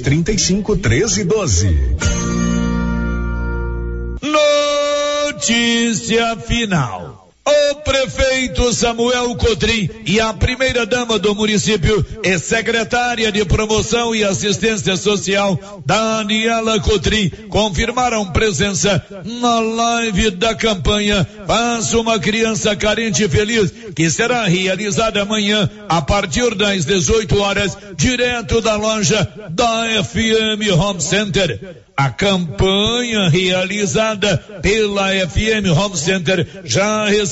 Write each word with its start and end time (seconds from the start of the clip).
35 0.00 0.76
13 0.76 1.24
12. 1.24 1.96
Notícia 5.32 6.36
final. 6.36 7.21
O 7.44 7.74
prefeito 7.76 8.72
Samuel 8.72 9.34
Cotrim 9.34 9.90
e 10.06 10.20
a 10.20 10.32
primeira 10.32 10.86
dama 10.86 11.18
do 11.18 11.34
município 11.34 12.06
e 12.22 12.38
secretária 12.38 13.32
de 13.32 13.44
promoção 13.44 14.14
e 14.14 14.22
assistência 14.22 14.96
social, 14.96 15.82
Daniela 15.84 16.78
Cotrim, 16.78 17.28
confirmaram 17.48 18.30
presença 18.30 19.04
na 19.24 19.58
live 19.58 20.30
da 20.30 20.54
campanha 20.54 21.26
Faça 21.46 21.98
uma 21.98 22.18
criança 22.18 22.76
carente 22.76 23.28
feliz, 23.28 23.72
que 23.94 24.08
será 24.08 24.44
realizada 24.44 25.22
amanhã 25.22 25.68
a 25.88 26.00
partir 26.00 26.54
das 26.54 26.84
18 26.84 27.38
horas, 27.40 27.76
direto 27.96 28.60
da 28.60 28.76
loja 28.76 29.28
da 29.50 29.84
FM 30.04 30.78
Home 30.78 31.00
Center. 31.00 31.82
A 31.94 32.08
campanha 32.08 33.28
realizada 33.28 34.38
pela 34.62 35.10
FM 35.10 35.76
Home 35.76 35.96
Center 35.96 36.46
já 36.64 37.06
recebeu 37.06 37.31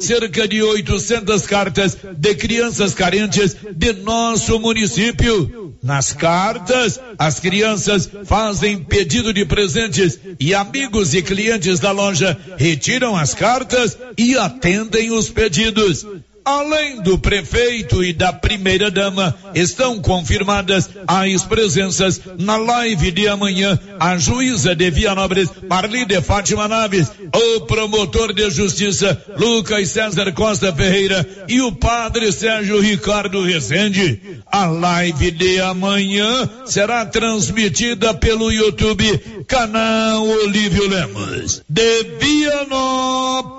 cerca 0.00 0.48
de 0.48 0.62
800 0.62 1.46
cartas 1.46 1.96
de 2.16 2.34
crianças 2.34 2.94
carentes 2.94 3.56
de 3.74 3.92
nosso 3.92 4.58
município. 4.58 5.74
Nas 5.82 6.12
cartas, 6.12 7.00
as 7.18 7.40
crianças 7.40 8.08
fazem 8.24 8.78
pedido 8.78 9.32
de 9.32 9.44
presentes 9.44 10.18
e 10.38 10.54
amigos 10.54 11.12
e 11.14 11.22
clientes 11.22 11.80
da 11.80 11.90
loja 11.90 12.38
retiram 12.56 13.16
as 13.16 13.34
cartas 13.34 13.98
e 14.16 14.36
atendem 14.36 15.10
os 15.10 15.28
pedidos. 15.28 16.06
Além 16.44 17.00
do 17.02 17.16
prefeito 17.18 18.02
e 18.02 18.12
da 18.12 18.32
primeira 18.32 18.90
dama, 18.90 19.32
estão 19.54 20.00
confirmadas 20.00 20.90
as 21.06 21.44
presenças 21.44 22.20
na 22.36 22.56
live 22.56 23.12
de 23.12 23.28
amanhã 23.28 23.78
a 24.00 24.18
juíza 24.18 24.74
de 24.74 24.90
Vianópolis, 24.90 25.48
Marli 25.68 26.04
de 26.04 26.20
Fátima 26.20 26.66
Naves, 26.66 27.12
o 27.32 27.60
promotor 27.60 28.32
de 28.32 28.50
justiça 28.50 29.22
Lucas 29.38 29.90
César 29.90 30.32
Costa 30.32 30.72
Ferreira 30.72 31.24
e 31.48 31.60
o 31.60 31.70
padre 31.70 32.32
Sérgio 32.32 32.80
Ricardo 32.80 33.44
Rezende. 33.44 34.20
A 34.50 34.66
live 34.66 35.30
de 35.30 35.60
amanhã 35.60 36.50
será 36.66 37.06
transmitida 37.06 38.12
pelo 38.14 38.50
YouTube, 38.50 39.44
canal 39.46 40.26
Olívio 40.26 40.88
Lemos. 40.88 41.62
De 41.68 42.02
Vianópolis, 42.20 43.52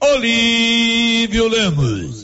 Olívio 0.00 1.48
Lemos. 1.48 2.23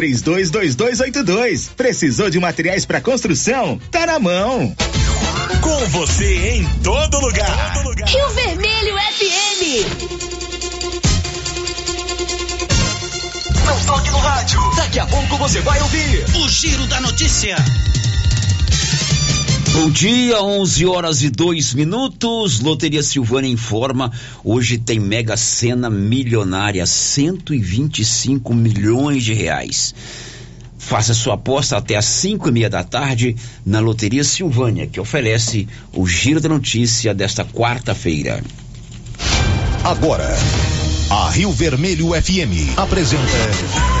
322282. 0.01 1.69
Precisou 1.77 2.29
de 2.29 2.39
materiais 2.39 2.85
para 2.85 2.99
construção? 2.99 3.79
Tá 3.91 4.07
na 4.07 4.17
mão. 4.19 4.75
Com 5.61 5.89
você 5.89 6.55
em 6.55 6.65
todo 6.83 7.19
lugar. 7.19 7.73
Todo 7.73 7.89
lugar. 7.89 8.09
Rio 8.09 8.29
Vermelho 8.29 8.95
FM. 8.97 9.61
Não 13.65 13.79
toque 13.85 14.09
no 14.09 14.17
rádio. 14.17 14.59
Daqui 14.75 14.99
a 14.99 15.05
pouco 15.05 15.37
você 15.37 15.61
vai 15.61 15.79
ouvir 15.81 16.25
o 16.35 16.49
Giro 16.49 16.87
da 16.87 16.99
Notícia. 16.99 17.55
Bom 19.73 19.89
dia, 19.89 20.41
11 20.41 20.85
horas 20.85 21.23
e 21.23 21.29
2 21.29 21.73
minutos. 21.73 22.59
Loteria 22.59 23.01
Silvânia 23.01 23.49
informa: 23.49 24.11
hoje 24.43 24.77
tem 24.77 24.99
Mega 24.99 25.37
Sena 25.37 25.89
milionária, 25.89 26.85
125 26.85 28.53
milhões 28.53 29.23
de 29.23 29.33
reais. 29.33 29.95
Faça 30.77 31.13
sua 31.13 31.35
aposta 31.35 31.77
até 31.77 31.95
às 31.95 32.05
5 32.05 32.49
e 32.49 32.51
meia 32.51 32.69
da 32.69 32.83
tarde 32.83 33.35
na 33.65 33.79
Loteria 33.79 34.25
Silvânia, 34.25 34.87
que 34.87 34.99
oferece 34.99 35.67
o 35.93 36.05
Giro 36.05 36.41
da 36.41 36.49
Notícia 36.49 37.13
desta 37.13 37.45
quarta-feira. 37.45 38.43
Agora, 39.85 40.37
a 41.09 41.29
Rio 41.29 41.51
Vermelho 41.53 42.09
FM 42.09 42.77
apresenta. 42.77 44.00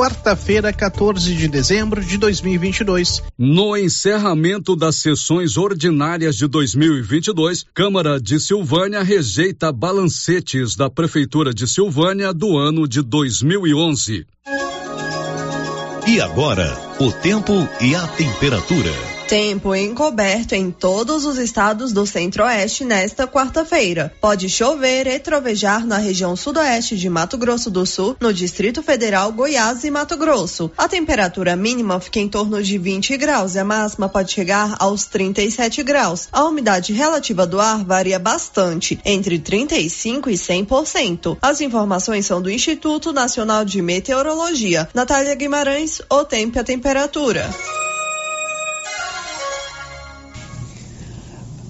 Quarta-feira, 0.00 0.72
14 0.72 1.34
de 1.34 1.46
dezembro 1.46 2.02
de 2.02 2.16
2022. 2.16 3.22
No 3.36 3.76
encerramento 3.76 4.74
das 4.74 4.96
sessões 4.96 5.58
ordinárias 5.58 6.36
de 6.36 6.46
2022, 6.46 7.66
Câmara 7.74 8.18
de 8.18 8.40
Silvânia 8.40 9.02
rejeita 9.02 9.70
balancetes 9.70 10.74
da 10.74 10.88
Prefeitura 10.88 11.52
de 11.52 11.68
Silvânia 11.68 12.32
do 12.32 12.56
ano 12.56 12.88
de 12.88 13.02
2011. 13.02 14.26
E 16.08 16.18
agora, 16.18 16.74
o 16.98 17.12
tempo 17.12 17.52
e 17.78 17.94
a 17.94 18.06
temperatura. 18.06 19.19
Tempo 19.30 19.72
encoberto 19.76 20.56
em 20.56 20.72
todos 20.72 21.24
os 21.24 21.38
estados 21.38 21.92
do 21.92 22.04
Centro-Oeste 22.04 22.84
nesta 22.84 23.28
quarta-feira. 23.28 24.12
Pode 24.20 24.48
chover 24.48 25.06
e 25.06 25.20
trovejar 25.20 25.86
na 25.86 25.98
região 25.98 26.34
sudoeste 26.34 26.96
de 26.96 27.08
Mato 27.08 27.38
Grosso 27.38 27.70
do 27.70 27.86
Sul, 27.86 28.16
no 28.18 28.34
Distrito 28.34 28.82
Federal, 28.82 29.30
Goiás 29.30 29.84
e 29.84 29.90
Mato 29.92 30.16
Grosso. 30.16 30.72
A 30.76 30.88
temperatura 30.88 31.54
mínima 31.54 32.00
fica 32.00 32.18
em 32.18 32.28
torno 32.28 32.60
de 32.60 32.76
20 32.76 33.16
graus 33.18 33.54
e 33.54 33.60
a 33.60 33.64
máxima 33.64 34.08
pode 34.08 34.32
chegar 34.32 34.74
aos 34.80 35.04
37 35.04 35.84
graus. 35.84 36.26
A 36.32 36.42
umidade 36.42 36.92
relativa 36.92 37.46
do 37.46 37.60
ar 37.60 37.84
varia 37.84 38.18
bastante, 38.18 38.98
entre 39.04 39.38
35 39.38 40.28
e 40.28 40.34
100%. 40.34 41.38
As 41.40 41.60
informações 41.60 42.26
são 42.26 42.42
do 42.42 42.50
Instituto 42.50 43.12
Nacional 43.12 43.64
de 43.64 43.80
Meteorologia. 43.80 44.88
Natália 44.92 45.36
Guimarães, 45.36 46.02
o 46.10 46.24
tempo 46.24 46.58
e 46.58 46.60
a 46.60 46.64
temperatura. 46.64 47.48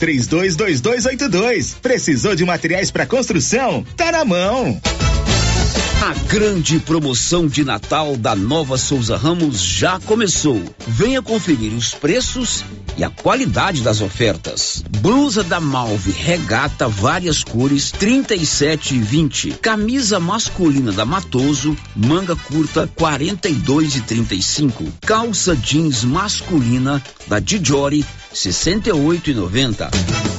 322282. 0.01 1.75
Precisou 1.79 2.35
de 2.35 2.43
materiais 2.43 2.89
para 2.89 3.05
construção? 3.05 3.85
Tá 3.95 4.11
na 4.11 4.25
mão. 4.25 4.81
A 6.01 6.15
grande 6.27 6.79
promoção 6.79 7.47
de 7.47 7.63
Natal 7.63 8.17
da 8.17 8.35
Nova 8.35 8.75
Souza 8.75 9.15
Ramos 9.15 9.61
já 9.61 9.99
começou. 9.99 10.59
Venha 10.87 11.21
conferir 11.21 11.71
os 11.73 11.93
preços 11.93 12.65
e 12.97 13.03
a 13.03 13.09
qualidade 13.11 13.83
das 13.83 14.01
ofertas. 14.01 14.83
Blusa 14.97 15.43
da 15.43 15.59
Malve 15.59 16.11
regata 16.11 16.87
várias 16.87 17.43
cores 17.43 17.91
37 17.91 18.95
e 18.95 18.99
20. 18.99 19.51
Camisa 19.61 20.19
masculina 20.19 20.91
da 20.91 21.05
Matoso, 21.05 21.77
manga 21.95 22.35
curta 22.35 22.89
42 22.95 23.97
e 23.97 24.01
35. 24.01 24.83
Calça 25.01 25.55
jeans 25.55 26.03
masculina 26.03 26.99
da 27.27 27.37
Dijori 27.37 28.03
68,90. 28.33 29.89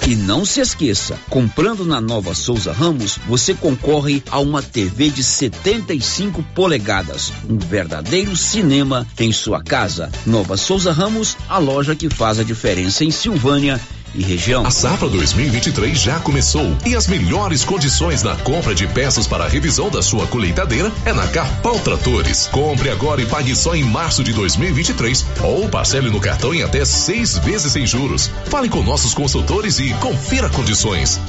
E 0.08 0.16
não 0.16 0.44
se 0.44 0.60
esqueça, 0.60 1.18
comprando 1.30 1.84
na 1.84 2.00
Nova 2.00 2.34
Souza 2.34 2.72
Ramos, 2.72 3.18
você 3.26 3.54
concorre 3.54 4.22
a 4.30 4.40
uma 4.40 4.62
TV 4.62 5.10
de 5.10 5.22
75 5.22 6.42
polegadas, 6.54 7.32
um 7.48 7.56
verdadeiro 7.56 8.34
cinema 8.36 9.06
em 9.18 9.32
sua 9.32 9.62
casa. 9.62 10.10
Nova 10.26 10.56
Souza 10.56 10.92
Ramos, 10.92 11.36
a 11.48 11.58
loja 11.58 11.94
que 11.94 12.10
faz 12.10 12.40
a 12.40 12.44
diferença 12.44 13.04
em 13.04 13.10
Silvânia 13.10 13.80
e 14.14 14.22
região. 14.22 14.66
A 14.66 14.70
safra 14.70 15.08
2023 15.08 15.98
já 15.98 16.18
começou 16.20 16.76
e 16.86 16.94
as 16.94 17.06
melhores 17.06 17.64
condições 17.64 18.22
na 18.22 18.36
compra 18.36 18.74
de 18.74 18.86
peças 18.86 19.26
para 19.26 19.44
a 19.44 19.48
revisão 19.48 19.90
da 19.90 20.02
sua 20.02 20.26
colheitadeira 20.26 20.92
é 21.04 21.12
na 21.12 21.26
Carpal 21.28 21.78
Tratores. 21.80 22.48
Compre 22.48 22.90
agora 22.90 23.22
e 23.22 23.26
pague 23.26 23.54
só 23.54 23.74
em 23.74 23.84
março 23.84 24.22
de 24.22 24.32
2023 24.32 25.24
ou 25.42 25.68
parcele 25.68 26.10
no 26.10 26.20
cartão 26.20 26.54
em 26.54 26.62
até 26.62 26.84
seis 26.84 27.38
vezes 27.38 27.72
sem 27.72 27.86
juros. 27.86 28.30
Fale 28.46 28.68
com 28.68 28.82
nossos 28.82 29.14
consultores 29.14 29.78
e 29.78 29.92
confira 29.94 30.48
condições. 30.48 31.20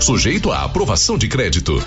Sujeito 0.00 0.50
à 0.50 0.64
aprovação 0.64 1.16
de 1.16 1.28
crédito. 1.28 1.82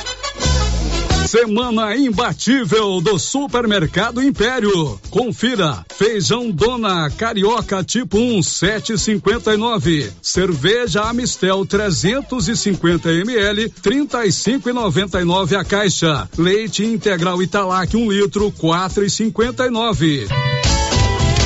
Semana 1.28 1.94
imbatível 1.94 3.02
do 3.02 3.20
Supermercado 3.20 4.24
Império. 4.24 4.98
Confira: 5.10 5.86
feijão 5.94 6.50
Dona 6.50 7.10
Carioca 7.10 7.84
tipo 7.84 8.18
1 8.18 8.40
7,59. 8.40 10.10
Cerveja 10.22 11.02
Amistel 11.02 11.66
350 11.66 13.12
ml 13.12 13.70
35,99 13.70 15.60
a 15.60 15.66
caixa. 15.66 16.30
Leite 16.38 16.86
integral 16.86 17.44
Italac 17.44 17.94
1 17.98 18.00
um 18.00 18.10
litro 18.10 18.50
4,59. 18.50 20.28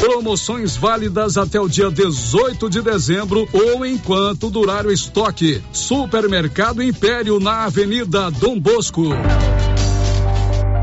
Promoções 0.01 0.75
válidas 0.75 1.37
até 1.37 1.61
o 1.61 1.69
dia 1.69 1.91
18 1.91 2.67
de 2.71 2.81
dezembro 2.81 3.47
ou 3.53 3.85
enquanto 3.85 4.49
durar 4.49 4.83
o 4.87 4.91
estoque. 4.91 5.61
Supermercado 5.71 6.81
Império 6.81 7.39
na 7.39 7.65
Avenida 7.65 8.31
Dom 8.31 8.59
Bosco. 8.59 9.09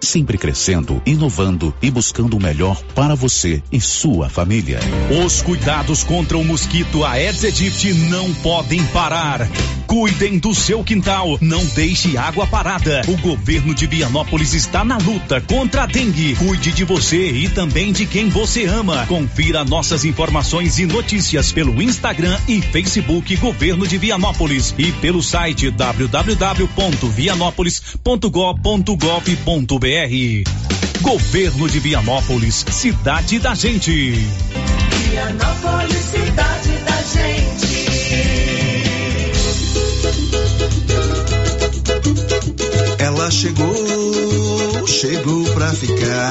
sempre 0.00 0.38
crescendo, 0.38 1.02
inovando 1.04 1.74
e 1.82 1.90
buscando 1.90 2.36
o 2.36 2.40
melhor 2.40 2.80
para 2.94 3.14
você 3.14 3.62
e 3.72 3.80
sua 3.80 4.28
família. 4.28 4.78
Os 5.24 5.42
cuidados 5.42 6.04
contra 6.04 6.38
o 6.38 6.44
mosquito 6.44 7.04
Aedes 7.04 7.44
aegypti 7.44 7.92
não 7.92 8.32
podem 8.34 8.84
parar. 8.86 9.48
Cuidem 9.88 10.38
do 10.38 10.54
seu 10.54 10.84
quintal, 10.84 11.38
não 11.40 11.64
deixe 11.64 12.16
água 12.18 12.46
parada. 12.46 13.00
O 13.08 13.16
governo 13.16 13.74
de 13.74 13.86
Vianópolis 13.86 14.52
está 14.52 14.84
na 14.84 14.98
luta 14.98 15.40
contra 15.40 15.84
a 15.84 15.86
dengue. 15.86 16.36
Cuide 16.36 16.72
de 16.72 16.84
você 16.84 17.30
e 17.30 17.48
também 17.48 17.90
de 17.90 18.04
quem 18.04 18.28
você 18.28 18.66
ama. 18.66 19.06
Confira 19.06 19.64
nossas 19.64 20.04
informações 20.04 20.78
e 20.78 20.84
notícias 20.84 21.52
pelo 21.52 21.80
Instagram 21.80 22.38
e 22.46 22.60
Facebook 22.60 23.34
Governo 23.36 23.86
de 23.86 23.96
Vianópolis 23.96 24.74
e 24.76 24.92
pelo 24.92 25.22
site 25.22 25.70
www.vianópolis.gov.gov 29.48 30.44
Governo 31.00 31.68
de 31.68 31.80
Vianópolis, 31.80 32.66
cidade 32.70 33.38
da 33.38 33.54
gente. 33.54 34.12
Vianópolis, 35.10 35.96
cidade 35.96 36.72
da 36.84 37.02
gente. 37.02 37.88
Ela 42.98 43.30
chegou, 43.30 44.86
chegou 44.86 45.44
pra 45.54 45.72
ficar 45.72 46.30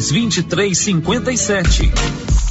2357. 0.00 2.49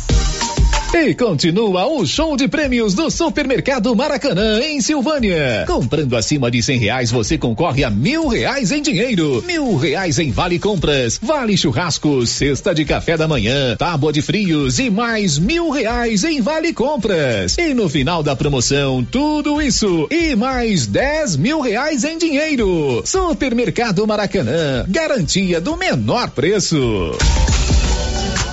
E 0.91 1.13
continua 1.13 1.85
o 1.85 2.03
show 2.03 2.35
de 2.35 2.47
prêmios 2.47 2.95
do 2.95 3.11
Supermercado 3.11 3.95
Maracanã, 3.95 4.59
em 4.59 4.81
Silvânia. 4.81 5.63
Comprando 5.67 6.17
acima 6.17 6.49
de 6.49 6.63
cem 6.63 6.79
reais, 6.79 7.11
você 7.11 7.37
concorre 7.37 7.83
a 7.83 7.91
mil 7.91 8.27
reais 8.27 8.71
em 8.71 8.81
dinheiro, 8.81 9.43
mil 9.45 9.75
reais 9.77 10.17
em 10.17 10.31
vale 10.31 10.57
compras, 10.57 11.19
vale 11.21 11.55
churrascos, 11.55 12.31
cesta 12.31 12.73
de 12.73 12.85
café 12.85 13.15
da 13.15 13.27
manhã, 13.27 13.75
tábua 13.77 14.11
de 14.11 14.23
frios 14.23 14.79
e 14.79 14.89
mais 14.89 15.37
mil 15.37 15.69
reais 15.69 16.23
em 16.23 16.41
vale 16.41 16.73
compras. 16.73 17.55
E 17.59 17.71
no 17.75 17.87
final 17.87 18.23
da 18.23 18.35
promoção, 18.35 19.03
tudo 19.03 19.61
isso 19.61 20.07
e 20.09 20.35
mais 20.35 20.87
dez 20.87 21.37
mil 21.37 21.61
reais 21.61 22.03
em 22.03 22.17
dinheiro. 22.17 23.03
Supermercado 23.05 24.07
Maracanã, 24.07 24.85
garantia 24.87 25.61
do 25.61 25.77
menor 25.77 26.31
preço. 26.31 27.15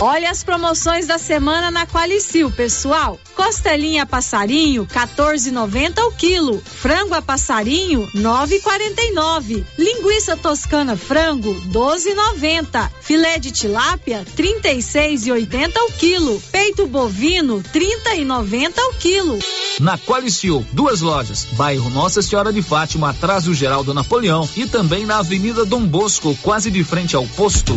Olha 0.00 0.30
as 0.30 0.44
promoções 0.44 1.08
da 1.08 1.18
semana 1.18 1.72
na 1.72 1.84
Qualicil, 1.84 2.52
pessoal. 2.52 3.18
Costelinha 3.34 4.06
passarinho, 4.06 4.86
14,90 4.86 5.98
o 6.04 6.12
quilo. 6.12 6.62
Frango 6.64 7.14
a 7.14 7.22
passarinho, 7.22 8.08
9,49. 8.14 9.64
Linguiça 9.76 10.36
toscana 10.36 10.96
frango, 10.96 11.52
12,90. 11.72 12.88
Filé 13.00 13.40
de 13.40 13.50
tilápia, 13.50 14.24
36,80 14.36 15.76
o 15.88 15.92
quilo. 15.94 16.40
Peito 16.52 16.86
bovino, 16.86 17.60
30,90 17.60 18.78
o 18.78 18.94
quilo. 18.94 19.38
Na 19.80 19.98
Qualicil, 19.98 20.64
duas 20.72 21.00
lojas. 21.00 21.44
Bairro 21.52 21.90
Nossa 21.90 22.22
Senhora 22.22 22.52
de 22.52 22.62
Fátima, 22.62 23.10
atrás 23.10 23.44
do 23.44 23.54
Geraldo 23.54 23.92
Napoleão 23.92 24.48
e 24.56 24.64
também 24.64 25.04
na 25.04 25.18
Avenida 25.18 25.64
Dom 25.64 25.84
Bosco, 25.84 26.38
quase 26.40 26.70
de 26.70 26.84
frente 26.84 27.16
ao 27.16 27.26
posto. 27.26 27.76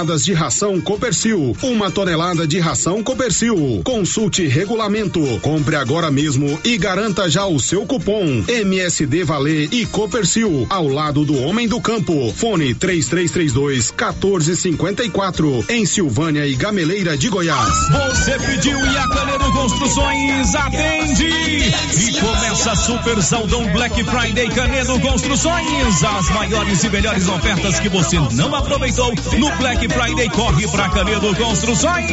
toneladas 0.00 0.24
de 0.24 0.32
ração 0.32 0.80
Copercil. 0.80 1.56
Uma 1.62 1.90
tonelada 1.90 2.46
de 2.46 2.58
ração 2.58 3.02
Copercil. 3.02 3.82
Consulte 3.84 4.46
regulamento. 4.46 5.20
Compre 5.42 5.76
agora 5.76 6.10
mesmo 6.10 6.58
e 6.64 6.78
garanta 6.78 7.28
já 7.28 7.46
o 7.46 7.60
seu 7.60 7.84
cupom 7.84 8.42
MSD 8.48 9.24
Valer 9.24 9.68
e 9.72 9.84
Copercil 9.86 10.66
ao 10.70 10.88
lado 10.88 11.24
do 11.24 11.36
Homem 11.36 11.68
do 11.68 11.80
Campo. 11.80 12.32
Fone 12.34 12.74
3332 12.74 13.90
1454 13.90 15.66
em 15.68 15.84
Silvânia 15.84 16.46
e 16.46 16.54
Gameleira 16.54 17.16
de 17.16 17.28
Goiás. 17.28 17.68
Você 17.90 18.38
pediu 18.38 18.78
e 18.78 18.96
a 18.96 19.08
Canedo 19.08 19.52
Construções 19.52 20.54
atende. 20.54 21.28
E 21.28 22.20
começa 22.20 22.74
Super 22.74 23.22
Saldão 23.22 23.70
Black 23.72 24.02
Friday 24.04 24.48
Canedo 24.48 24.98
Construções. 25.00 26.02
As 26.02 26.30
maiores 26.30 26.82
e 26.84 26.88
melhores 26.88 27.28
ofertas 27.28 27.78
que 27.80 27.88
você 27.88 28.18
não 28.32 28.54
aproveitou 28.54 29.12
no 29.38 29.50
Black 29.56 29.89
Friday 29.90 30.28
corre 30.30 30.68
para 30.68 30.88
Canedo 30.90 31.34
Construções. 31.34 32.10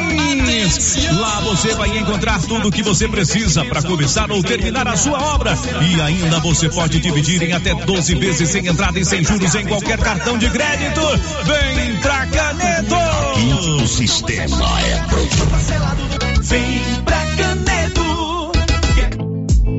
Lá 1.11 1.39
você 1.41 1.75
vai 1.75 1.97
encontrar 1.97 2.41
tudo 2.41 2.69
o 2.69 2.71
que 2.71 2.81
você 2.81 3.07
precisa 3.07 3.63
para 3.65 3.81
começar 3.83 4.31
ou 4.31 4.41
terminar 4.41 4.87
a 4.87 4.95
sua 4.95 5.21
obra. 5.35 5.57
E 5.81 6.01
ainda 6.01 6.39
você 6.39 6.69
pode 6.69 6.99
dividir 6.99 7.41
em 7.43 7.53
até 7.53 7.73
12 7.73 8.15
vezes 8.15 8.49
sem 8.49 8.67
entrada 8.67 8.99
e 8.99 9.05
sem 9.05 9.23
juros 9.23 9.53
em 9.55 9.65
qualquer 9.65 9.99
cartão 9.99 10.37
de 10.37 10.49
crédito. 10.49 11.01
Vem 11.45 11.95
pra 11.97 12.25
Canedo! 12.27 12.95
Aqui 12.95 13.53
o 13.83 13.87
sistema 13.87 14.81
é 14.81 14.97
pronto. 15.07 16.41
Vem 16.41 17.01
pra. 17.05 17.16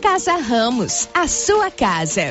Casa 0.00 0.36
Ramos, 0.36 1.08
a 1.12 1.26
sua 1.26 1.72
casa. 1.72 2.30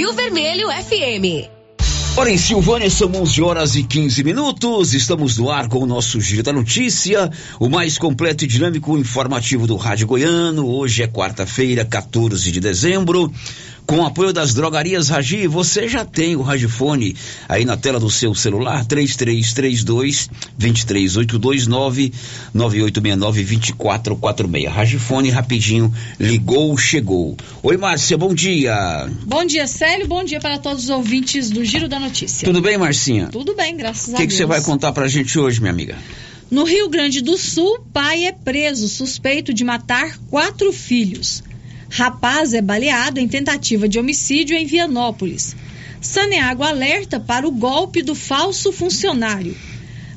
Rio 0.00 0.14
Vermelho 0.14 0.68
FM. 0.68 1.46
Ora, 2.16 2.30
em 2.30 2.38
Silvânia 2.38 2.88
são 2.88 3.12
11 3.14 3.42
horas 3.42 3.76
e 3.76 3.82
15 3.82 4.24
minutos. 4.24 4.94
Estamos 4.94 5.36
no 5.36 5.50
ar 5.50 5.68
com 5.68 5.80
o 5.80 5.86
nosso 5.86 6.18
Giro 6.22 6.42
da 6.42 6.54
Notícia, 6.54 7.30
o 7.58 7.68
mais 7.68 7.98
completo 7.98 8.44
e 8.44 8.46
dinâmico 8.46 8.96
informativo 8.96 9.66
do 9.66 9.76
Rádio 9.76 10.06
Goiano. 10.06 10.66
Hoje 10.66 11.02
é 11.02 11.06
quarta-feira, 11.06 11.84
14 11.84 12.50
de 12.50 12.60
dezembro. 12.60 13.30
Com 13.90 14.02
o 14.02 14.06
apoio 14.06 14.32
das 14.32 14.54
drogarias 14.54 15.08
Ragi, 15.08 15.48
você 15.48 15.88
já 15.88 16.04
tem 16.04 16.36
o 16.36 16.42
Ragifone 16.42 17.16
aí 17.48 17.64
na 17.64 17.76
tela 17.76 17.98
do 17.98 18.08
seu 18.08 18.32
celular, 18.36 18.84
3332 18.84 20.30
23829 20.56 22.12
9869 22.54 23.42
2446. 23.42 24.72
Ragifone 24.72 25.30
rapidinho, 25.30 25.92
ligou, 26.20 26.78
chegou. 26.78 27.36
Oi, 27.64 27.76
Márcia, 27.76 28.16
bom 28.16 28.32
dia. 28.32 29.10
Bom 29.26 29.44
dia, 29.44 29.66
Célio, 29.66 30.06
bom 30.06 30.22
dia 30.22 30.38
para 30.38 30.56
todos 30.56 30.84
os 30.84 30.90
ouvintes 30.90 31.50
do 31.50 31.64
Giro 31.64 31.88
da 31.88 31.98
Notícia. 31.98 32.46
Tudo 32.46 32.60
bem, 32.62 32.78
Marcinha? 32.78 33.26
Tudo 33.26 33.56
bem, 33.56 33.76
graças 33.76 34.06
O 34.06 34.14
a 34.14 34.18
que 34.18 34.18
Deus. 34.18 34.32
que 34.34 34.36
você 34.36 34.46
vai 34.46 34.60
contar 34.60 34.92
pra 34.92 35.08
gente 35.08 35.36
hoje, 35.36 35.58
minha 35.58 35.72
amiga? 35.72 35.98
No 36.48 36.62
Rio 36.62 36.88
Grande 36.88 37.20
do 37.20 37.36
Sul, 37.36 37.80
pai 37.92 38.26
é 38.26 38.30
preso 38.30 38.88
suspeito 38.88 39.52
de 39.52 39.64
matar 39.64 40.16
quatro 40.30 40.72
filhos. 40.72 41.42
Rapaz 41.92 42.54
é 42.54 42.62
baleado 42.62 43.18
em 43.18 43.26
tentativa 43.26 43.88
de 43.88 43.98
homicídio 43.98 44.56
em 44.56 44.64
Vianópolis. 44.64 45.56
Saneago 46.00 46.62
alerta 46.62 47.18
para 47.18 47.46
o 47.46 47.50
golpe 47.50 48.00
do 48.00 48.14
falso 48.14 48.72
funcionário. 48.72 49.56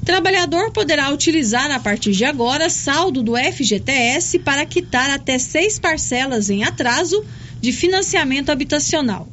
Trabalhador 0.06 0.72
poderá 0.72 1.10
utilizar 1.10 1.72
a 1.72 1.80
partir 1.80 2.12
de 2.12 2.26
agora 2.26 2.70
saldo 2.70 3.24
do 3.24 3.36
FGTS 3.36 4.38
para 4.40 4.66
quitar 4.68 5.10
até 5.10 5.40
seis 5.40 5.80
parcelas 5.80 6.52
em 6.52 6.64
atraso 6.64 7.26
de 7.60 7.72
financiamento 7.72 8.52
habitacional. 8.52 9.28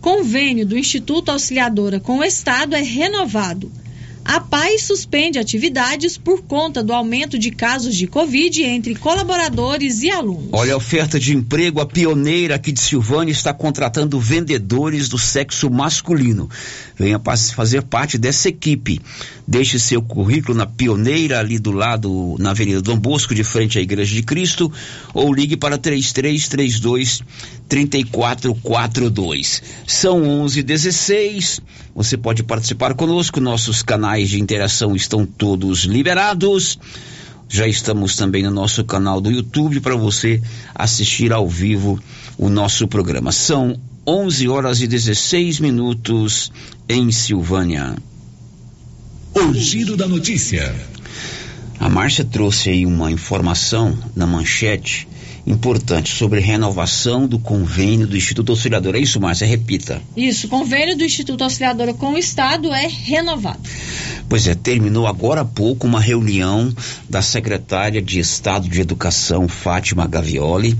Convênio 0.00 0.64
do 0.64 0.78
Instituto 0.78 1.30
Auxiliadora 1.30 1.98
com 1.98 2.18
o 2.18 2.24
Estado 2.24 2.76
é 2.76 2.82
renovado. 2.82 3.70
A 4.24 4.38
PAI 4.38 4.78
suspende 4.78 5.38
atividades 5.38 6.16
por 6.16 6.42
conta 6.42 6.82
do 6.84 6.92
aumento 6.92 7.38
de 7.38 7.50
casos 7.50 7.96
de 7.96 8.06
Covid 8.06 8.62
entre 8.62 8.94
colaboradores 8.94 10.02
e 10.02 10.10
alunos. 10.10 10.50
Olha, 10.52 10.74
a 10.74 10.76
oferta 10.76 11.18
de 11.18 11.34
emprego, 11.34 11.80
a 11.80 11.86
pioneira 11.86 12.54
aqui 12.54 12.70
de 12.70 12.80
Silvânia 12.80 13.32
está 13.32 13.52
contratando 13.52 14.20
vendedores 14.20 15.08
do 15.08 15.18
sexo 15.18 15.70
masculino. 15.70 16.48
Venha 16.96 17.20
fazer 17.54 17.82
parte 17.82 18.18
dessa 18.18 18.48
equipe. 18.48 19.00
Deixe 19.48 19.78
seu 19.80 20.02
currículo 20.02 20.56
na 20.56 20.66
pioneira 20.66 21.40
ali 21.40 21.58
do 21.58 21.72
lado, 21.72 22.36
na 22.38 22.50
Avenida 22.50 22.80
Dom 22.80 22.98
Bosco, 22.98 23.34
de 23.34 23.42
frente 23.42 23.78
à 23.78 23.82
Igreja 23.82 24.14
de 24.14 24.22
Cristo, 24.22 24.70
ou 25.12 25.32
ligue 25.32 25.56
para 25.56 25.78
3332 25.78 27.22
3442. 27.70 29.62
São 29.86 30.22
11:16. 30.44 31.62
Você 31.94 32.16
pode 32.16 32.42
participar 32.42 32.94
conosco, 32.94 33.40
nossos 33.40 33.80
canais 33.80 34.28
de 34.28 34.40
interação 34.40 34.96
estão 34.96 35.24
todos 35.24 35.84
liberados. 35.84 36.78
Já 37.48 37.66
estamos 37.66 38.16
também 38.16 38.42
no 38.42 38.50
nosso 38.50 38.84
canal 38.84 39.20
do 39.20 39.30
YouTube 39.30 39.80
para 39.80 39.94
você 39.94 40.42
assistir 40.74 41.32
ao 41.32 41.48
vivo 41.48 41.98
o 42.36 42.48
nosso 42.48 42.86
programa. 42.88 43.32
São 43.32 43.80
11 44.06 44.48
horas 44.48 44.80
e 44.80 44.86
16 44.86 45.60
minutos 45.60 46.52
em 46.88 47.10
Silvânia. 47.12 47.96
O 49.34 49.54
Giro 49.54 49.96
da 49.96 50.08
Notícia. 50.08 50.74
A 51.78 51.88
Márcia 51.88 52.24
trouxe 52.24 52.70
aí 52.70 52.84
uma 52.84 53.10
informação 53.10 53.96
na 54.14 54.26
manchete 54.26 55.08
importante 55.50 56.14
sobre 56.14 56.40
renovação 56.40 57.26
do 57.26 57.38
convênio 57.38 58.06
do 58.06 58.16
Instituto 58.16 58.52
Auxiliador. 58.52 58.94
É 58.94 58.98
isso, 58.98 59.20
Márcia? 59.20 59.46
Repita. 59.46 60.00
Isso, 60.16 60.48
convênio 60.48 60.96
do 60.96 61.04
Instituto 61.04 61.44
Auxiliadora 61.44 61.92
com 61.92 62.14
o 62.14 62.18
Estado 62.18 62.72
é 62.72 62.86
renovado. 62.86 63.60
Pois 64.28 64.46
é, 64.46 64.54
terminou 64.54 65.06
agora 65.06 65.40
há 65.40 65.44
pouco 65.44 65.86
uma 65.86 66.00
reunião 66.00 66.72
da 67.08 67.20
secretária 67.20 68.00
de 68.00 68.20
Estado 68.20 68.68
de 68.68 68.80
Educação, 68.80 69.48
Fátima 69.48 70.06
Gavioli, 70.06 70.78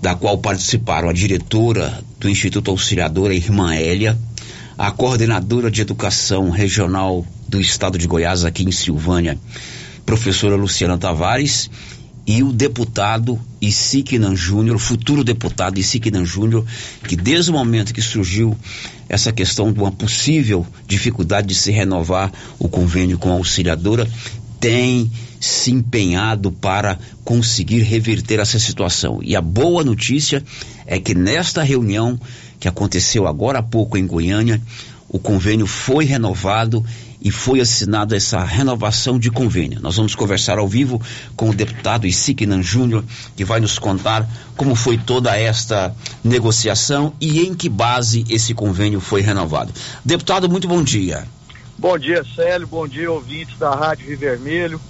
da 0.00 0.14
qual 0.14 0.38
participaram 0.38 1.08
a 1.08 1.12
diretora 1.12 2.02
do 2.18 2.28
Instituto 2.28 2.70
Auxiliador, 2.70 3.30
a 3.30 3.34
irmã 3.34 3.74
Hélia, 3.74 4.18
a 4.76 4.90
coordenadora 4.90 5.70
de 5.70 5.82
Educação 5.82 6.50
Regional 6.50 7.24
do 7.48 7.60
Estado 7.60 7.96
de 7.96 8.06
Goiás, 8.06 8.44
aqui 8.44 8.64
em 8.64 8.72
Silvânia, 8.72 9.38
professora 10.04 10.56
Luciana 10.56 10.98
Tavares, 10.98 11.70
e 12.26 12.42
o 12.42 12.52
deputado 12.52 13.38
Isiquinan 13.60 14.34
Júnior, 14.34 14.78
futuro 14.78 15.22
deputado 15.22 15.78
Isiquinan 15.78 16.24
Júnior, 16.24 16.64
que 17.06 17.16
desde 17.16 17.50
o 17.50 17.54
momento 17.54 17.92
que 17.92 18.00
surgiu 18.00 18.56
essa 19.08 19.32
questão 19.32 19.72
de 19.72 19.78
uma 19.78 19.92
possível 19.92 20.66
dificuldade 20.86 21.48
de 21.48 21.54
se 21.54 21.70
renovar 21.70 22.32
o 22.58 22.68
convênio 22.68 23.18
com 23.18 23.30
a 23.30 23.34
auxiliadora, 23.34 24.08
tem 24.58 25.10
se 25.38 25.70
empenhado 25.70 26.50
para 26.50 26.98
conseguir 27.22 27.82
reverter 27.82 28.40
essa 28.40 28.58
situação. 28.58 29.20
E 29.22 29.36
a 29.36 29.40
boa 29.42 29.84
notícia 29.84 30.42
é 30.86 30.98
que 30.98 31.14
nesta 31.14 31.62
reunião 31.62 32.18
que 32.58 32.66
aconteceu 32.66 33.26
agora 33.26 33.58
há 33.58 33.62
pouco 33.62 33.98
em 33.98 34.06
Goiânia, 34.06 34.60
o 35.06 35.18
convênio 35.18 35.66
foi 35.66 36.06
renovado 36.06 36.82
e 37.24 37.30
foi 37.30 37.58
assinada 37.58 38.14
essa 38.14 38.44
renovação 38.44 39.18
de 39.18 39.30
convênio. 39.30 39.80
Nós 39.80 39.96
vamos 39.96 40.14
conversar 40.14 40.58
ao 40.58 40.68
vivo 40.68 41.00
com 41.34 41.48
o 41.48 41.54
deputado 41.54 42.06
Isiquinan 42.06 42.62
Júnior, 42.62 43.02
que 43.34 43.46
vai 43.46 43.60
nos 43.60 43.78
contar 43.78 44.28
como 44.54 44.74
foi 44.74 44.98
toda 44.98 45.34
esta 45.34 45.96
negociação 46.22 47.14
e 47.18 47.40
em 47.40 47.54
que 47.54 47.70
base 47.70 48.26
esse 48.28 48.52
convênio 48.52 49.00
foi 49.00 49.22
renovado. 49.22 49.72
Deputado, 50.04 50.50
muito 50.50 50.68
bom 50.68 50.82
dia. 50.82 51.26
Bom 51.78 51.98
dia, 51.98 52.22
Célio. 52.36 52.66
Bom 52.66 52.86
dia, 52.86 53.10
ouvintes 53.10 53.58
da 53.58 53.74
Rádio 53.74 54.08
Rio 54.08 54.18
Vermelho. 54.18 54.80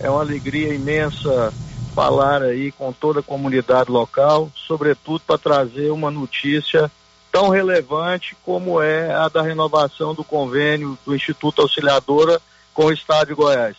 É 0.00 0.08
uma 0.08 0.22
alegria 0.22 0.74
imensa 0.74 1.52
falar 1.94 2.42
aí 2.42 2.72
com 2.72 2.92
toda 2.92 3.20
a 3.20 3.22
comunidade 3.22 3.90
local, 3.90 4.50
sobretudo 4.66 5.20
para 5.20 5.38
trazer 5.38 5.90
uma 5.90 6.10
notícia 6.10 6.90
tão 7.34 7.48
relevante 7.48 8.36
como 8.44 8.80
é 8.80 9.12
a 9.12 9.28
da 9.28 9.42
renovação 9.42 10.14
do 10.14 10.22
convênio 10.22 10.96
do 11.04 11.16
Instituto 11.16 11.62
Auxiliadora 11.62 12.40
com 12.72 12.84
o 12.84 12.92
Estado 12.92 13.26
de 13.26 13.34
Goiás. 13.34 13.74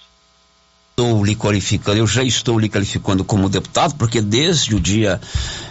Estou 0.90 1.24
lhe 1.24 1.38
qualificando, 1.38 1.98
eu 1.98 2.06
já 2.06 2.22
estou 2.22 2.60
lhe 2.60 2.68
qualificando 2.68 3.24
como 3.24 3.48
deputado, 3.48 3.96
porque 3.96 4.20
desde 4.20 4.76
o 4.76 4.80
dia 4.80 5.22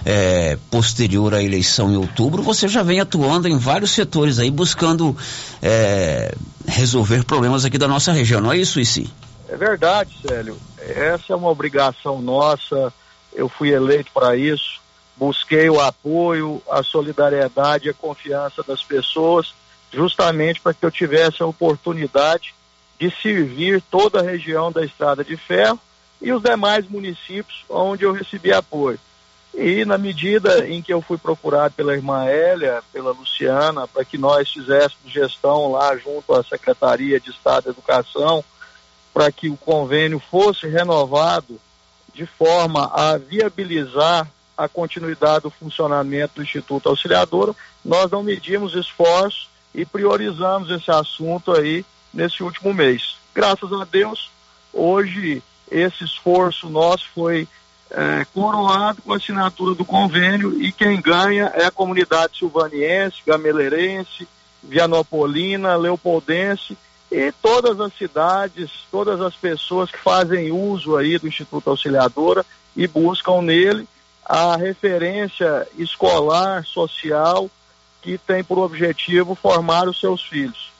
eh, 0.06 0.56
posterior 0.70 1.34
à 1.34 1.42
eleição 1.42 1.92
em 1.92 1.96
outubro, 1.96 2.42
você 2.42 2.68
já 2.68 2.82
vem 2.82 3.00
atuando 3.00 3.48
em 3.48 3.58
vários 3.58 3.90
setores 3.90 4.38
aí, 4.38 4.50
buscando 4.50 5.14
eh, 5.60 6.34
resolver 6.66 7.22
problemas 7.24 7.66
aqui 7.66 7.76
da 7.76 7.88
nossa 7.88 8.12
região, 8.12 8.40
não 8.40 8.52
é 8.52 8.56
isso, 8.56 8.80
Issi? 8.80 9.12
É 9.46 9.56
verdade, 9.56 10.10
Célio. 10.26 10.56
Essa 10.78 11.34
é 11.34 11.36
uma 11.36 11.50
obrigação 11.50 12.22
nossa. 12.22 12.90
Eu 13.34 13.46
fui 13.46 13.70
eleito 13.72 14.10
para 14.14 14.36
isso. 14.36 14.82
Busquei 15.16 15.70
o 15.70 15.80
apoio, 15.80 16.60
a 16.68 16.82
solidariedade 16.82 17.88
a 17.88 17.94
confiança 17.94 18.62
das 18.62 18.82
pessoas, 18.82 19.54
justamente 19.92 20.60
para 20.60 20.74
que 20.74 20.84
eu 20.84 20.90
tivesse 20.90 21.42
a 21.42 21.46
oportunidade 21.46 22.54
de 22.98 23.10
servir 23.22 23.82
toda 23.90 24.20
a 24.20 24.22
região 24.22 24.72
da 24.72 24.84
Estrada 24.84 25.24
de 25.24 25.36
Ferro 25.36 25.78
e 26.20 26.32
os 26.32 26.42
demais 26.42 26.88
municípios 26.88 27.64
onde 27.68 28.04
eu 28.04 28.12
recebi 28.12 28.52
apoio. 28.52 28.98
E 29.56 29.84
na 29.84 29.96
medida 29.96 30.68
em 30.68 30.82
que 30.82 30.92
eu 30.92 31.00
fui 31.00 31.16
procurado 31.16 31.74
pela 31.74 31.94
irmã 31.94 32.24
Hélia, 32.24 32.82
pela 32.92 33.12
Luciana, 33.12 33.86
para 33.86 34.04
que 34.04 34.18
nós 34.18 34.50
fizéssemos 34.50 35.12
gestão 35.12 35.70
lá 35.70 35.96
junto 35.96 36.34
à 36.34 36.42
Secretaria 36.42 37.20
de 37.20 37.30
Estado 37.30 37.64
de 37.64 37.70
Educação, 37.70 38.44
para 39.12 39.30
que 39.30 39.48
o 39.48 39.56
convênio 39.56 40.20
fosse 40.30 40.66
renovado 40.66 41.60
de 42.12 42.26
forma 42.26 42.90
a 42.92 43.16
viabilizar 43.16 44.28
a 44.56 44.68
continuidade 44.68 45.42
do 45.42 45.50
funcionamento 45.50 46.36
do 46.36 46.42
Instituto 46.42 46.88
Auxiliadora, 46.88 47.54
nós 47.84 48.10
não 48.10 48.22
medimos 48.22 48.74
esforços 48.74 49.48
e 49.74 49.84
priorizamos 49.84 50.70
esse 50.70 50.90
assunto 50.90 51.52
aí 51.52 51.84
nesse 52.12 52.42
último 52.42 52.72
mês. 52.72 53.16
Graças 53.34 53.72
a 53.72 53.84
Deus, 53.84 54.30
hoje 54.72 55.42
esse 55.70 56.04
esforço 56.04 56.68
nosso 56.68 57.08
foi 57.14 57.48
é, 57.90 58.24
coroado 58.32 59.02
com 59.02 59.12
a 59.12 59.16
assinatura 59.16 59.74
do 59.74 59.84
convênio 59.84 60.60
e 60.62 60.70
quem 60.72 61.00
ganha 61.00 61.52
é 61.54 61.64
a 61.64 61.70
comunidade 61.70 62.38
silvaniense, 62.38 63.22
gameleirense, 63.26 64.28
vianopolina, 64.62 65.76
leopoldense 65.76 66.76
e 67.10 67.32
todas 67.32 67.80
as 67.80 67.92
cidades, 67.94 68.70
todas 68.90 69.20
as 69.20 69.34
pessoas 69.34 69.90
que 69.90 69.98
fazem 69.98 70.50
uso 70.50 70.96
aí 70.96 71.18
do 71.18 71.28
Instituto 71.28 71.70
Auxiliadora 71.70 72.44
e 72.76 72.86
buscam 72.86 73.42
nele 73.42 73.86
a 74.24 74.56
referência 74.56 75.66
escolar, 75.76 76.64
social, 76.64 77.50
que 78.00 78.18
tem 78.18 78.42
por 78.42 78.58
objetivo 78.58 79.34
formar 79.34 79.88
os 79.88 80.00
seus 80.00 80.22
filhos. 80.22 80.72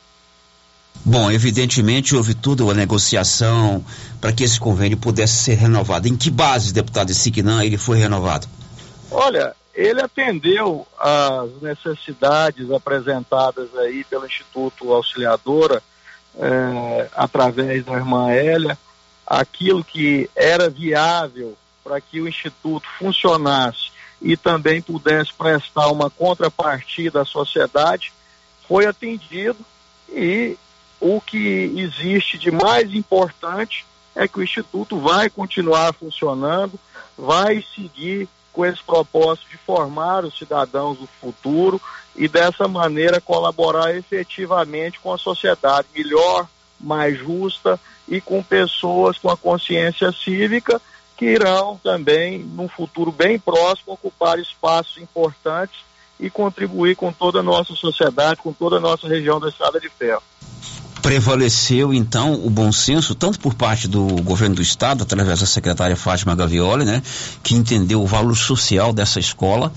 Bom, 1.05 1.31
evidentemente 1.31 2.17
houve 2.17 2.35
toda 2.35 2.65
uma 2.65 2.73
negociação 2.73 3.85
para 4.21 4.33
que 4.33 4.45
esse 4.45 4.59
convênio 4.59 4.97
pudesse 4.97 5.35
ser 5.35 5.55
renovado. 5.55 6.09
Em 6.09 6.17
que 6.17 6.31
base, 6.31 6.73
deputado 6.73 7.13
Siquinã, 7.13 7.65
ele 7.65 7.77
foi 7.77 7.99
renovado? 7.99 8.47
Olha, 9.11 9.55
ele 9.75 10.01
atendeu 10.01 10.87
às 10.99 11.61
necessidades 11.61 12.71
apresentadas 12.71 13.75
aí 13.77 14.05
pelo 14.05 14.25
Instituto 14.25 14.93
Auxiliadora, 14.93 15.83
é, 16.39 17.09
através 17.15 17.85
da 17.85 17.93
irmã 17.93 18.31
Hélia, 18.31 18.79
aquilo 19.27 19.85
que 19.85 20.31
era 20.35 20.71
viável 20.71 21.57
para 21.85 22.01
que 22.01 22.21
o 22.21 22.27
Instituto 22.27 22.89
funcionasse 22.99 23.93
e 24.21 24.37
também 24.37 24.81
pudesse 24.81 25.33
prestar 25.35 25.89
uma 25.89 26.09
contrapartida 26.09 27.21
à 27.21 27.25
sociedade, 27.27 28.11
foi 28.67 28.87
atendido 28.87 29.59
e 30.09 30.57
o 30.99 31.21
que 31.21 31.71
existe 31.77 32.39
de 32.39 32.51
mais 32.51 32.95
importante 32.95 33.85
é 34.17 34.27
que 34.27 34.39
o 34.39 34.43
Instituto 34.43 34.99
vai 34.99 35.29
continuar 35.29 35.93
funcionando, 35.93 36.81
vai 37.19 37.63
seguir 37.75 38.27
com 38.53 38.65
esse 38.65 38.83
propósito 38.83 39.49
de 39.51 39.59
formar 39.59 40.25
os 40.25 40.39
cidadãos 40.39 40.97
do 40.99 41.07
futuro 41.21 41.81
e 42.17 42.29
dessa 42.29 42.67
maneira 42.69 43.21
colaborar 43.21 43.95
efetivamente 43.95 45.01
com 45.01 45.13
a 45.13 45.19
sociedade 45.19 45.89
melhor, 45.95 46.49
mais 46.81 47.19
justa 47.19 47.79
e 48.09 48.21
com 48.21 48.43
pessoas 48.43 49.19
com 49.19 49.29
a 49.29 49.37
consciência 49.37 50.13
cívica 50.13 50.81
que 51.17 51.27
irão 51.27 51.79
também, 51.83 52.39
num 52.39 52.69
futuro 52.69 53.13
bem 53.13 53.39
próximo, 53.39 53.93
ocupar 53.95 54.39
espaços 54.39 54.99
importantes 54.99 55.81
e 56.19 56.31
contribuir 56.31 56.97
com 56.97 57.13
toda 57.13 57.41
a 57.41 57.43
nossa 57.43 57.75
sociedade, 57.75 58.41
com 58.41 58.53
toda 58.53 58.77
a 58.77 58.81
nossa 58.81 59.09
região 59.09 59.41
da 59.41 59.49
Estrada 59.49 59.81
de 59.81 59.89
Ferro 59.89 60.23
prevaleceu 61.05 61.93
então 61.93 62.33
o 62.33 62.49
bom 62.49 62.73
senso, 62.73 63.15
tanto 63.15 63.39
por 63.39 63.53
parte 63.53 63.87
do 63.87 64.07
governo 64.23 64.55
do 64.55 64.63
estado, 64.63 65.03
através 65.03 65.41
da 65.41 65.45
secretária 65.45 65.95
Fátima 65.95 66.35
Gavioli, 66.35 66.87
né, 66.87 67.03
que 67.43 67.55
entendeu 67.55 68.01
o 68.01 68.07
valor 68.07 68.35
social 68.35 68.91
dessa 68.91 69.21
escola, 69.21 69.71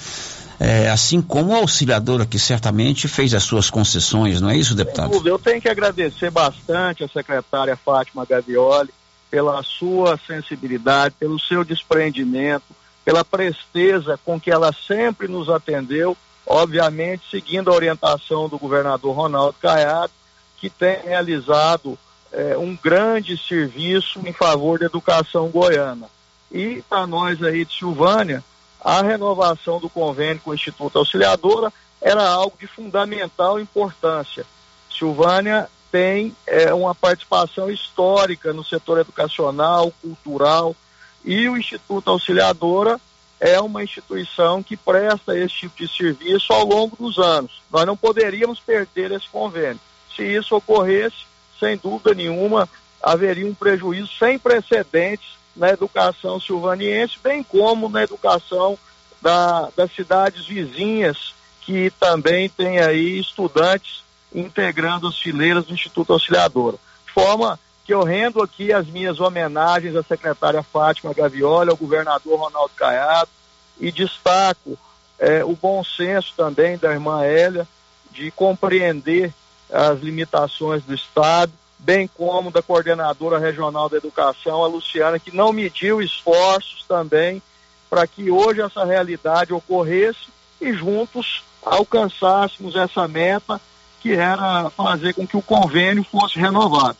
é, 0.57 0.89
assim 0.89 1.21
como 1.21 1.53
a 1.53 1.57
auxiliadora 1.57 2.25
que 2.25 2.39
certamente 2.39 3.09
fez 3.09 3.33
as 3.33 3.43
suas 3.43 3.69
concessões, 3.69 4.39
não 4.39 4.49
é 4.49 4.55
isso, 4.55 4.73
deputado? 4.73 5.21
Eu 5.27 5.37
tenho 5.37 5.61
que 5.61 5.67
agradecer 5.67 6.31
bastante 6.31 7.03
a 7.03 7.09
secretária 7.09 7.75
Fátima 7.75 8.25
Gavioli 8.25 8.93
pela 9.29 9.61
sua 9.63 10.17
sensibilidade, 10.25 11.15
pelo 11.19 11.39
seu 11.39 11.63
desprendimento, 11.63 12.65
pela 13.03 13.23
presteza 13.23 14.19
com 14.25 14.39
que 14.39 14.51
ela 14.51 14.73
sempre 14.73 15.27
nos 15.27 15.49
atendeu, 15.49 16.15
obviamente 16.45 17.23
seguindo 17.29 17.69
a 17.69 17.73
orientação 17.73 18.49
do 18.49 18.57
governador 18.57 19.15
Ronaldo 19.15 19.55
Caiado, 19.61 20.11
que 20.57 20.69
tem 20.69 21.01
realizado 21.01 21.97
é, 22.31 22.57
um 22.57 22.75
grande 22.75 23.37
serviço 23.37 24.19
em 24.25 24.33
favor 24.33 24.79
da 24.79 24.85
educação 24.85 25.47
goiana. 25.49 26.09
E 26.51 26.83
para 26.89 27.05
nós 27.05 27.41
aí 27.43 27.65
de 27.65 27.77
Silvânia, 27.77 28.43
a 28.79 29.01
renovação 29.01 29.79
do 29.79 29.89
convênio 29.89 30.41
com 30.43 30.51
o 30.51 30.55
Instituto 30.55 30.97
Auxiliadora 30.97 31.71
era 32.01 32.27
algo 32.27 32.55
de 32.59 32.67
fundamental 32.67 33.59
importância. 33.59 34.45
Silvânia 34.89 35.69
tem 35.97 36.35
é, 36.45 36.71
uma 36.71 36.93
participação 36.93 37.71
histórica 37.71 38.53
no 38.53 38.63
setor 38.63 38.99
educacional, 38.99 39.91
cultural, 39.99 40.75
e 41.25 41.49
o 41.49 41.57
Instituto 41.57 42.11
Auxiliadora 42.11 43.01
é 43.39 43.59
uma 43.59 43.83
instituição 43.83 44.61
que 44.61 44.77
presta 44.77 45.35
esse 45.35 45.55
tipo 45.55 45.75
de 45.75 45.87
serviço 45.87 46.53
ao 46.53 46.63
longo 46.63 46.95
dos 46.95 47.17
anos. 47.17 47.63
Nós 47.71 47.83
não 47.87 47.97
poderíamos 47.97 48.59
perder 48.59 49.11
esse 49.11 49.27
convênio 49.27 49.79
se 50.15 50.21
isso 50.21 50.55
ocorresse, 50.55 51.25
sem 51.59 51.75
dúvida 51.77 52.13
nenhuma, 52.13 52.69
haveria 53.01 53.47
um 53.47 53.55
prejuízo 53.55 54.11
sem 54.19 54.37
precedentes 54.37 55.29
na 55.55 55.69
educação 55.69 56.39
silvaniense, 56.39 57.17
bem 57.23 57.41
como 57.41 57.89
na 57.89 58.03
educação 58.03 58.77
da, 59.19 59.69
das 59.75 59.91
cidades 59.93 60.45
vizinhas, 60.45 61.33
que 61.61 61.89
também 61.99 62.49
tem 62.49 62.77
aí 62.77 63.19
estudantes 63.19 64.05
integrando 64.33 65.07
as 65.07 65.17
fileiras 65.17 65.65
do 65.65 65.73
Instituto 65.73 66.13
Auxiliadora. 66.13 66.77
De 67.05 67.13
forma 67.13 67.59
que 67.85 67.93
eu 67.93 68.03
rendo 68.03 68.41
aqui 68.41 68.73
as 68.73 68.85
minhas 68.87 69.19
homenagens 69.19 69.95
à 69.95 70.03
secretária 70.03 70.61
Fátima 70.61 71.13
Gavioli, 71.13 71.69
ao 71.69 71.77
governador 71.77 72.39
Ronaldo 72.39 72.71
Caiado, 72.75 73.29
e 73.79 73.91
destaco 73.91 74.77
eh, 75.19 75.43
o 75.43 75.55
bom 75.55 75.83
senso 75.83 76.33
também 76.35 76.77
da 76.77 76.91
irmã 76.91 77.23
Hélia 77.23 77.67
de 78.11 78.31
compreender 78.31 79.33
as 79.71 79.99
limitações 79.99 80.83
do 80.83 80.93
Estado, 80.93 81.51
bem 81.77 82.07
como 82.07 82.51
da 82.51 82.61
coordenadora 82.61 83.37
regional 83.37 83.87
da 83.87 83.97
educação, 83.97 84.63
a 84.63 84.67
Luciana, 84.67 85.19
que 85.19 85.35
não 85.35 85.53
mediu 85.53 86.01
esforços 86.01 86.83
também 86.87 87.41
para 87.89 88.05
que 88.07 88.29
hoje 88.31 88.61
essa 88.61 88.83
realidade 88.83 89.53
ocorresse 89.53 90.27
e 90.59 90.73
juntos 90.73 91.43
alcançássemos 91.63 92.75
essa 92.75 93.07
meta 93.07 93.61
que 94.01 94.13
era 94.13 94.69
fazer 94.69 95.13
com 95.13 95.27
que 95.27 95.37
o 95.37 95.41
convênio 95.41 96.05
fosse 96.11 96.39
renovado. 96.39 96.97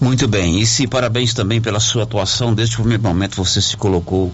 Muito 0.00 0.26
bem, 0.26 0.58
e 0.58 0.66
se 0.66 0.86
parabéns 0.86 1.34
também 1.34 1.60
pela 1.60 1.78
sua 1.78 2.04
atuação, 2.04 2.54
desde 2.54 2.76
o 2.76 2.78
primeiro 2.78 3.02
momento 3.02 3.36
você 3.36 3.60
se 3.60 3.76
colocou 3.76 4.32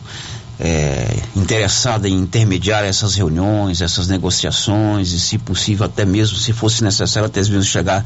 é, 0.61 1.23
interessada 1.35 2.09
em 2.09 2.15
intermediar 2.15 2.85
essas 2.85 3.15
reuniões, 3.15 3.81
essas 3.81 4.07
negociações 4.07 5.13
e, 5.13 5.19
se 5.19 5.39
possível, 5.39 5.87
até 5.87 6.05
mesmo, 6.05 6.37
se 6.37 6.53
fosse 6.53 6.85
necessário, 6.85 7.27
até 7.27 7.41
mesmo 7.41 7.65
chegar 7.65 8.05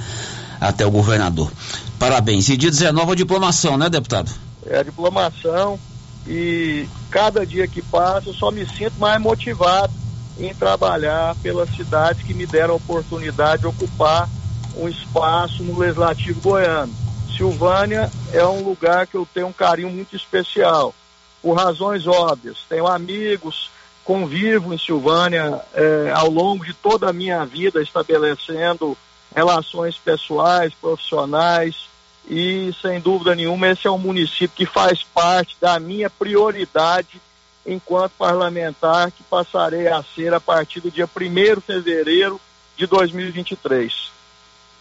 até 0.60 0.86
o 0.86 0.90
governador. 0.90 1.52
Parabéns. 1.98 2.48
E 2.48 2.56
dia 2.56 2.70
19 2.70 3.12
a 3.12 3.14
diplomação, 3.14 3.76
né, 3.76 3.88
deputado? 3.88 4.30
É 4.66 4.78
a 4.78 4.82
diplomação 4.82 5.78
e 6.26 6.86
cada 7.10 7.46
dia 7.46 7.66
que 7.66 7.80
passa 7.82 8.28
eu 8.28 8.34
só 8.34 8.50
me 8.50 8.66
sinto 8.66 8.98
mais 8.98 9.20
motivado 9.20 9.92
em 10.40 10.54
trabalhar 10.54 11.36
pelas 11.42 11.68
cidades 11.74 12.22
que 12.22 12.34
me 12.34 12.46
deram 12.46 12.74
a 12.74 12.76
oportunidade 12.76 13.62
de 13.62 13.68
ocupar 13.68 14.28
um 14.76 14.88
espaço 14.88 15.62
no 15.62 15.78
Legislativo 15.78 16.40
Goiano. 16.40 16.94
Silvânia 17.36 18.10
é 18.32 18.44
um 18.44 18.62
lugar 18.62 19.06
que 19.06 19.16
eu 19.16 19.26
tenho 19.32 19.48
um 19.48 19.52
carinho 19.52 19.90
muito 19.90 20.16
especial 20.16 20.94
por 21.42 21.54
razões 21.54 22.06
óbvias. 22.06 22.58
Tenho 22.68 22.86
amigos, 22.86 23.70
convivo 24.04 24.74
em 24.74 24.78
Silvânia 24.78 25.60
é, 25.74 26.12
ao 26.14 26.30
longo 26.30 26.64
de 26.64 26.74
toda 26.74 27.08
a 27.08 27.12
minha 27.12 27.44
vida, 27.44 27.82
estabelecendo 27.82 28.96
relações 29.34 29.96
pessoais, 29.96 30.74
profissionais, 30.74 31.88
e 32.28 32.74
sem 32.80 33.00
dúvida 33.00 33.34
nenhuma 33.34 33.68
esse 33.68 33.86
é 33.86 33.90
um 33.90 33.98
município 33.98 34.56
que 34.56 34.66
faz 34.66 35.02
parte 35.02 35.56
da 35.60 35.80
minha 35.80 36.10
prioridade 36.10 37.20
enquanto 37.66 38.12
parlamentar, 38.12 39.10
que 39.10 39.22
passarei 39.22 39.88
a 39.88 40.02
ser 40.02 40.32
a 40.32 40.40
partir 40.40 40.80
do 40.80 40.90
dia 40.90 41.08
1 41.08 41.54
de 41.54 41.60
fevereiro 41.60 42.40
de 42.76 42.86
2023. 42.86 44.10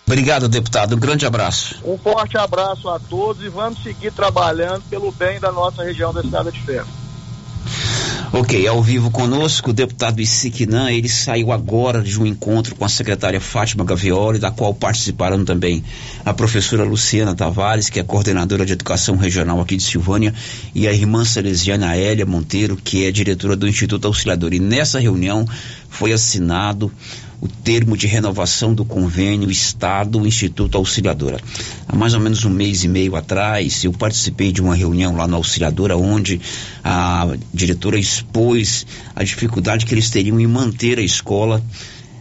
Obrigado, 0.05 0.47
deputado. 0.47 0.95
Um 0.95 0.99
grande 0.99 1.25
abraço. 1.25 1.79
Um 1.85 1.97
forte 1.97 2.37
abraço 2.37 2.89
a 2.89 2.99
todos 2.99 3.43
e 3.43 3.49
vamos 3.49 3.83
seguir 3.83 4.11
trabalhando 4.11 4.83
pelo 4.89 5.11
bem 5.11 5.39
da 5.39 5.51
nossa 5.51 5.83
região 5.83 6.11
da 6.11 6.21
Estrada 6.21 6.51
de 6.51 6.59
Ferro. 6.61 6.87
Ok, 8.31 8.67
ao 8.67 8.83
vivo 8.83 9.09
conosco 9.09 9.71
o 9.71 9.73
deputado 9.73 10.21
Isiquinã, 10.21 10.91
ele 10.91 11.09
saiu 11.09 11.51
agora 11.51 11.99
de 11.99 12.21
um 12.21 12.27
encontro 12.27 12.75
com 12.75 12.85
a 12.85 12.89
secretária 12.89 13.41
Fátima 13.41 13.83
Gavioli, 13.83 14.37
da 14.37 14.51
qual 14.51 14.71
participaram 14.71 15.43
também 15.43 15.83
a 16.23 16.31
professora 16.31 16.83
Luciana 16.83 17.33
Tavares, 17.33 17.89
que 17.89 17.99
é 17.99 18.03
coordenadora 18.03 18.67
de 18.67 18.73
educação 18.73 19.17
regional 19.17 19.59
aqui 19.59 19.75
de 19.75 19.81
Silvânia, 19.81 20.31
e 20.75 20.87
a 20.87 20.93
irmã 20.93 21.25
Salesiana 21.25 21.97
Hélia 21.97 22.23
Monteiro, 22.23 22.77
que 22.77 23.03
é 23.03 23.11
diretora 23.11 23.55
do 23.55 23.67
Instituto 23.67 24.05
Auxiliador. 24.05 24.53
E 24.53 24.59
nessa 24.59 24.99
reunião 24.99 25.43
foi 25.89 26.13
assinado 26.13 26.91
o 27.41 27.47
termo 27.47 27.95
de 27.95 28.07
renovação 28.07 28.73
do 28.73 28.83
convênio 28.83 29.49
Estado-Instituto 29.49 30.77
Auxiliadora. 30.77 31.39
Há 31.87 31.95
mais 31.95 32.13
ou 32.13 32.19
menos 32.19 32.43
um 32.43 32.49
mês 32.49 32.83
e 32.83 32.87
meio 32.87 33.15
atrás, 33.15 33.83
eu 33.83 33.93
participei 33.93 34.51
de 34.51 34.61
uma 34.61 34.75
reunião 34.75 35.15
lá 35.15 35.27
na 35.27 35.37
Auxiliadora, 35.37 35.97
onde 35.97 36.41
a 36.83 37.27
diretora 37.53 37.97
expôs 37.97 38.85
a 39.15 39.23
dificuldade 39.23 39.85
que 39.85 39.93
eles 39.93 40.09
teriam 40.09 40.39
em 40.39 40.47
manter 40.47 40.99
a 40.99 41.03
escola 41.03 41.63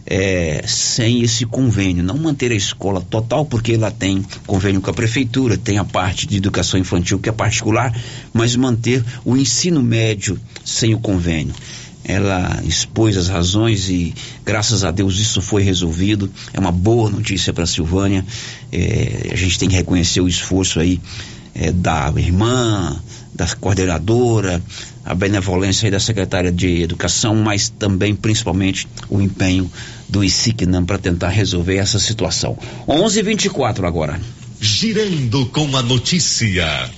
é, 0.09 0.63
sem 0.65 1.21
esse 1.21 1.45
convênio. 1.45 2.03
Não 2.03 2.17
manter 2.17 2.51
a 2.51 2.55
escola 2.55 2.99
total, 2.99 3.45
porque 3.45 3.73
ela 3.73 3.91
tem 3.91 4.25
convênio 4.47 4.81
com 4.81 4.89
a 4.89 4.93
prefeitura, 4.93 5.55
tem 5.55 5.77
a 5.77 5.85
parte 5.85 6.25
de 6.25 6.37
educação 6.37 6.79
infantil 6.79 7.19
que 7.19 7.29
é 7.29 7.31
particular, 7.31 7.95
mas 8.33 8.55
manter 8.55 9.05
o 9.23 9.37
ensino 9.37 9.83
médio 9.83 10.39
sem 10.65 10.95
o 10.95 10.99
convênio. 10.99 11.53
Ela 12.09 12.59
expôs 12.65 13.15
as 13.15 13.27
razões 13.27 13.87
e, 13.87 14.15
graças 14.43 14.83
a 14.83 14.89
Deus, 14.89 15.19
isso 15.19 15.43
foi 15.43 15.61
resolvido. 15.61 16.27
É 16.51 16.59
uma 16.59 16.71
boa 16.71 17.07
notícia 17.07 17.53
para 17.53 17.65
a 17.65 17.67
Silvânia. 17.67 18.25
É, 18.71 19.29
a 19.31 19.35
gente 19.35 19.59
tem 19.59 19.69
que 19.69 19.75
reconhecer 19.75 20.19
o 20.19 20.27
esforço 20.27 20.79
aí 20.79 20.99
é, 21.53 21.71
da 21.71 22.11
irmã, 22.17 22.99
da 23.31 23.45
coordenadora, 23.55 24.59
a 25.05 25.13
benevolência 25.13 25.91
da 25.91 25.99
secretária 25.99 26.51
de 26.51 26.81
Educação, 26.81 27.35
mas 27.35 27.69
também, 27.69 28.15
principalmente, 28.15 28.87
o 29.07 29.21
empenho 29.21 29.71
do 30.09 30.23
ICICNAM 30.23 30.85
para 30.85 30.97
tentar 30.97 31.29
resolver 31.29 31.77
essa 31.77 31.99
situação. 31.99 32.57
11:24 32.87 33.85
agora. 33.85 34.19
Girando 34.59 35.45
com 35.45 35.77
a 35.77 35.83
notícia. 35.83 36.89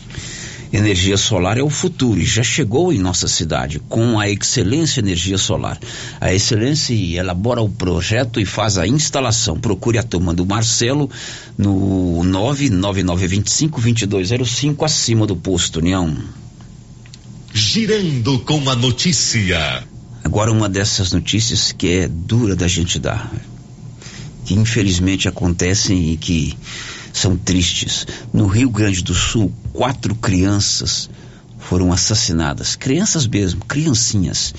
Energia 0.74 1.18
solar 1.18 1.58
é 1.58 1.62
o 1.62 1.70
futuro 1.70 2.18
e 2.18 2.26
já 2.26 2.44
chegou 2.44 2.94
em 2.94 2.98
nossa 2.98 3.28
cidade 3.28 3.82
com 3.90 4.18
a 4.18 4.30
Excelência 4.30 5.02
Energia 5.02 5.38
Solar. 5.38 5.78
A 6.20 6.34
Excelência 6.34 6.94
elabora 6.94 7.62
o 7.62 7.68
projeto 7.68 8.40
e 8.40 8.46
faz 8.46 8.78
a 8.78 8.88
instalação. 8.88 9.60
Procure 9.60 9.98
a 9.98 10.04
turma 10.04 10.34
do 10.34 10.46
Marcelo 10.46 11.10
no 11.58 12.22
99925-2205 12.24 14.86
acima 14.86 15.28
do 15.28 15.36
posto 15.36 15.80
União. 15.80 16.16
Girando 17.54 18.40
com 18.40 18.70
a 18.70 18.76
notícia. 18.76 19.84
Agora 20.24 20.54
uma 20.54 20.70
dessas 20.70 21.12
notícias 21.12 21.74
que 21.74 21.90
é 21.90 22.08
dura 22.08 22.56
da 22.56 22.70
gente 22.70 22.98
dar, 22.98 23.30
que 24.46 24.54
infelizmente 24.54 25.28
acontecem 25.28 26.14
e 26.14 26.18
que 26.18 26.56
são 27.14 27.38
tristes. 27.38 28.06
No 28.34 28.48
Rio 28.48 28.70
Grande 28.70 29.04
do 29.04 29.14
Sul, 29.14 29.52
quatro 29.74 30.16
crianças 30.16 31.10
foram 31.58 31.92
assassinadas. 31.92 32.76
Crianças 32.76 33.28
mesmo, 33.28 33.64
criancinhas. 33.66 34.54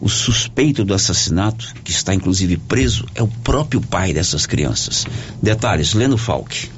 O 0.00 0.08
suspeito 0.08 0.84
do 0.84 0.94
assassinato, 0.94 1.74
que 1.84 1.90
está 1.90 2.14
inclusive 2.14 2.56
preso, 2.56 3.06
é 3.14 3.22
o 3.22 3.28
próprio 3.28 3.80
pai 3.80 4.14
dessas 4.14 4.46
crianças. 4.46 5.06
Detalhes, 5.42 5.92
Leno 5.92 6.16
Falck. 6.16 6.70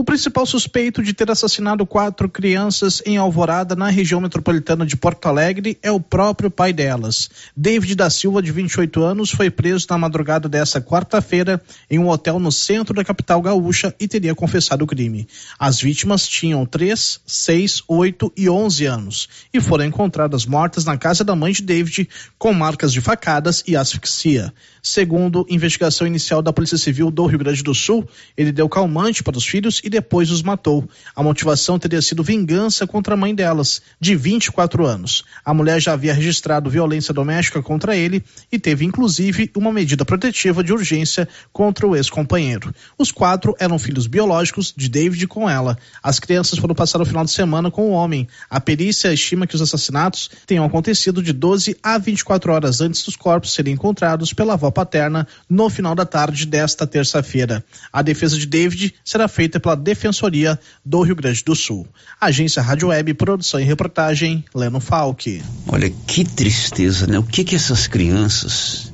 O 0.00 0.04
principal 0.10 0.46
suspeito 0.46 1.02
de 1.02 1.12
ter 1.12 1.30
assassinado 1.30 1.84
quatro 1.84 2.26
crianças 2.26 3.02
em 3.04 3.18
Alvorada, 3.18 3.76
na 3.76 3.90
região 3.90 4.18
metropolitana 4.18 4.86
de 4.86 4.96
Porto 4.96 5.26
Alegre, 5.26 5.78
é 5.82 5.90
o 5.90 6.00
próprio 6.00 6.50
pai 6.50 6.72
delas. 6.72 7.28
David 7.54 7.96
da 7.96 8.08
Silva, 8.08 8.40
de 8.40 8.50
28 8.50 9.02
anos, 9.02 9.30
foi 9.30 9.50
preso 9.50 9.86
na 9.90 9.98
madrugada 9.98 10.48
desta 10.48 10.80
quarta-feira 10.80 11.60
em 11.90 11.98
um 11.98 12.08
hotel 12.08 12.38
no 12.38 12.50
centro 12.50 12.94
da 12.94 13.04
capital 13.04 13.42
gaúcha 13.42 13.94
e 14.00 14.08
teria 14.08 14.34
confessado 14.34 14.84
o 14.84 14.86
crime. 14.86 15.28
As 15.58 15.82
vítimas 15.82 16.26
tinham 16.26 16.64
3, 16.64 17.20
6, 17.26 17.82
8 17.86 18.32
e 18.38 18.48
11 18.48 18.86
anos 18.86 19.28
e 19.52 19.60
foram 19.60 19.84
encontradas 19.84 20.46
mortas 20.46 20.86
na 20.86 20.96
casa 20.96 21.22
da 21.22 21.36
mãe 21.36 21.52
de 21.52 21.60
David 21.60 22.08
com 22.38 22.54
marcas 22.54 22.90
de 22.90 23.02
facadas 23.02 23.62
e 23.66 23.76
asfixia. 23.76 24.50
Segundo 24.82 25.44
investigação 25.50 26.06
inicial 26.06 26.40
da 26.40 26.54
Polícia 26.54 26.78
Civil 26.78 27.10
do 27.10 27.26
Rio 27.26 27.40
Grande 27.40 27.62
do 27.62 27.74
Sul, 27.74 28.08
ele 28.34 28.50
deu 28.50 28.66
calmante 28.66 29.22
para 29.22 29.36
os 29.36 29.44
filhos 29.44 29.78
e 29.84 29.89
depois 29.90 30.30
os 30.30 30.42
matou. 30.42 30.88
A 31.14 31.22
motivação 31.22 31.78
teria 31.78 32.00
sido 32.00 32.22
vingança 32.22 32.86
contra 32.86 33.14
a 33.14 33.16
mãe 33.16 33.34
delas, 33.34 33.82
de 34.00 34.16
24 34.16 34.86
anos. 34.86 35.24
A 35.44 35.52
mulher 35.52 35.80
já 35.80 35.92
havia 35.92 36.14
registrado 36.14 36.70
violência 36.70 37.12
doméstica 37.12 37.62
contra 37.62 37.96
ele 37.96 38.24
e 38.50 38.58
teve 38.58 38.84
inclusive 38.84 39.50
uma 39.56 39.72
medida 39.72 40.04
protetiva 40.04 40.64
de 40.64 40.72
urgência 40.72 41.28
contra 41.52 41.86
o 41.86 41.96
ex-companheiro. 41.96 42.74
Os 42.96 43.12
quatro 43.12 43.54
eram 43.58 43.78
filhos 43.78 44.06
biológicos 44.06 44.72
de 44.76 44.88
David 44.88 45.26
com 45.26 45.50
ela. 45.50 45.76
As 46.02 46.18
crianças 46.18 46.58
foram 46.58 46.74
passar 46.74 47.00
o 47.00 47.04
final 47.04 47.24
de 47.24 47.32
semana 47.32 47.70
com 47.70 47.90
o 47.90 47.92
homem. 47.92 48.28
A 48.48 48.60
perícia 48.60 49.12
estima 49.12 49.46
que 49.46 49.54
os 49.54 49.62
assassinatos 49.62 50.30
tenham 50.46 50.64
acontecido 50.64 51.22
de 51.22 51.32
12 51.32 51.76
a 51.82 51.98
24 51.98 52.52
horas 52.52 52.80
antes 52.80 53.02
dos 53.02 53.16
corpos 53.16 53.52
serem 53.52 53.74
encontrados 53.74 54.32
pela 54.32 54.54
avó 54.54 54.70
paterna 54.70 55.26
no 55.48 55.68
final 55.68 55.94
da 55.94 56.06
tarde 56.06 56.46
desta 56.46 56.86
terça-feira. 56.86 57.64
A 57.92 58.02
defesa 58.02 58.38
de 58.38 58.46
David 58.46 58.94
será 59.04 59.26
feita 59.28 59.58
pela 59.58 59.74
Defensoria 59.80 60.58
do 60.84 61.02
Rio 61.02 61.16
Grande 61.16 61.42
do 61.42 61.56
Sul. 61.56 61.86
Agência 62.20 62.62
Rádio 62.62 62.88
Web, 62.88 63.14
produção 63.14 63.58
e 63.58 63.64
reportagem, 63.64 64.44
Leno 64.54 64.80
Falck. 64.80 65.42
Olha 65.66 65.90
que 66.06 66.24
tristeza, 66.24 67.06
né? 67.06 67.18
O 67.18 67.22
que 67.22 67.42
que 67.42 67.56
essas 67.56 67.86
crianças 67.86 68.92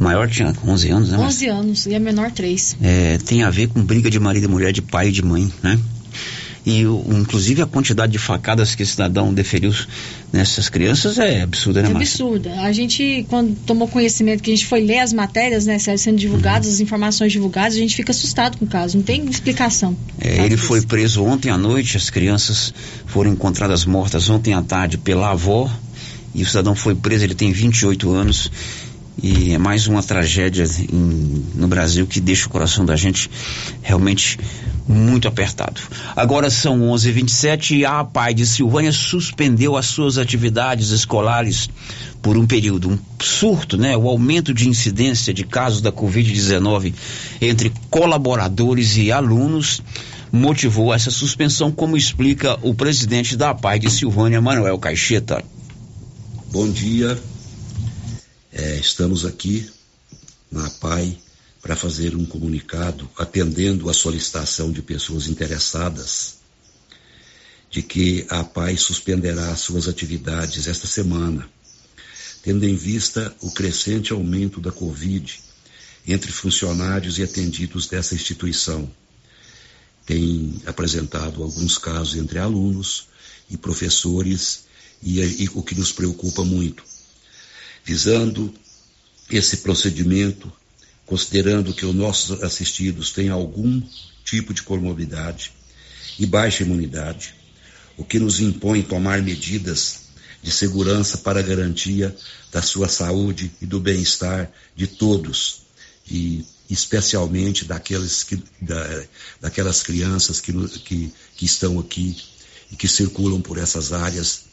o 0.00 0.02
maior 0.02 0.28
tinha 0.28 0.54
11 0.66 0.90
anos, 0.90 1.10
né? 1.10 1.18
11 1.18 1.46
anos 1.48 1.86
e 1.86 1.94
a 1.94 2.00
menor 2.00 2.30
3. 2.30 2.76
É, 2.80 3.18
tem 3.18 3.42
a 3.42 3.50
ver 3.50 3.68
com 3.68 3.82
briga 3.82 4.10
de 4.10 4.18
marido 4.18 4.44
e 4.44 4.48
mulher, 4.48 4.72
de 4.72 4.80
pai 4.80 5.08
e 5.08 5.12
de 5.12 5.22
mãe, 5.22 5.52
né? 5.62 5.78
E 6.64 6.84
o, 6.86 7.02
inclusive 7.10 7.62
a 7.62 7.66
quantidade 7.66 8.12
de 8.12 8.18
facadas 8.18 8.74
que 8.74 8.82
esse 8.82 8.92
cidadão 8.92 9.32
deferiu 9.32 9.74
nessas 10.32 10.68
crianças 10.68 11.18
é 11.18 11.40
absurda, 11.42 11.82
né, 11.82 11.88
É 11.88 11.92
Márcia? 11.92 12.24
absurda. 12.24 12.60
A 12.60 12.72
gente, 12.72 13.24
quando 13.28 13.56
tomou 13.64 13.88
conhecimento 13.88 14.42
que 14.42 14.50
a 14.50 14.54
gente 14.54 14.66
foi 14.66 14.80
ler 14.82 14.98
as 14.98 15.12
matérias, 15.12 15.64
né, 15.66 15.78
sendo 15.78 16.18
divulgadas, 16.18 16.68
as 16.68 16.80
informações 16.80 17.32
divulgadas, 17.32 17.74
a 17.74 17.78
gente 17.78 17.96
fica 17.96 18.12
assustado 18.12 18.58
com 18.58 18.66
o 18.66 18.68
caso. 18.68 18.98
Não 18.98 19.04
tem 19.04 19.24
explicação. 19.24 19.96
É, 20.20 20.44
ele 20.44 20.56
foi 20.56 20.82
preso 20.82 21.24
ontem 21.24 21.48
à 21.50 21.56
noite, 21.56 21.96
as 21.96 22.10
crianças 22.10 22.74
foram 23.06 23.32
encontradas 23.32 23.84
mortas 23.86 24.28
ontem 24.28 24.52
à 24.52 24.62
tarde 24.62 24.98
pela 24.98 25.30
avó 25.30 25.70
e 26.34 26.42
o 26.42 26.46
cidadão 26.46 26.74
foi 26.74 26.94
preso, 26.94 27.24
ele 27.24 27.34
tem 27.34 27.50
28 27.52 28.12
anos 28.12 28.50
e 29.22 29.52
é 29.52 29.58
mais 29.58 29.86
uma 29.86 30.02
tragédia 30.02 30.64
em- 30.92 31.44
no 31.54 31.68
Brasil 31.68 32.06
que 32.06 32.20
deixa 32.20 32.46
o 32.46 32.50
coração 32.50 32.84
da 32.84 32.96
gente 32.96 33.30
realmente 33.82 34.38
muito 34.88 35.28
apertado. 35.28 35.80
Agora 36.16 36.50
são 36.50 36.82
11:27 36.90 37.76
e 37.76 37.84
a 37.84 38.00
APAI 38.00 38.34
de 38.34 38.46
Silvânia 38.46 38.92
suspendeu 38.92 39.76
as 39.76 39.86
suas 39.86 40.18
atividades 40.18 40.90
escolares 40.90 41.68
por 42.22 42.36
um 42.36 42.46
período, 42.46 42.90
um 42.90 42.98
surto, 43.22 43.76
né? 43.76 43.96
O 43.96 44.08
aumento 44.08 44.52
de 44.52 44.68
incidência 44.68 45.32
de 45.32 45.44
casos 45.44 45.80
da 45.80 45.92
Covid-19 45.92 46.92
entre 47.40 47.72
colaboradores 47.88 48.96
e 48.96 49.12
alunos 49.12 49.80
motivou 50.32 50.92
essa 50.94 51.10
suspensão, 51.10 51.70
como 51.72 51.96
explica 51.96 52.58
o 52.62 52.74
presidente 52.74 53.36
da 53.36 53.50
APAI 53.50 53.78
de 53.78 53.90
Silvânia, 53.90 54.40
Manuel 54.40 54.78
Caixeta. 54.78 55.42
Bom 56.52 56.68
dia. 56.70 57.18
É, 58.52 58.76
estamos 58.76 59.24
aqui 59.24 59.70
na 60.50 60.68
PAI 60.68 61.16
para 61.62 61.76
fazer 61.76 62.16
um 62.16 62.24
comunicado 62.24 63.08
atendendo 63.16 63.88
a 63.88 63.94
solicitação 63.94 64.72
de 64.72 64.82
pessoas 64.82 65.28
interessadas 65.28 66.38
de 67.70 67.82
que 67.82 68.26
a 68.28 68.42
PAI 68.42 68.76
suspenderá 68.76 69.54
suas 69.54 69.86
atividades 69.86 70.66
esta 70.66 70.88
semana, 70.88 71.48
tendo 72.42 72.64
em 72.64 72.74
vista 72.74 73.32
o 73.40 73.52
crescente 73.52 74.12
aumento 74.12 74.60
da 74.60 74.72
Covid 74.72 75.40
entre 76.08 76.32
funcionários 76.32 77.18
e 77.18 77.22
atendidos 77.22 77.86
dessa 77.86 78.16
instituição. 78.16 78.90
Tem 80.04 80.60
apresentado 80.66 81.44
alguns 81.44 81.78
casos 81.78 82.16
entre 82.16 82.40
alunos 82.40 83.06
e 83.48 83.56
professores 83.56 84.64
e, 85.00 85.20
e 85.20 85.48
o 85.54 85.62
que 85.62 85.76
nos 85.76 85.92
preocupa 85.92 86.42
muito. 86.42 86.89
Visando 87.84 88.52
esse 89.30 89.58
procedimento, 89.58 90.52
considerando 91.06 91.72
que 91.74 91.86
os 91.86 91.94
nossos 91.94 92.42
assistidos 92.42 93.12
têm 93.12 93.28
algum 93.28 93.82
tipo 94.24 94.54
de 94.54 94.62
comorbidade 94.62 95.52
e 96.18 96.26
baixa 96.26 96.62
imunidade, 96.62 97.34
o 97.96 98.04
que 98.04 98.18
nos 98.18 98.40
impõe 98.40 98.82
tomar 98.82 99.22
medidas 99.22 100.00
de 100.42 100.50
segurança 100.50 101.18
para 101.18 101.42
garantia 101.42 102.14
da 102.50 102.62
sua 102.62 102.88
saúde 102.88 103.50
e 103.60 103.66
do 103.66 103.78
bem-estar 103.78 104.50
de 104.74 104.86
todos, 104.86 105.62
e 106.10 106.44
especialmente 106.68 107.64
daqueles 107.64 108.22
que, 108.22 108.42
da, 108.60 109.04
daquelas 109.40 109.82
crianças 109.82 110.40
que, 110.40 110.52
que, 110.80 111.12
que 111.36 111.44
estão 111.44 111.78
aqui 111.78 112.16
e 112.70 112.76
que 112.76 112.86
circulam 112.88 113.40
por 113.40 113.58
essas 113.58 113.92
áreas 113.92 114.44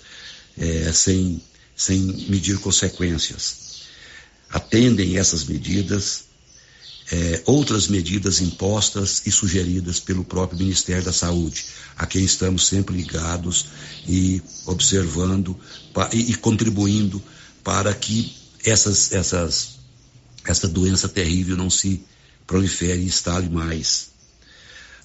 eh, 0.57 0.91
sem, 0.91 1.41
sem 1.77 2.01
medir 2.27 2.57
consequências. 2.57 3.85
Atendem 4.49 5.17
essas 5.17 5.45
medidas 5.45 6.25
eh, 7.09 7.41
outras 7.45 7.87
medidas 7.87 8.41
impostas 8.41 9.21
e 9.25 9.31
sugeridas 9.31 9.99
pelo 9.99 10.25
próprio 10.25 10.59
Ministério 10.59 11.03
da 11.03 11.13
Saúde, 11.13 11.65
a 11.95 12.05
quem 12.05 12.23
estamos 12.23 12.67
sempre 12.67 12.97
ligados 12.97 13.67
e 14.05 14.41
observando 14.65 15.57
e, 16.11 16.31
e 16.31 16.35
contribuindo 16.35 17.23
para 17.63 17.93
que 17.93 18.35
essas, 18.65 19.13
essas, 19.13 19.77
essa 20.43 20.67
doença 20.67 21.07
terrível 21.07 21.55
não 21.55 21.69
se 21.69 22.03
prolifere 22.45 23.01
e 23.01 23.05
instale 23.05 23.47
mais. 23.47 24.09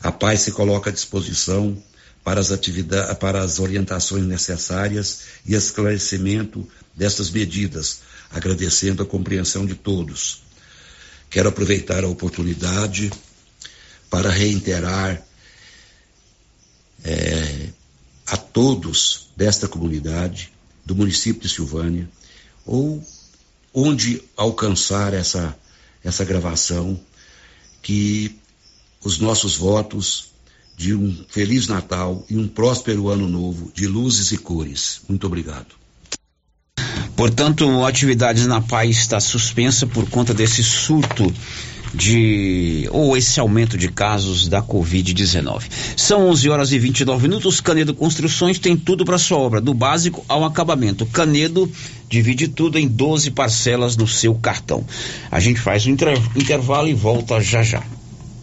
A 0.02 0.10
paz 0.10 0.40
se 0.40 0.50
coloca 0.50 0.90
à 0.90 0.92
disposição 0.92 1.80
para 2.24 2.40
as 2.40 2.52
atividades, 2.52 3.16
para 3.18 3.42
as 3.42 3.58
orientações 3.58 4.24
necessárias 4.24 5.22
e 5.44 5.54
esclarecimento 5.54 6.66
destas 6.94 7.30
medidas, 7.30 8.00
agradecendo 8.30 9.02
a 9.02 9.06
compreensão 9.06 9.66
de 9.66 9.74
todos. 9.74 10.42
Quero 11.28 11.48
aproveitar 11.48 12.04
a 12.04 12.08
oportunidade 12.08 13.10
para 14.10 14.30
reiterar 14.30 15.22
é, 17.04 17.68
a 18.26 18.36
todos 18.36 19.30
desta 19.36 19.66
comunidade, 19.66 20.52
do 20.84 20.94
município 20.94 21.42
de 21.42 21.48
Silvânia, 21.48 22.08
ou 22.64 23.04
onde 23.74 24.22
alcançar 24.36 25.14
essa, 25.14 25.56
essa 26.04 26.24
gravação, 26.24 27.00
que 27.80 28.38
os 29.02 29.18
nossos 29.18 29.56
votos 29.56 30.31
de 30.76 30.94
um 30.94 31.14
Feliz 31.28 31.68
Natal 31.68 32.24
e 32.28 32.36
um 32.36 32.48
próspero 32.48 33.08
Ano 33.08 33.28
Novo 33.28 33.70
de 33.74 33.86
luzes 33.86 34.32
e 34.32 34.38
cores. 34.38 35.00
Muito 35.08 35.26
obrigado. 35.26 35.82
Portanto, 37.14 37.84
atividades 37.84 38.46
na 38.46 38.60
paz 38.60 38.96
está 38.96 39.20
suspensa 39.20 39.86
por 39.86 40.08
conta 40.08 40.34
desse 40.34 40.62
surto 40.62 41.32
de 41.94 42.88
ou 42.90 43.16
esse 43.16 43.38
aumento 43.38 43.76
de 43.76 43.88
casos 43.88 44.48
da 44.48 44.62
Covid-19. 44.62 45.64
São 45.96 46.28
11 46.28 46.48
horas 46.48 46.72
e 46.72 46.78
29 46.78 47.28
minutos. 47.28 47.60
Canedo 47.60 47.94
Construções 47.94 48.58
tem 48.58 48.76
tudo 48.76 49.04
para 49.04 49.18
sua 49.18 49.38
obra, 49.38 49.60
do 49.60 49.74
básico 49.74 50.24
ao 50.28 50.44
acabamento. 50.44 51.04
Canedo 51.06 51.70
divide 52.08 52.48
tudo 52.48 52.78
em 52.78 52.88
12 52.88 53.30
parcelas 53.32 53.96
no 53.96 54.08
seu 54.08 54.34
cartão. 54.34 54.84
A 55.30 55.38
gente 55.38 55.60
faz 55.60 55.86
um 55.86 55.90
inter 55.90 56.18
intervalo 56.34 56.88
e 56.88 56.94
volta 56.94 57.40
já 57.40 57.62
já. 57.62 57.82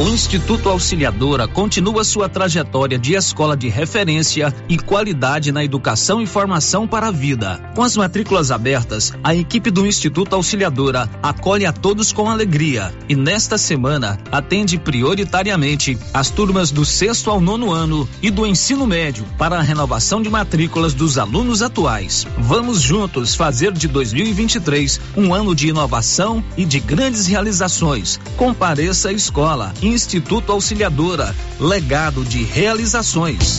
O 0.00 0.08
Instituto 0.08 0.68
Auxiliadora 0.68 1.48
continua 1.48 2.04
sua 2.04 2.28
trajetória 2.28 2.96
de 2.96 3.14
escola 3.14 3.56
de 3.56 3.68
referência 3.68 4.54
e 4.68 4.78
qualidade 4.78 5.50
na 5.50 5.64
educação 5.64 6.22
e 6.22 6.26
formação 6.26 6.86
para 6.86 7.08
a 7.08 7.10
vida. 7.10 7.60
Com 7.74 7.82
as 7.82 7.96
matrículas 7.96 8.52
abertas, 8.52 9.12
a 9.24 9.34
equipe 9.34 9.72
do 9.72 9.84
Instituto 9.84 10.36
Auxiliadora 10.36 11.10
acolhe 11.20 11.66
a 11.66 11.72
todos 11.72 12.12
com 12.12 12.30
alegria 12.30 12.94
e 13.08 13.16
nesta 13.16 13.58
semana 13.58 14.20
atende 14.30 14.78
prioritariamente 14.78 15.98
as 16.14 16.30
turmas 16.30 16.70
do 16.70 16.84
sexto 16.84 17.28
ao 17.28 17.40
nono 17.40 17.72
ano 17.72 18.08
e 18.22 18.30
do 18.30 18.46
ensino 18.46 18.86
médio 18.86 19.24
para 19.36 19.58
a 19.58 19.62
renovação 19.62 20.22
de 20.22 20.30
matrículas 20.30 20.94
dos 20.94 21.18
alunos 21.18 21.60
atuais. 21.60 22.24
Vamos 22.38 22.80
juntos 22.80 23.34
fazer 23.34 23.72
de 23.72 23.88
2023 23.88 25.00
um 25.16 25.34
ano 25.34 25.56
de 25.56 25.66
inovação 25.66 26.42
e 26.56 26.64
de 26.64 26.78
grandes 26.78 27.26
realizações. 27.26 28.20
Compareça 28.36 29.08
à 29.08 29.12
escola. 29.12 29.74
Instituto 29.88 30.52
Auxiliadora, 30.52 31.34
legado 31.58 32.22
de 32.22 32.42
realizações. 32.42 33.56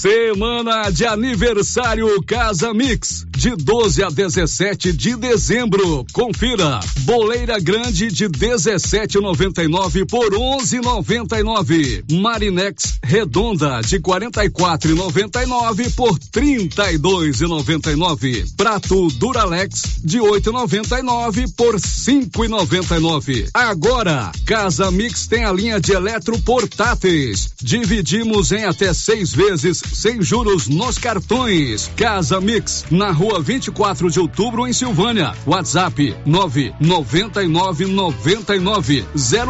Semana 0.00 0.90
de 0.90 1.04
aniversário 1.04 2.22
Casa 2.22 2.72
Mix, 2.72 3.26
de 3.38 3.54
12 3.54 4.02
a 4.02 4.10
17 4.10 4.92
de 4.92 5.14
dezembro. 5.14 6.04
Confira. 6.12 6.80
Boleira 7.02 7.60
grande 7.60 8.08
de 8.08 8.28
17,99 8.28 10.04
por 10.10 10.34
11,99. 10.34 12.02
Marinex 12.20 12.98
redonda 13.00 13.80
de 13.80 14.00
44,99 14.00 15.94
por 15.94 16.18
32,99. 16.18 18.56
Prato 18.56 19.06
Duralex 19.10 20.00
de 20.02 20.18
8,99 20.18 21.54
por 21.56 21.76
5,99. 21.76 23.50
Agora, 23.54 24.32
Casa 24.44 24.90
Mix 24.90 25.28
tem 25.28 25.44
a 25.44 25.52
linha 25.52 25.78
de 25.78 25.92
eletroportáteis. 25.92 27.50
Dividimos 27.62 28.50
em 28.50 28.64
até 28.64 28.92
seis 28.92 29.32
vezes 29.32 29.80
sem 29.92 30.20
juros 30.20 30.66
nos 30.66 30.98
cartões. 30.98 31.88
Casa 31.94 32.40
Mix, 32.40 32.84
na 32.90 33.12
rua 33.12 33.27
24 33.42 34.10
de 34.10 34.18
outubro, 34.18 34.66
em 34.66 34.72
Silvânia. 34.72 35.32
WhatsApp 35.46 36.16
999 36.24 37.86
99 37.86 39.06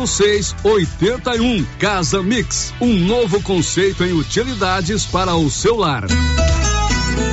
06 0.07 0.57
81. 0.65 1.65
Casa 1.79 2.23
Mix, 2.23 2.75
um 2.81 2.95
novo 2.95 3.41
conceito 3.43 4.05
em 4.05 4.13
utilidades 4.13 5.07
para 5.07 5.35
o 5.37 5.51
seu 5.51 5.77
lar. 5.77 6.05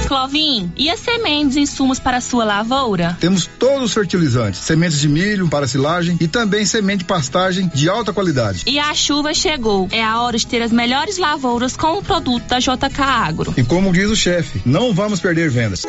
Clovin, 0.08 0.72
e 0.78 0.90
as 0.90 1.00
sementes 1.00 1.56
e 1.56 1.62
insumos 1.62 2.00
para 2.00 2.18
a 2.18 2.22
sua 2.22 2.46
lavoura? 2.46 3.18
Temos 3.20 3.50
todos 3.60 3.84
os 3.84 3.94
fertilizantes, 3.94 4.60
sementes 4.60 5.00
de 5.00 5.08
milho 5.08 5.48
para 5.48 5.68
silagem 5.68 6.18
e 6.20 6.28
também 6.28 6.66
semente 6.66 7.00
de 7.00 7.06
pastagem 7.06 7.70
de 7.74 7.90
alta 7.90 8.14
qualidade. 8.14 8.64
E 8.68 8.78
a 8.80 8.94
chuva 8.94 9.34
chegou. 9.34 9.88
É 9.92 10.04
a 10.04 10.22
hora 10.22 10.38
de 10.38 10.46
ter 10.46 10.62
as 10.62 10.72
melhores 10.72 11.18
lavouras 11.18 11.76
com 11.76 11.98
o 11.98 12.04
produto 12.04 12.44
da 12.48 12.60
JK 12.60 13.02
Agro. 13.02 13.54
E 13.58 13.64
como 13.64 13.92
diz 13.92 14.10
o 14.10 14.16
chefe, 14.16 14.62
não 14.66 14.94
vamos 14.94 15.20
perder 15.20 15.50
vendas. 15.50 15.84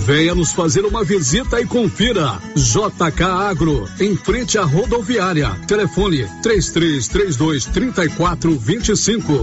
Venha 0.00 0.34
nos 0.34 0.52
fazer 0.52 0.84
uma 0.84 1.04
visita 1.04 1.60
e 1.60 1.66
confira. 1.66 2.38
JK 2.56 3.22
Agro, 3.22 3.88
em 4.00 4.16
frente 4.16 4.58
à 4.58 4.64
rodoviária. 4.64 5.50
Telefone 5.66 6.26
3332 6.42 7.66
3425. 7.66 9.42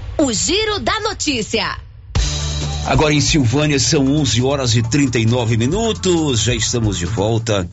O 0.23 0.31
Giro 0.31 0.77
da 0.77 0.99
Notícia. 0.99 1.79
Agora 2.85 3.11
em 3.11 3.19
Silvânia 3.19 3.79
são 3.79 4.05
11 4.05 4.43
horas 4.43 4.75
e 4.75 4.83
39 4.83 5.57
minutos. 5.57 6.43
Já 6.43 6.53
estamos 6.53 6.99
de 6.99 7.07
volta 7.07 7.67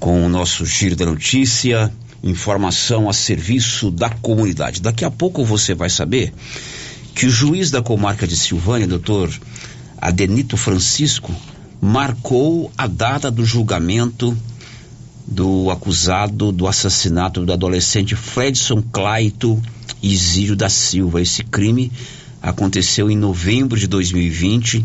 com 0.00 0.24
o 0.24 0.30
nosso 0.30 0.64
Giro 0.64 0.96
da 0.96 1.04
Notícia. 1.04 1.92
Informação 2.24 3.06
a 3.06 3.12
serviço 3.12 3.90
da 3.90 4.08
comunidade. 4.08 4.80
Daqui 4.80 5.04
a 5.04 5.10
pouco 5.10 5.44
você 5.44 5.74
vai 5.74 5.90
saber 5.90 6.32
que 7.14 7.26
o 7.26 7.30
juiz 7.30 7.70
da 7.70 7.82
comarca 7.82 8.26
de 8.26 8.34
Silvânia, 8.34 8.86
doutor 8.86 9.30
Adenito 10.00 10.56
Francisco, 10.56 11.34
marcou 11.82 12.72
a 12.78 12.86
data 12.86 13.30
do 13.30 13.44
julgamento 13.44 14.34
do 15.30 15.70
acusado 15.70 16.50
do 16.50 16.66
assassinato 16.66 17.44
do 17.44 17.52
adolescente 17.52 18.16
Fredson 18.16 18.82
Claito 18.90 19.60
Isírio 20.02 20.56
da 20.56 20.70
Silva. 20.70 21.20
Esse 21.20 21.44
crime 21.44 21.92
aconteceu 22.40 23.10
em 23.10 23.16
novembro 23.16 23.78
de 23.78 23.86
2020. 23.86 24.84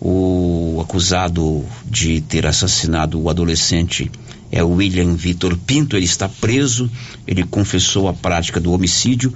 O 0.00 0.80
acusado 0.80 1.62
de 1.84 2.22
ter 2.22 2.46
assassinado 2.46 3.20
o 3.20 3.28
adolescente 3.28 4.10
é 4.50 4.62
William 4.62 5.14
Vitor 5.14 5.54
Pinto. 5.58 5.94
Ele 5.94 6.06
está 6.06 6.26
preso, 6.26 6.90
ele 7.26 7.44
confessou 7.44 8.08
a 8.08 8.14
prática 8.14 8.58
do 8.58 8.72
homicídio 8.72 9.32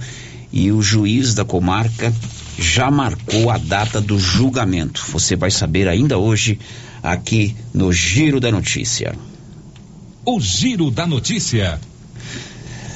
e 0.51 0.71
o 0.71 0.81
juiz 0.81 1.35
da 1.35 1.45
comarca 1.45 2.11
já 2.57 2.89
marcou 2.89 3.51
a 3.51 3.59
data 3.59 4.01
do 4.01 4.17
julgamento. 4.17 5.05
Você 5.11 5.35
vai 5.35 5.51
saber 5.51 5.87
ainda 5.87 6.17
hoje 6.17 6.57
aqui 7.03 7.55
no 7.71 7.93
Giro 7.93 8.39
da 8.39 8.51
Notícia. 8.51 9.13
O 10.27 10.39
Giro 10.39 10.89
da 10.89 11.05
Notícia. 11.05 11.79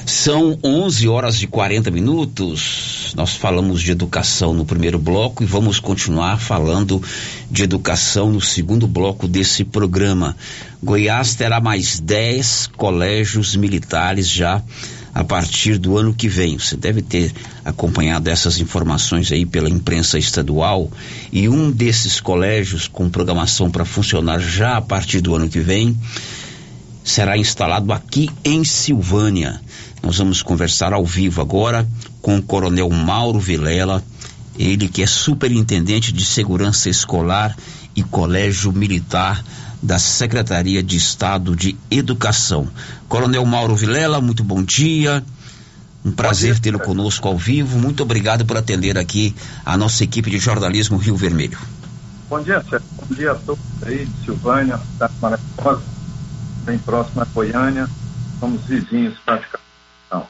São 0.04 0.58
11 0.64 1.06
horas 1.06 1.40
e 1.40 1.46
40 1.46 1.88
minutos. 1.88 3.12
Nós 3.16 3.34
falamos 3.34 3.80
de 3.80 3.92
educação 3.92 4.52
no 4.52 4.64
primeiro 4.64 4.98
bloco 4.98 5.44
e 5.44 5.46
vamos 5.46 5.78
continuar 5.78 6.40
falando 6.40 7.00
de 7.48 7.62
educação 7.62 8.32
no 8.32 8.40
segundo 8.40 8.88
bloco 8.88 9.28
desse 9.28 9.62
programa. 9.62 10.36
Goiás 10.82 11.36
terá 11.36 11.60
mais 11.60 12.00
10 12.00 12.70
colégios 12.76 13.54
militares 13.54 14.28
já 14.28 14.60
a 15.14 15.22
partir 15.22 15.78
do 15.78 15.96
ano 15.96 16.12
que 16.12 16.28
vem. 16.28 16.58
Você 16.58 16.76
deve 16.76 17.00
ter 17.00 17.32
acompanhado 17.64 18.28
essas 18.28 18.58
informações 18.58 19.30
aí 19.30 19.46
pela 19.46 19.70
imprensa 19.70 20.18
estadual 20.18 20.90
e 21.32 21.48
um 21.48 21.70
desses 21.70 22.20
colégios 22.20 22.88
com 22.88 23.08
programação 23.08 23.70
para 23.70 23.84
funcionar 23.84 24.40
já 24.40 24.78
a 24.78 24.82
partir 24.82 25.20
do 25.20 25.36
ano 25.36 25.48
que 25.48 25.60
vem 25.60 25.96
será 27.04 27.36
instalado 27.36 27.92
aqui 27.92 28.30
em 28.44 28.64
Silvânia. 28.64 29.60
Nós 30.02 30.18
vamos 30.18 30.42
conversar 30.42 30.92
ao 30.92 31.04
vivo 31.04 31.40
agora 31.40 31.86
com 32.22 32.36
o 32.36 32.42
Coronel 32.42 32.90
Mauro 32.90 33.38
Vilela, 33.38 34.02
ele 34.58 34.88
que 34.88 35.02
é 35.02 35.06
superintendente 35.06 36.12
de 36.12 36.24
segurança 36.24 36.88
escolar 36.88 37.56
e 37.94 38.02
colégio 38.02 38.72
militar 38.72 39.42
da 39.82 39.98
Secretaria 39.98 40.82
de 40.82 40.96
Estado 40.96 41.56
de 41.56 41.76
Educação. 41.90 42.68
Coronel 43.08 43.44
Mauro 43.46 43.74
Vilela, 43.74 44.20
muito 44.20 44.44
bom 44.44 44.62
dia. 44.62 45.24
Um 46.04 46.12
prazer 46.12 46.58
tê-lo 46.58 46.78
conosco 46.78 47.28
ao 47.28 47.36
vivo. 47.36 47.78
Muito 47.78 48.02
obrigado 48.02 48.44
por 48.44 48.56
atender 48.56 48.96
aqui 48.96 49.34
a 49.64 49.76
nossa 49.76 50.04
equipe 50.04 50.30
de 50.30 50.38
jornalismo 50.38 50.96
Rio 50.96 51.16
Vermelho. 51.16 51.58
Bom 52.28 52.40
dia, 52.42 52.62
Sérgio. 52.62 52.88
Bom 52.96 53.14
dia 53.14 53.32
a 53.32 53.34
todos 53.34 53.60
aí 53.82 54.06
de 54.06 54.24
Silvânia, 54.24 54.78
cidade 54.92 55.12
maravilhosa, 55.20 55.82
bem 56.62 56.78
próxima 56.78 57.22
a 57.22 57.26
Goiânia. 57.26 57.88
Somos 58.38 58.62
vizinhos 58.62 59.18
praticamente. 59.24 59.68
Não. 60.10 60.26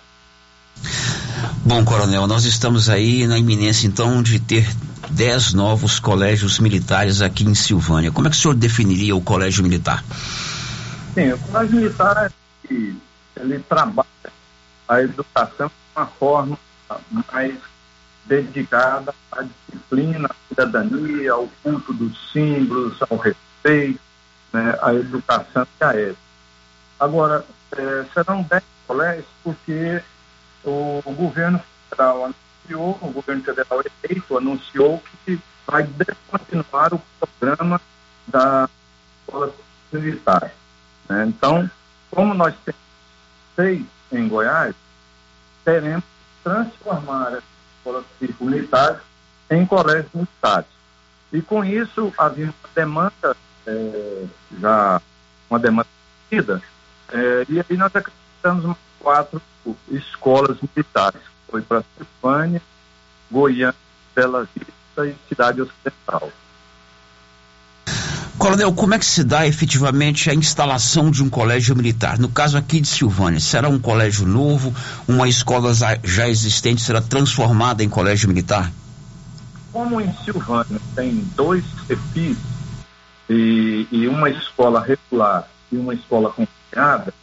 Bom, 1.65 1.85
Coronel, 1.85 2.27
nós 2.27 2.45
estamos 2.45 2.89
aí 2.89 3.27
na 3.27 3.39
iminência 3.39 3.87
então 3.87 4.23
de 4.23 4.39
ter 4.41 4.67
10 5.11 5.55
novos 5.55 5.99
colégios 5.99 6.59
militares 6.59 7.21
aqui 7.21 7.45
em 7.45 7.55
Silvânia. 7.55 8.11
Como 8.11 8.27
é 8.27 8.31
que 8.31 8.37
o 8.37 8.41
senhor 8.41 8.55
definiria 8.55 9.15
o 9.15 9.21
colégio 9.21 9.63
militar? 9.63 10.05
Sim, 11.15 11.33
o 11.33 11.39
colégio 11.39 11.77
militar 11.77 12.33
ele, 12.69 12.97
ele 13.37 13.59
trabalha 13.61 14.07
a 14.89 15.03
educação 15.03 15.69
de 15.69 15.73
uma 15.97 16.07
forma 16.07 16.59
mais 17.33 17.55
dedicada 18.27 19.15
à 19.33 19.43
disciplina, 19.43 20.29
à 20.29 20.35
cidadania, 20.49 21.33
ao 21.33 21.49
culto 21.63 21.93
dos 21.93 22.33
símbolos, 22.33 22.97
ao 23.09 23.17
respeito, 23.17 24.01
né, 24.53 24.79
à 24.83 24.95
educação 24.95 25.67
e 25.81 25.85
à 25.85 25.95
ética. 25.95 26.17
Agora, 26.99 27.45
eh, 27.73 28.05
serão 28.13 28.43
10 28.43 28.63
colégios 28.87 29.27
porque 29.43 30.03
o, 30.65 31.01
o 31.05 31.13
governo 31.13 31.61
federal 31.89 32.25
anunciou, 32.25 32.99
o 33.01 33.11
governo 33.11 33.43
federal 33.43 33.83
eleito 34.05 34.37
anunciou 34.37 35.03
que 35.25 35.41
vai 35.67 35.85
descontinuar 35.85 36.93
o 36.93 37.01
programa 37.19 37.81
da 38.27 38.69
escola 39.21 39.53
militar. 39.93 40.53
né? 41.09 41.27
Então, 41.27 41.71
como 42.11 42.35
nós 42.35 42.55
temos 42.65 42.81
seis 43.57 43.85
em 44.13 44.29
Goiás, 44.29 44.75
teremos 45.65 46.05
que 46.05 46.45
transformar 46.45 47.29
as 47.35 47.45
escolas 47.79 48.05
militares 48.41 49.01
em 49.51 49.65
colégios 49.65 50.13
militares. 50.13 50.69
E 51.33 51.41
com 51.41 51.65
isso 51.65 52.13
havia 52.19 52.47
uma 52.47 52.71
demanda, 52.75 53.37
eh, 53.71 54.27
já 54.61 55.01
uma 55.49 55.59
demanda 55.59 55.89
tida, 56.29 56.63
eh, 57.13 57.47
e 57.49 57.61
aí 57.61 57.77
nós 57.77 57.93
acrescentamos 57.95 58.65
mais 58.65 58.79
quatro 58.99 59.43
escolas 59.91 60.57
militares. 60.61 61.21
Foi 61.49 61.63
para 61.63 61.83
Silvânia, 61.97 62.63
Goiânia, 63.31 63.75
Bela 64.15 64.49
Vista 64.55 65.07
e 65.07 65.15
Cidade 65.29 65.61
Ocidental. 65.63 66.31
Coronel, 68.39 68.73
como 68.73 68.95
é 68.95 68.99
que 68.99 69.05
se 69.05 69.23
dá 69.23 69.47
efetivamente 69.47 70.31
a 70.31 70.35
instalação 70.35 71.11
de 71.11 71.23
um 71.23 71.29
colégio 71.29 71.77
militar? 71.77 72.19
No 72.19 72.29
caso 72.31 72.57
aqui 72.57 72.81
de 72.81 72.89
Silvânia, 72.89 73.39
será 73.39 73.69
um 73.69 73.79
colégio 73.79 74.27
novo, 74.27 74.75
uma 75.07 75.29
escola 75.29 75.75
já- 75.75 75.99
já 76.03 76.27
existente 76.27 76.81
será 76.81 77.03
transformada 77.03 77.85
em 77.85 77.89
colégio 77.89 78.29
militar? 78.29 78.73
Como 79.73 80.01
em 80.01 80.11
Silvânia 80.25 80.81
tem 80.97 81.23
dois 81.37 81.65
CEPIs 81.87 82.39
e, 83.31 83.87
e 83.93 84.09
uma 84.09 84.29
escola 84.29 84.83
regular 84.83 85.49
e 85.71 85.77
uma 85.77 85.95
escola 85.95 86.31
acompanhada, 86.31 87.15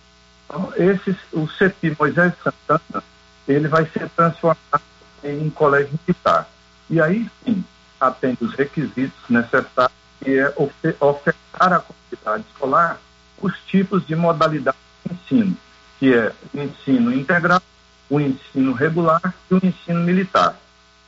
então, 0.46 0.72
esses, 0.78 1.18
o 1.34 1.46
CEPI 1.48 1.96
Moisés 2.00 2.34
Santana, 2.42 3.04
ele 3.46 3.68
vai 3.68 3.86
ser 3.88 4.10
transformado 4.10 4.82
em 5.22 5.50
colégio 5.50 6.00
militar. 6.08 6.48
E 6.90 7.02
aí 7.02 7.30
sim, 7.44 7.64
atende 8.00 8.46
os 8.46 8.54
requisitos 8.54 9.20
necessários, 9.30 9.98
que 10.24 10.40
é 10.40 10.54
ofe- 10.56 10.96
ofertar 11.02 11.74
à 11.74 11.80
comunidade 11.82 12.46
escolar 12.50 12.98
os 13.42 13.54
tipos 13.68 14.08
de 14.08 14.16
modalidade 14.16 14.78
de 15.06 15.14
ensino, 15.14 15.58
que 16.00 16.14
é 16.14 16.32
o 16.54 16.62
ensino 16.62 17.14
integral, 17.14 17.62
o 18.10 18.22
ensino 18.22 18.72
regular 18.72 19.22
e 19.52 19.54
o 19.54 19.60
ensino 19.62 20.00
militar. 20.00 20.56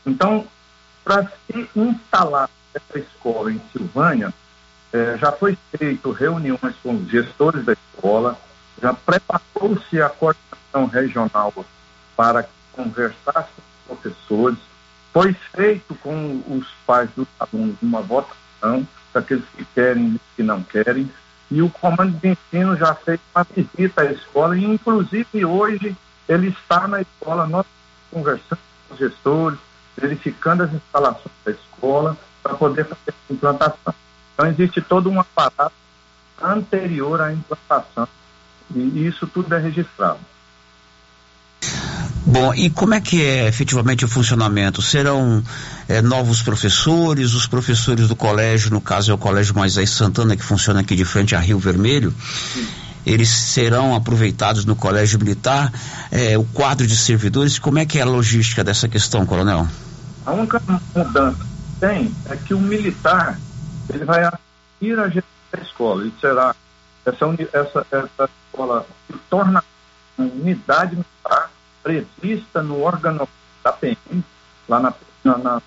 Então, 0.05 0.45
para 1.05 1.23
se 1.23 1.69
instalar 1.73 2.49
essa 2.73 2.99
escola 2.99 3.53
em 3.53 3.61
Silvânia, 3.71 4.33
eh, 4.93 5.17
já 5.19 5.31
foi 5.31 5.57
feito 5.77 6.11
reuniões 6.11 6.75
com 6.81 6.95
os 6.95 7.09
gestores 7.09 7.63
da 7.65 7.73
escola, 7.73 8.37
já 8.81 8.93
preparou-se 8.93 10.01
a 10.01 10.09
coordenação 10.09 10.85
regional 10.91 11.53
para 12.15 12.47
conversar 12.71 13.49
com 13.87 13.93
os 13.93 13.99
professores, 13.99 14.57
foi 15.13 15.33
feito 15.55 15.95
com 15.95 16.41
os 16.47 16.67
pais 16.85 17.09
dos 17.15 17.27
alunos 17.39 17.75
uma 17.81 18.01
votação, 18.01 18.87
daqueles 19.13 19.45
que 19.55 19.65
querem 19.73 20.15
e 20.15 20.21
que 20.35 20.43
não 20.43 20.63
querem, 20.63 21.09
e 21.51 21.61
o 21.61 21.69
comando 21.69 22.11
de 22.19 22.29
ensino 22.29 22.75
já 22.75 22.93
fez 22.93 23.19
uma 23.35 23.45
visita 23.55 24.01
à 24.01 24.05
escola, 24.05 24.57
e 24.57 24.63
inclusive 24.63 25.45
hoje 25.45 25.95
ele 26.27 26.49
está 26.49 26.87
na 26.87 27.01
escola, 27.01 27.47
nós 27.47 27.65
conversando 28.11 28.59
com 28.87 28.93
os 28.93 28.99
gestores, 28.99 29.59
verificando 29.97 30.63
as 30.63 30.73
instalações 30.73 31.33
da 31.43 31.51
escola 31.51 32.17
para 32.43 32.53
poder 32.53 32.85
fazer 32.85 33.13
a 33.29 33.33
implantação. 33.33 33.93
Então 34.39 34.49
existe 34.49 34.79
todo 34.79 35.09
um 35.09 35.19
aparato 35.19 35.73
anterior 36.41 37.19
à 37.19 37.33
implantação 37.33 38.07
e 38.73 39.05
isso 39.05 39.27
tudo 39.27 39.53
é 39.53 39.59
registrado. 39.59 40.19
Bom, 42.25 42.53
e 42.53 42.69
como 42.69 42.93
é 42.93 43.01
que 43.01 43.21
é 43.21 43.49
efetivamente 43.49 44.05
o 44.05 44.07
funcionamento? 44.07 44.81
Serão 44.81 45.43
é, 45.89 46.01
novos 46.01 46.41
professores, 46.41 47.33
os 47.33 47.47
professores 47.47 48.07
do 48.07 48.15
colégio, 48.15 48.71
no 48.71 48.79
caso 48.79 49.11
é 49.11 49.13
o 49.13 49.17
Colégio 49.17 49.53
Moisés 49.53 49.89
Santana, 49.89 50.37
que 50.37 50.43
funciona 50.43 50.79
aqui 50.79 50.95
de 50.95 51.03
frente 51.03 51.35
a 51.35 51.39
Rio 51.39 51.59
Vermelho, 51.59 52.13
eles 53.05 53.27
serão 53.27 53.93
aproveitados 53.93 54.63
no 54.63 54.75
Colégio 54.75 55.19
Militar, 55.19 55.69
é, 56.11 56.37
o 56.37 56.45
quadro 56.45 56.87
de 56.87 56.95
servidores, 56.95 57.59
como 57.59 57.79
é 57.79 57.85
que 57.85 57.99
é 57.99 58.03
a 58.03 58.05
logística 58.05 58.63
dessa 58.63 58.87
questão, 58.87 59.25
coronel? 59.25 59.67
A 60.25 60.31
única 60.31 60.61
mudança 60.95 61.35
que 61.35 61.79
tem 61.81 62.15
é 62.29 62.37
que 62.37 62.53
o 62.53 62.59
militar 62.59 63.37
ele 63.89 64.05
vai 64.05 64.23
assumir 64.23 64.99
a 64.99 65.07
gestão 65.07 65.31
da 65.51 65.61
escola 65.61 66.05
e 66.05 66.13
será 66.19 66.55
essa, 67.05 67.25
essa, 67.53 67.87
essa 67.91 68.29
escola 68.47 68.85
se 69.07 69.17
torna 69.29 69.63
uma 70.17 70.27
unidade 70.27 70.95
militar 70.95 71.49
prevista 71.81 72.61
no 72.61 72.81
órgão 72.81 73.27
da 73.63 73.73
PM, 73.73 74.23
lá 74.67 74.79
na, 74.79 74.93
na, 75.23 75.37
na 75.37 75.61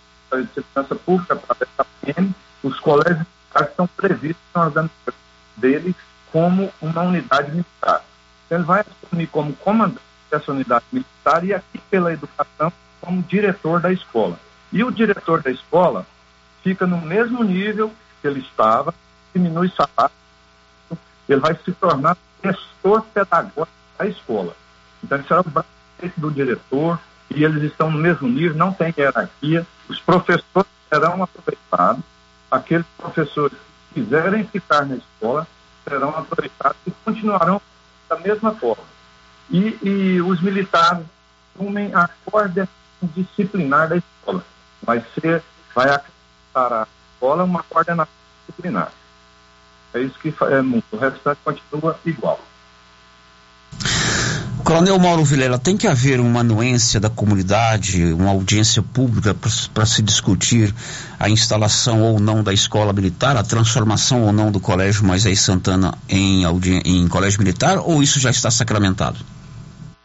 Segurança 0.55 0.95
Pública, 0.95 1.35
da 1.77 1.85
PM, 2.01 2.35
os 2.63 2.79
colégios 2.81 3.27
estão 3.61 3.87
previstos 3.87 4.43
no 4.55 4.61
órgão 4.63 4.91
deles 5.57 5.95
como 6.31 6.73
uma 6.81 7.03
unidade 7.03 7.51
militar. 7.51 8.05
Então, 8.47 8.59
ele 8.59 8.67
vai 8.67 8.85
assumir 9.05 9.27
como 9.27 9.53
comandante 9.55 10.01
dessa 10.31 10.53
unidade 10.53 10.85
militar 10.93 11.45
e 11.45 11.53
aqui 11.53 11.79
pela 11.91 12.13
educação 12.13 12.73
como 13.01 13.23
diretor 13.23 13.81
da 13.81 13.93
escola. 13.93 14.39
E 14.73 14.83
o 14.83 14.91
diretor 14.91 15.43
da 15.43 15.51
escola 15.51 16.07
fica 16.63 16.87
no 16.87 17.01
mesmo 17.01 17.43
nível 17.43 17.93
que 18.23 18.29
ele 18.29 18.41
estava, 18.41 18.95
diminui 19.35 19.71
salário, 19.71 20.15
ele 21.29 21.41
vai 21.41 21.59
se 21.65 21.73
tornar 21.73 22.17
gestor 22.43 23.03
pedagógico 23.13 23.69
da 23.99 24.07
escola. 24.07 24.55
Então, 25.03 25.19
ele 25.19 25.27
será 25.27 25.41
o 25.41 25.45
braço 25.45 25.69
do 26.17 26.31
diretor 26.31 26.99
e 27.35 27.45
eles 27.45 27.65
estão 27.65 27.91
no 27.91 27.99
mesmo 27.99 28.29
nível, 28.29 28.57
não 28.57 28.73
tem 28.73 28.95
hierarquia. 28.97 29.67
Os 29.89 30.01
professores 30.01 30.71
serão 30.89 31.23
aproveitados, 31.23 32.03
aqueles 32.51 32.87
professores 32.97 33.59
que 33.93 34.01
quiserem 34.01 34.45
ficar 34.47 34.87
na 34.87 34.97
escola 34.97 35.47
serão 35.87 36.11
aproveitados 36.11 36.77
e 36.87 36.91
continuarão 37.05 37.61
da 38.09 38.17
mesma 38.17 38.53
forma. 38.55 38.85
E, 39.51 39.79
e 39.83 40.23
os 40.23 40.41
militares 40.41 41.05
assumem 41.55 41.95
a 41.95 42.09
coordenação 42.25 42.73
disciplinar 43.03 43.89
da 43.89 43.97
escola. 43.97 44.45
Vai 44.83 45.05
ser, 45.15 45.43
vai 45.75 45.89
acrescentar 45.89 46.73
à 46.73 46.87
escola 47.23 47.45
uma 47.45 47.63
coordenação 47.63 48.13
disciplinar. 48.49 48.91
É 49.95 50.01
isso 50.01 50.19
que 50.19 50.35
é 50.45 50.61
muito. 50.61 50.85
O 50.91 50.97
restante 50.97 51.39
continua 51.45 51.97
igual. 52.05 52.41
Coronel 54.65 54.99
Mauro 54.99 55.25
Vilela, 55.25 55.59
tem 55.59 55.77
que 55.77 55.87
haver 55.87 56.19
uma 56.19 56.41
anuência 56.41 56.99
da 56.99 57.11
comunidade, 57.11 58.13
uma 58.13 58.31
audiência 58.31 58.83
pública 58.83 59.37
para 59.75 59.85
se 59.85 60.03
discutir 60.03 60.75
a 61.19 61.29
instalação 61.29 62.01
ou 62.03 62.19
não 62.19 62.43
da 62.43 62.53
escola 62.53 62.93
militar, 62.93 63.37
a 63.37 63.43
transformação 63.43 64.23
ou 64.23 64.33
não 64.33 64.51
do 64.51 64.61
Colégio 64.61 65.05
Moisés 65.05 65.41
Santana 65.41 65.95
em, 66.09 66.45
em 66.85 67.09
colégio 67.09 67.41
militar, 67.41 67.79
ou 67.79 68.03
isso 68.03 68.21
já 68.21 68.31
está 68.31 68.51
sacramentado? 68.51 69.19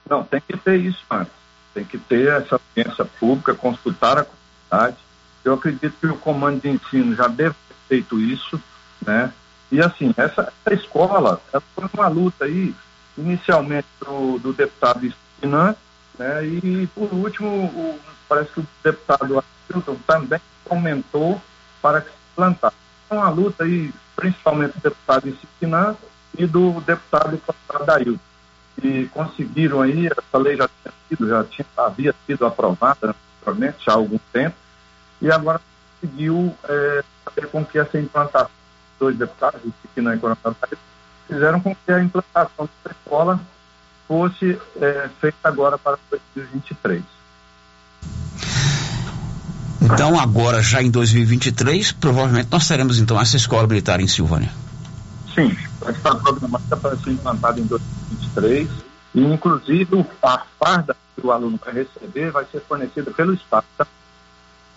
Não, 0.09 0.23
tem 0.23 0.41
que 0.41 0.57
ter 0.57 0.77
isso 0.77 1.03
antes. 1.09 1.33
Tem 1.73 1.85
que 1.85 1.97
ter 1.97 2.27
essa 2.27 2.59
audiência 2.59 3.05
pública, 3.19 3.53
consultar 3.53 4.17
a 4.17 4.25
comunidade. 4.25 5.06
Eu 5.47 5.53
acredito 5.53 5.95
que 5.99 6.07
o 6.07 6.17
comando 6.17 6.61
de 6.61 6.69
ensino 6.69 7.15
já 7.15 7.27
deve 7.27 7.55
ter 7.67 7.75
feito 7.87 8.19
isso, 8.19 8.61
né? 9.05 9.31
E 9.71 9.79
assim, 9.81 10.13
essa, 10.17 10.51
essa 10.65 10.73
escola, 10.73 11.41
foi 11.73 11.89
uma 11.93 12.07
luta 12.07 12.45
aí 12.45 12.75
inicialmente 13.17 13.87
do, 13.99 14.37
do 14.39 14.53
deputado 14.53 15.09
Spinan, 15.09 15.75
né, 16.17 16.45
e 16.45 16.87
por 16.87 17.11
último, 17.13 17.47
o, 17.49 17.99
parece 18.27 18.51
que 18.51 18.59
o 18.59 18.67
deputado 18.83 19.43
Hamilton 19.69 19.95
também 20.05 20.41
comentou 20.65 21.41
para 21.81 22.01
que 22.01 22.09
se 22.09 22.15
plantasse. 22.35 22.75
Então, 23.05 23.23
a 23.23 23.29
luta 23.29 23.63
aí, 23.63 23.93
principalmente 24.15 24.73
do 24.73 24.81
deputado 24.81 25.29
Spinan 25.29 25.95
e 26.37 26.45
do 26.45 26.81
deputado 26.81 27.41
Dailton, 27.85 28.19
que 28.79 29.07
conseguiram 29.07 29.81
aí, 29.81 30.07
essa 30.07 30.37
lei 30.37 30.57
já 30.57 30.67
tinha 30.67 30.93
sido, 31.07 31.27
já 31.27 31.43
tinha, 31.43 31.65
havia 31.77 32.13
sido 32.25 32.45
aprovada 32.45 33.15
anteriormente, 33.39 33.89
há 33.89 33.93
algum 33.93 34.19
tempo, 34.31 34.55
e 35.21 35.31
agora 35.31 35.61
conseguiu 35.99 36.55
é, 36.63 37.03
fazer 37.25 37.47
com 37.47 37.65
que 37.65 37.79
essa 37.79 37.99
implantação 37.99 38.47
dos 38.47 38.99
dois 38.99 39.17
deputados, 39.17 39.61
o 39.63 39.73
Spinan 39.87 40.13
e 40.13 40.17
o 40.17 40.19
Coronel 40.19 40.55
fizeram 41.27 41.59
com 41.59 41.75
que 41.75 41.91
a 41.91 42.01
implantação 42.01 42.69
da 42.83 42.91
escola 42.91 43.39
fosse 44.07 44.59
é, 44.79 45.09
feita 45.19 45.47
agora 45.47 45.77
para 45.77 45.97
2023. 46.35 47.03
Então, 49.81 50.19
agora, 50.19 50.61
já 50.61 50.81
em 50.81 50.91
2023, 50.91 51.93
provavelmente 51.93 52.49
nós 52.51 52.67
teremos 52.67 52.99
então 52.99 53.19
essa 53.19 53.37
escola 53.37 53.67
militar 53.67 53.99
em 54.01 54.07
Silvânia. 54.07 54.51
Sim, 55.33 55.55
está 55.87 56.15
programada 56.15 56.77
para 56.77 56.97
ser 56.97 57.11
implantada 57.11 57.59
em 57.59 57.65
2023 57.65 58.69
e, 59.15 59.21
inclusive, 59.21 60.05
a 60.21 60.43
farda 60.59 60.95
que 61.15 61.25
o 61.25 61.31
aluno 61.31 61.59
vai 61.63 61.73
receber 61.73 62.31
vai 62.31 62.45
ser 62.51 62.61
fornecida 62.61 63.11
pelo 63.11 63.33
Estado. 63.33 63.65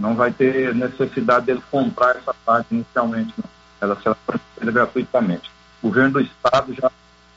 Não 0.00 0.16
vai 0.16 0.32
ter 0.32 0.74
necessidade 0.74 1.46
dele 1.46 1.62
comprar 1.70 2.16
essa 2.16 2.32
farda 2.44 2.66
inicialmente, 2.70 3.34
não. 3.36 3.48
ela 3.80 3.96
será 4.02 4.16
fornecida 4.16 4.72
gratuitamente 4.72 5.50
o 5.82 5.88
governo 5.88 6.12
do 6.12 6.20
estado 6.20 6.74
já, 6.74 6.90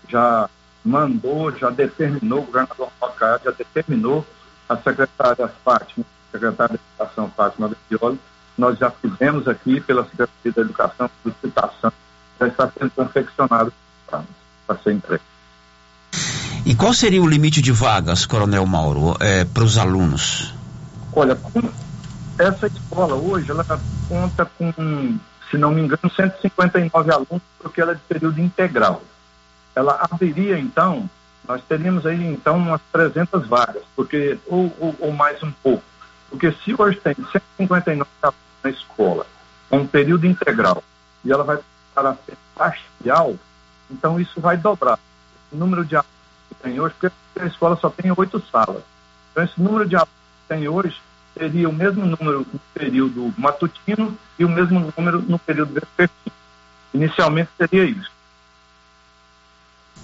já 0.10 0.50
mandou, 0.84 1.52
já 1.58 1.70
determinou, 1.70 2.40
o 2.40 2.46
governador 2.46 2.92
Paulo 3.00 3.16
já 3.20 3.52
determinou 3.52 4.26
a 4.68 4.76
secretária 4.78 5.48
Fátima, 5.64 6.06
secretária 6.32 6.78
de 6.78 6.82
Educação 6.94 7.32
Fátima 7.36 7.70
Vecchioli, 7.70 8.20
nós 8.58 8.78
já 8.78 8.92
fizemos 8.92 9.48
aqui 9.48 9.80
pela 9.82 10.04
Secretaria 10.04 10.52
da 10.56 10.62
Educação, 10.62 11.10
solicitação, 11.24 11.92
já 12.40 12.48
está 12.48 12.72
sendo 12.78 12.92
confeccionado 12.92 13.74
para 14.08 14.78
ser 14.84 14.94
entregue. 14.94 15.24
E 16.66 16.76
qual 16.76 16.94
seria 16.94 17.22
o 17.22 17.28
limite 17.28 17.62
de 17.62 17.72
vagas, 17.72 18.26
Coronel 18.26 18.66
Mauro, 18.66 19.18
é, 19.20 19.44
para 19.44 19.64
os 19.64 19.78
alunos? 19.78 20.54
Olha, 21.14 21.38
essa 22.38 22.68
escola 22.68 23.16
hoje, 23.16 23.52
ela 23.52 23.66
conta 24.08 24.46
com 24.46 24.72
se 25.54 25.58
não 25.60 25.70
me 25.70 25.82
engano, 25.82 26.12
159 26.16 27.12
alunos, 27.12 27.44
porque 27.60 27.80
ela 27.80 27.92
é 27.92 27.96
de 27.96 28.02
período 28.02 28.42
integral. 28.42 29.04
Ela 29.76 30.00
abriria, 30.10 30.58
então, 30.58 31.08
nós 31.48 31.62
teríamos 31.70 32.08
aí, 32.08 32.26
então, 32.26 32.58
umas 32.58 32.82
300 32.92 33.48
vagas, 33.48 33.84
porque 33.96 34.40
ou, 34.48 34.76
ou, 34.80 34.96
ou 35.00 35.12
mais 35.12 35.44
um 35.44 35.52
pouco. 35.52 35.84
Porque 36.28 36.52
se 36.52 36.74
hoje 36.76 37.00
tem 37.00 37.14
159 37.14 38.10
alunos 38.24 38.40
na 38.64 38.70
escola, 38.72 39.28
com 39.70 39.78
um 39.78 39.88
período 39.88 40.26
integral, 40.26 40.84
e 41.24 41.32
ela 41.32 41.44
vai 41.44 41.60
para 41.94 42.18
parcial, 42.56 43.36
então 43.92 44.20
isso 44.20 44.42
vai 44.42 44.58
dobrar. 44.58 44.98
O 45.52 45.56
número 45.56 45.86
de 45.86 45.96
alunos 45.96 46.12
que 46.50 46.56
tem 46.56 46.80
hoje, 46.80 46.96
porque 47.00 47.16
a 47.40 47.46
escola 47.46 47.76
só 47.76 47.92
tem 47.92 48.12
oito 48.18 48.42
salas. 48.52 48.82
Então, 49.32 49.44
esse 49.44 49.62
número 49.62 49.88
de 49.88 49.96
alunos 49.96 50.10
que 50.10 50.56
tem 50.56 50.68
hoje 50.68 51.00
teria 51.36 51.70
o 51.70 51.74
mesmo 51.74 52.06
número 52.06 52.46
no 52.52 52.60
período 52.74 53.34
matutino 53.38 54.18
e 54.38 54.46
o 54.46 54.50
mesmo 54.50 54.92
número 54.96 55.22
no 55.22 55.40
período 55.40 55.74
vespertino. 55.74 56.36
Inicialmente 56.94 57.50
seria 57.58 57.86
isso. 57.86 58.12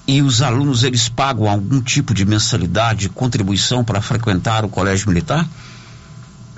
E 0.07 0.21
os 0.23 0.41
alunos 0.41 0.83
eles 0.83 1.07
pagam 1.07 1.47
algum 1.47 1.81
tipo 1.81 2.13
de 2.13 2.25
mensalidade, 2.25 3.09
contribuição 3.09 3.83
para 3.83 4.01
frequentar 4.01 4.65
o 4.65 4.69
colégio 4.69 5.07
militar? 5.07 5.45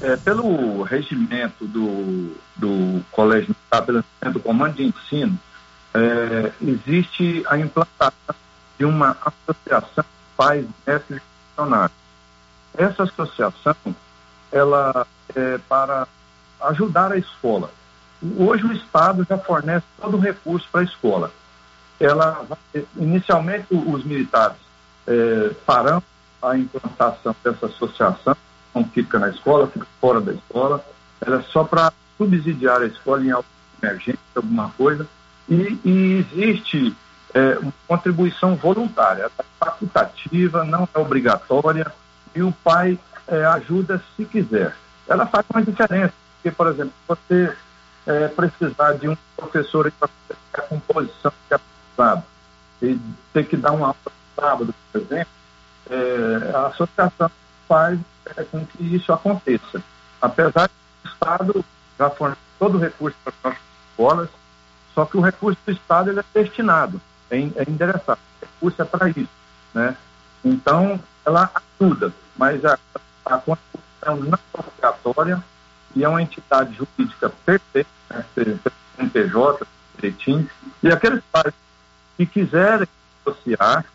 É, 0.01 0.15
pelo 0.15 0.83
regimento 0.83 1.67
do, 1.67 2.33
do 2.55 3.03
colégio 3.11 3.49
militar, 3.49 3.81
pelo 3.85 4.33
do 4.33 4.39
comando 4.39 4.75
de 4.75 4.83
ensino, 4.85 5.37
é, 5.93 6.51
existe 6.61 7.43
a 7.49 7.59
implantação 7.59 8.35
de 8.79 8.85
uma 8.85 9.17
associação 9.21 10.03
de 10.03 10.35
pais 10.37 10.65
mestres 10.87 11.17
e 11.17 11.21
funcionários. 11.49 11.97
Essa 12.77 13.03
associação 13.03 13.75
ela 14.51 15.05
é 15.35 15.57
para 15.69 16.07
ajudar 16.61 17.11
a 17.11 17.17
escola. 17.17 17.71
Hoje 18.37 18.65
o 18.65 18.73
Estado 18.73 19.25
já 19.27 19.37
fornece 19.37 19.85
todo 19.99 20.17
o 20.17 20.19
recurso 20.19 20.67
para 20.71 20.81
a 20.81 20.83
escola. 20.83 21.31
Ela, 21.99 22.45
inicialmente, 22.95 23.67
os 23.71 24.03
militares 24.03 24.57
é, 25.07 25.51
farão 25.65 26.01
a 26.41 26.57
implantação 26.57 27.35
dessa 27.43 27.67
associação, 27.67 28.35
não 28.73 28.83
fica 28.85 29.19
na 29.19 29.29
escola, 29.29 29.67
fica 29.67 29.85
fora 29.99 30.19
da 30.19 30.33
escola. 30.33 30.83
Ela 31.25 31.39
é 31.39 31.41
só 31.43 31.63
para 31.63 31.91
subsidiar 32.17 32.81
a 32.81 32.85
escola 32.85 33.23
em 33.23 33.31
alguma 33.31 33.45
emergência, 33.81 34.19
alguma 34.35 34.69
coisa. 34.71 35.07
E, 35.47 35.79
e 35.83 36.25
existe 36.33 36.95
é, 37.33 37.57
uma 37.59 37.73
contribuição 37.87 38.55
voluntária, 38.55 39.29
é 39.37 39.43
facultativa, 39.59 40.63
não 40.63 40.87
é 40.93 40.99
obrigatória, 40.99 41.91
e 42.35 42.41
o 42.41 42.51
pai 42.63 42.97
é, 43.31 43.45
ajuda 43.45 44.01
se 44.15 44.25
quiser. 44.25 44.75
Ela 45.07 45.25
faz 45.25 45.45
uma 45.49 45.63
diferença, 45.63 46.13
porque, 46.35 46.51
por 46.51 46.67
exemplo, 46.67 46.93
você 47.07 47.55
é, 48.05 48.27
precisar 48.27 48.93
de 48.93 49.07
um 49.07 49.17
professor 49.35 49.91
para 49.91 50.09
a 50.53 50.61
composição 50.61 51.31
que 51.47 51.53
é 51.53 51.57
precisado 51.57 52.23
e 52.81 52.99
ter 53.33 53.45
que 53.45 53.55
dar 53.55 53.71
uma 53.71 53.87
aula 53.87 53.97
sábado, 54.35 54.75
por 54.91 55.01
exemplo, 55.01 55.33
é, 55.89 56.55
a 56.55 56.67
associação 56.67 57.31
faz 57.67 57.99
é, 58.35 58.43
com 58.43 58.65
que 58.65 58.95
isso 58.95 59.13
aconteça. 59.13 59.81
Apesar 60.21 60.67
do 60.67 61.09
Estado 61.09 61.65
já 61.97 62.09
fornecer 62.09 62.41
todo 62.59 62.77
o 62.77 62.81
recurso 62.81 63.17
para 63.23 63.33
as 63.33 63.43
nossas 63.43 63.59
escolas, 63.89 64.29
só 64.93 65.05
que 65.05 65.17
o 65.17 65.21
recurso 65.21 65.59
do 65.65 65.71
Estado 65.71 66.09
ele 66.09 66.19
é 66.19 66.25
destinado, 66.33 66.99
é, 67.29 67.37
é 67.37 67.63
endereçado. 67.67 68.19
O 68.41 68.45
recurso 68.45 68.81
é 68.81 68.85
para 68.85 69.09
isso. 69.09 69.29
Né? 69.73 69.95
Então, 70.43 70.99
ela 71.25 71.49
ajuda, 71.79 72.11
mas 72.35 72.65
a, 72.65 72.77
a 73.25 73.37
Constituição 73.37 74.15
não 74.17 74.33
é 74.33 74.59
obrigatória 74.59 75.43
e 75.95 76.03
é 76.03 76.09
uma 76.09 76.21
entidade 76.21 76.73
jurídica 76.73 77.29
perfeita, 77.45 77.89
né? 78.09 78.25
PJ, 79.11 79.67
direitinho, 79.95 80.49
e 80.81 80.89
aqueles 80.89 81.23
pais 81.31 81.53
que 82.17 82.25
quiserem 82.25 82.87
associar, 83.25 83.85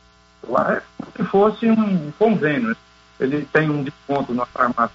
lá 0.49 0.74
é 0.74 0.83
como 0.97 1.12
se 1.16 1.24
fosse 1.24 1.70
um 1.70 2.11
convênio. 2.12 2.70
né? 2.70 2.77
Ele 3.18 3.49
tem 3.53 3.70
um 3.70 3.83
desconto 3.83 4.35
na 4.35 4.45
farmácia, 4.47 4.95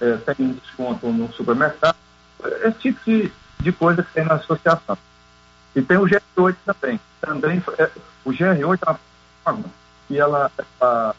é, 0.00 0.16
tem 0.16 0.46
um 0.46 0.52
desconto 0.52 1.06
no 1.08 1.32
supermercado, 1.32 1.96
esse 2.64 2.78
tipo 2.78 3.00
de, 3.04 3.32
de 3.60 3.72
coisa 3.72 4.02
que 4.02 4.12
tem 4.12 4.24
na 4.24 4.34
associação. 4.34 4.98
E 5.74 5.82
tem 5.82 5.96
o 5.96 6.06
GR8 6.06 6.56
também. 6.66 7.00
Também 7.20 7.62
é, 7.78 7.90
o 8.24 8.30
GR8 8.30 8.78
é 8.86 8.90
uma 8.90 9.00
forma 9.42 9.64
que 10.06 10.18
ela, 10.18 10.50
ela, 10.80 11.16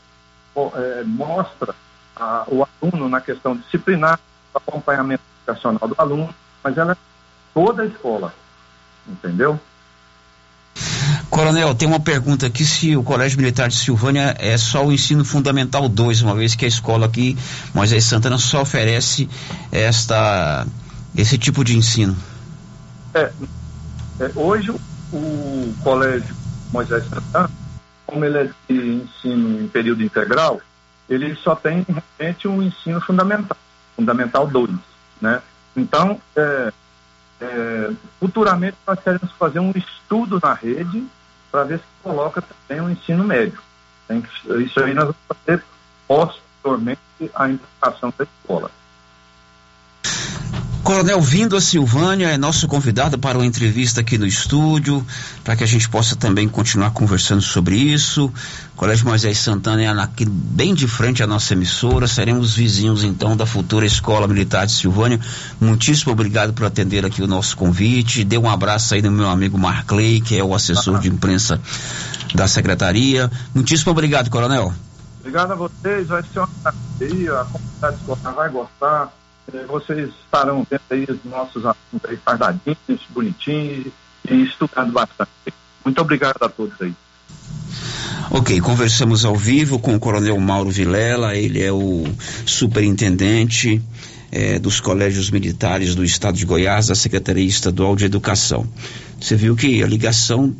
é, 0.75 1.03
mostra 1.03 1.73
a, 2.15 2.45
o 2.47 2.65
aluno 2.81 3.09
na 3.09 3.21
questão 3.21 3.55
disciplinar, 3.55 4.19
acompanhamento 4.53 5.23
educacional 5.45 5.87
do 5.87 5.95
aluno, 5.97 6.33
mas 6.63 6.77
ela 6.77 6.93
é 6.93 6.97
toda 7.53 7.83
a 7.83 7.85
escola, 7.85 8.33
entendeu? 9.07 9.59
Coronel, 11.29 11.75
tem 11.75 11.87
uma 11.87 11.99
pergunta 11.99 12.47
aqui 12.47 12.63
se 12.63 12.95
o 12.95 13.03
Colégio 13.03 13.37
Militar 13.37 13.67
de 13.67 13.75
Silvânia 13.75 14.35
é 14.39 14.57
só 14.57 14.85
o 14.85 14.91
ensino 14.91 15.25
fundamental 15.25 15.89
2, 15.89 16.21
uma 16.21 16.33
vez 16.33 16.55
que 16.55 16.63
a 16.63 16.67
escola 16.67 17.07
aqui, 17.07 17.37
Moisés 17.73 18.05
Santana, 18.05 18.37
só 18.37 18.61
oferece 18.61 19.27
esta, 19.71 20.65
esse 21.15 21.37
tipo 21.37 21.63
de 21.63 21.75
ensino. 21.75 22.15
É, 23.13 23.31
é, 24.19 24.31
hoje 24.35 24.71
o 25.11 25.73
Colégio 25.83 26.35
Moisés 26.71 27.03
Santana, 27.09 27.49
como 28.05 28.23
ele 28.23 28.37
é 28.37 28.49
de 28.69 29.03
ensino 29.03 29.61
em 29.61 29.67
período 29.67 30.03
integral, 30.03 30.61
ele 31.09 31.35
só 31.35 31.55
tem 31.55 31.85
realmente 31.87 32.47
um 32.47 32.61
ensino 32.61 32.99
fundamental, 33.01 33.57
fundamental 33.95 34.47
2, 34.47 34.71
né? 35.21 35.41
Então, 35.75 36.19
é, 36.35 36.73
é, 37.41 37.91
futuramente 38.19 38.77
nós 38.87 38.99
queremos 38.99 39.31
fazer 39.33 39.59
um 39.59 39.71
estudo 39.75 40.39
na 40.41 40.53
rede 40.53 41.05
para 41.51 41.63
ver 41.63 41.79
se 41.79 41.85
coloca 42.03 42.41
também 42.41 42.83
o 42.83 42.89
ensino 42.89 43.23
médio. 43.23 43.59
Que- 44.07 44.63
Isso 44.63 44.79
aí 44.79 44.93
nós 44.93 45.05
vamos 45.05 45.17
fazer 45.27 45.63
posteriormente 46.07 46.99
a 47.33 47.49
indicação 47.49 48.13
da 48.17 48.23
escola. 48.25 48.71
Coronel, 50.85 51.19
vindo 51.19 51.57
a 51.57 51.61
Silvânia, 51.61 52.27
é 52.27 52.37
nosso 52.37 52.67
convidado 52.67 53.17
para 53.17 53.39
uma 53.39 53.45
entrevista 53.45 54.01
aqui 54.01 54.19
no 54.19 54.25
estúdio, 54.27 55.03
para 55.43 55.55
que 55.55 55.63
a 55.63 55.67
gente 55.67 55.89
possa 55.89 56.15
também 56.15 56.47
continuar 56.47 56.91
conversando 56.91 57.41
sobre 57.41 57.75
isso. 57.75 58.31
Colégio 58.75 59.07
Moisés 59.07 59.39
Santana 59.39 59.81
é 59.81 59.87
aqui 59.87 60.25
bem 60.29 60.75
de 60.75 60.87
frente 60.87 61.23
à 61.23 61.27
nossa 61.27 61.53
emissora. 61.53 62.07
Seremos 62.07 62.53
vizinhos 62.53 63.03
então 63.03 63.35
da 63.35 63.47
futura 63.47 63.83
Escola 63.83 64.27
Militar 64.27 64.67
de 64.67 64.73
Silvânia. 64.73 65.19
Muitíssimo 65.59 66.11
obrigado 66.11 66.53
por 66.53 66.67
atender 66.67 67.03
aqui 67.03 67.23
o 67.23 67.27
nosso 67.27 67.57
convite. 67.57 68.23
Dê 68.23 68.37
um 68.37 68.47
abraço 68.47 68.93
aí 68.93 69.01
no 69.01 69.09
meu 69.09 69.27
amigo 69.27 69.57
Marclay, 69.57 70.21
que 70.21 70.37
é 70.37 70.43
o 70.43 70.53
assessor 70.53 70.99
de 70.99 71.09
imprensa 71.09 71.59
da 72.35 72.47
secretaria. 72.47 73.31
Muitíssimo 73.55 73.91
obrigado, 73.91 74.29
Coronel. 74.29 74.71
Obrigado 75.21 75.51
a 75.51 75.55
vocês, 75.55 76.07
vai 76.07 76.21
ser 76.21 76.37
uma 76.37 76.49
maravilha, 76.63 77.41
a 77.41 77.45
comunidade 77.45 77.95
escolar 77.95 78.35
vai 78.35 78.49
gostar. 78.51 79.24
Eh, 79.53 79.65
Vocês 79.67 80.09
estarão 80.23 80.65
vendo 80.69 80.81
aí 80.89 81.05
os 81.09 81.23
nossos 81.23 81.63
alunos 81.65 82.05
aí 82.07 82.17
fardadinhos, 82.17 83.01
bonitinhos 83.09 83.87
e 84.29 84.43
estudando 84.43 84.91
bastante. 84.91 85.31
Muito 85.83 86.01
obrigado 86.01 86.37
a 86.41 86.49
todos 86.49 86.81
aí. 86.81 86.93
Ok, 88.31 88.59
conversamos 88.59 89.23
ao 89.23 89.35
vivo 89.35 89.79
com 89.79 89.95
o 89.95 89.99
Coronel 89.99 90.39
Mauro 90.39 90.69
Vilela, 90.69 91.35
ele 91.35 91.61
é 91.61 91.71
o 91.71 92.03
superintendente 92.45 93.81
eh, 94.31 94.57
dos 94.59 94.79
colégios 94.79 95.29
militares 95.29 95.93
do 95.93 96.03
estado 96.03 96.35
de 96.35 96.45
Goiás, 96.45 96.87
da 96.87 96.95
Secretaria 96.95 97.45
Estadual 97.45 97.95
de 97.95 98.05
Educação. 98.05 98.67
Você 99.21 99.35
viu 99.35 99.55
que 99.55 99.81
a 99.83 99.87
ligação 99.87 100.55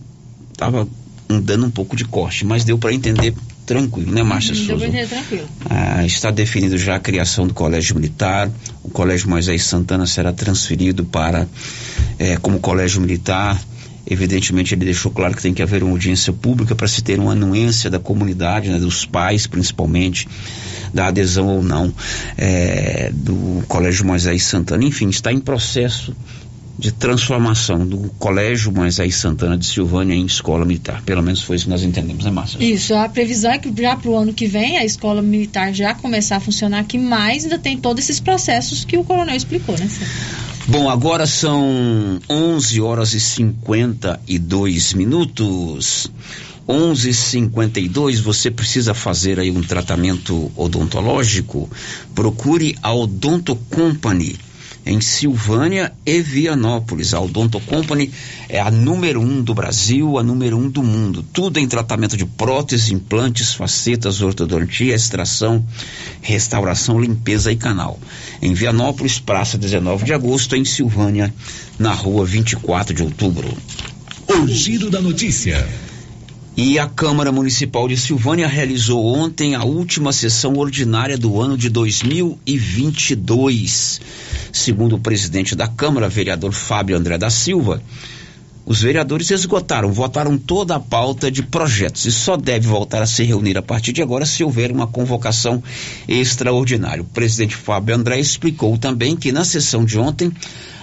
estava 0.51 0.87
dando 1.27 1.65
um 1.65 1.71
pouco 1.71 1.95
de 1.95 2.05
corte, 2.05 2.45
mas 2.45 2.63
deu 2.63 2.77
para 2.77 2.93
entender 2.93 3.33
tranquilo, 3.65 4.11
né, 4.11 4.23
Márcia 4.23 4.53
Deu 4.53 4.65
Souza? 4.65 4.85
entender 4.85 5.07
tranquilo. 5.07 5.47
Ah, 5.69 6.05
está 6.05 6.31
definido 6.31 6.77
já 6.77 6.95
a 6.95 6.99
criação 6.99 7.47
do 7.47 7.53
Colégio 7.53 7.95
Militar. 7.95 8.49
O 8.83 8.89
Colégio 8.89 9.29
Moisés 9.29 9.63
Santana 9.63 10.05
será 10.05 10.31
transferido 10.31 11.03
para 11.03 11.47
eh, 12.19 12.37
como 12.37 12.59
Colégio 12.59 13.01
Militar. 13.01 13.59
Evidentemente, 14.07 14.75
ele 14.75 14.85
deixou 14.85 15.11
claro 15.11 15.35
que 15.35 15.41
tem 15.41 15.51
que 15.51 15.63
haver 15.63 15.81
uma 15.81 15.91
audiência 15.93 16.31
pública 16.31 16.75
para 16.75 16.87
se 16.87 17.01
ter 17.01 17.19
uma 17.19 17.31
anuência 17.31 17.89
da 17.89 17.97
comunidade, 17.97 18.69
né, 18.69 18.77
dos 18.77 19.03
pais, 19.03 19.47
principalmente, 19.47 20.27
da 20.93 21.07
adesão 21.07 21.47
ou 21.47 21.63
não 21.63 21.91
eh, 22.37 23.09
do 23.11 23.63
Colégio 23.67 24.05
Moisés 24.05 24.43
Santana. 24.43 24.83
Enfim, 24.83 25.09
está 25.09 25.33
em 25.33 25.39
processo 25.39 26.15
de 26.77 26.91
transformação 26.91 27.85
do 27.87 27.97
Colégio 28.19 28.71
Moisés 28.71 29.15
Santana 29.15 29.57
de 29.57 29.65
Silvânia 29.65 30.13
em 30.13 30.25
escola 30.25 30.65
militar. 30.65 31.01
Pelo 31.03 31.23
menos 31.23 31.41
foi 31.41 31.55
isso 31.55 31.65
que 31.65 31.71
nós 31.71 31.83
entendemos, 31.83 32.25
né, 32.25 32.31
Márcia? 32.31 32.61
Isso, 32.61 32.93
a 32.93 33.07
previsão 33.07 33.51
é 33.51 33.57
que 33.57 33.73
já 33.81 33.95
para 33.95 34.09
o 34.09 34.17
ano 34.17 34.33
que 34.33 34.45
vem 34.45 34.77
a 34.77 34.83
escola 34.83 35.21
militar 35.21 35.73
já 35.73 35.93
começar 35.93 36.37
a 36.37 36.39
funcionar 36.39 36.79
aqui, 36.79 36.97
mas 36.97 37.43
ainda 37.43 37.57
tem 37.57 37.77
todos 37.77 38.03
esses 38.03 38.19
processos 38.19 38.83
que 38.83 38.97
o 38.97 39.03
coronel 39.03 39.35
explicou, 39.35 39.77
né? 39.77 39.89
Bom, 40.67 40.89
agora 40.89 41.25
são 41.25 42.19
11 42.29 42.81
horas 42.81 43.13
e 43.13 43.19
52 43.19 44.93
minutos. 44.93 46.11
11:52. 46.67 48.19
Você 48.21 48.49
precisa 48.49 48.93
fazer 48.93 49.39
aí 49.39 49.51
um 49.51 49.61
tratamento 49.61 50.51
odontológico? 50.55 51.69
Procure 52.15 52.75
a 52.81 52.91
Odonto 52.93 53.55
Company 53.55 54.35
em 54.85 55.01
Silvânia 55.01 55.91
e 56.05 56.21
Vianópolis. 56.21 57.13
A 57.13 57.19
Odonto 57.19 57.59
Company 57.59 58.11
é 58.47 58.59
a 58.59 58.69
número 58.69 59.19
um 59.19 59.41
do 59.41 59.53
Brasil, 59.53 60.17
a 60.17 60.23
número 60.23 60.57
um 60.57 60.69
do 60.69 60.83
mundo. 60.83 61.25
Tudo 61.33 61.59
em 61.59 61.67
tratamento 61.67 62.15
de 62.15 62.25
próteses, 62.25 62.91
implantes, 62.91 63.53
facetas, 63.53 64.21
ortodontia, 64.21 64.93
extração, 64.93 65.65
restauração, 66.21 66.99
limpeza 66.99 67.51
e 67.51 67.55
canal. 67.55 67.99
Em 68.41 68.53
Vianópolis, 68.53 69.19
Praça 69.19 69.57
19 69.57 70.05
de 70.05 70.13
Agosto, 70.13 70.55
em 70.55 70.63
Silvânia, 70.63 71.33
na 71.79 71.91
rua 71.91 72.25
24 72.25 72.93
de 72.93 73.01
outubro. 73.01 73.51
O 74.27 74.47
giro 74.47 74.89
da 74.89 75.01
notícia. 75.01 75.67
E 76.57 76.79
a 76.79 76.87
Câmara 76.87 77.33
Municipal 77.33 77.85
de 77.85 77.97
Silvânia 77.97 78.47
realizou 78.47 79.05
ontem 79.05 79.55
a 79.55 79.65
última 79.65 80.13
sessão 80.13 80.53
ordinária 80.53 81.17
do 81.17 81.41
ano 81.41 81.57
de 81.57 81.69
2022. 81.69 83.99
Segundo 84.53 84.95
o 84.95 84.99
presidente 84.99 85.53
da 85.53 85.67
Câmara, 85.67 86.07
vereador 86.07 86.53
Fábio 86.53 86.95
André 86.95 87.17
da 87.17 87.29
Silva, 87.29 87.83
os 88.65 88.81
vereadores 88.81 89.31
esgotaram, 89.31 89.91
votaram 89.91 90.37
toda 90.37 90.77
a 90.77 90.79
pauta 90.79 91.29
de 91.29 91.43
projetos 91.43 92.05
e 92.05 92.11
só 92.11 92.37
deve 92.37 92.69
voltar 92.69 93.01
a 93.01 93.05
se 93.05 93.25
reunir 93.25 93.57
a 93.57 93.61
partir 93.61 93.91
de 93.91 94.01
agora 94.01 94.25
se 94.25 94.41
houver 94.41 94.71
uma 94.71 94.87
convocação 94.87 95.61
extraordinária. 96.07 97.01
O 97.01 97.05
presidente 97.05 97.57
Fábio 97.57 97.93
André 97.93 98.17
explicou 98.17 98.77
também 98.77 99.17
que 99.17 99.33
na 99.33 99.43
sessão 99.43 99.83
de 99.83 99.99
ontem 99.99 100.31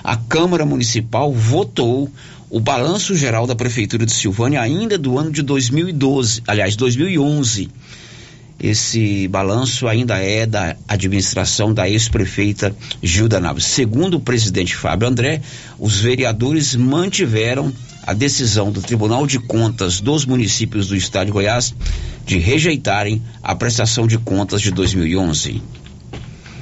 a 0.05 0.17
Câmara 0.17 0.67
Municipal 0.67 1.33
votou 1.33 2.11
o 2.53 2.61
balanço 2.61 3.17
geral 3.17 3.47
da 3.47 3.57
Prefeitura 3.57 4.05
de 4.05 4.13
Silvânia 4.13 4.61
ainda 4.61 4.99
do 4.99 5.19
ano 5.19 5.33
de 5.33 5.41
2012, 5.41 6.43
aliás, 6.47 6.77
2011. 6.77 7.71
Esse 8.63 9.27
balanço 9.27 9.89
ainda 9.89 10.19
é 10.19 10.45
da 10.45 10.77
administração 10.87 11.73
da 11.73 11.89
ex-prefeita 11.89 12.77
Gilda 13.03 13.41
Naves. 13.41 13.65
Segundo 13.65 14.19
o 14.19 14.21
presidente 14.21 14.77
Fábio 14.77 15.09
André, 15.09 15.41
os 15.79 15.99
vereadores 15.99 16.77
mantiveram 16.77 17.73
a 18.07 18.13
decisão 18.13 18.71
do 18.71 18.83
Tribunal 18.83 19.27
de 19.27 19.39
Contas 19.39 20.03
dos 20.03 20.27
municípios 20.27 20.89
do 20.89 20.95
estado 20.95 21.29
de 21.29 21.33
Goiás 21.33 21.75
de 22.27 22.39
rejeitarem 22.39 23.23
a 23.43 23.55
prestação 23.55 24.07
de 24.07 24.19
contas 24.19 24.61
de 24.61 24.71
2011. 24.73 25.63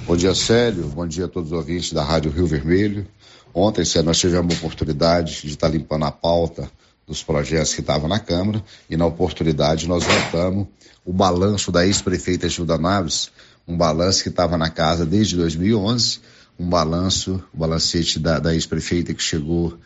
Bom 0.07 0.17
dia, 0.17 0.37
Célio. 0.37 0.85
Bom 0.87 1.07
dia 1.07 1.25
a 1.25 1.29
todos 1.29 1.51
os 1.51 1.59
ouvintes 1.59 1.93
da 1.93 2.05
Rádio 2.05 2.31
Rio 2.31 2.47
Vermelho. 2.47 3.07
Ontem, 3.53 3.85
nós 4.05 4.19
tivemos 4.19 4.55
a 4.55 4.59
oportunidade 4.59 5.43
de 5.43 5.49
estar 5.49 5.69
limpando 5.69 6.05
a 6.05 6.13
pauta 6.13 6.71
dos 7.07 7.23
projetos 7.23 7.75
que 7.75 7.81
estavam 7.81 8.09
na 8.09 8.21
Câmara 8.21 8.63
e, 8.89 8.97
na 8.97 9.05
oportunidade, 9.07 9.89
nós 9.89 10.05
votamos 10.05 10.69
o 11.05 11.13
balanço 11.13 11.73
da 11.73 11.85
ex-prefeita 11.85 12.49
Gilda 12.49 12.79
Naves, 12.79 13.31
um 13.67 13.77
balanço 13.77 14.23
que 14.23 14.29
estava 14.29 14.57
na 14.57 14.71
casa 14.71 15.05
desde 15.05 15.37
2011, 15.37 16.21
um 16.59 16.69
balanço, 16.69 17.43
o 17.53 17.59
balancete 17.59 18.19
da, 18.19 18.39
da 18.39 18.55
ex-prefeita 18.55 19.13
que 19.13 19.23
chegou 19.23 19.77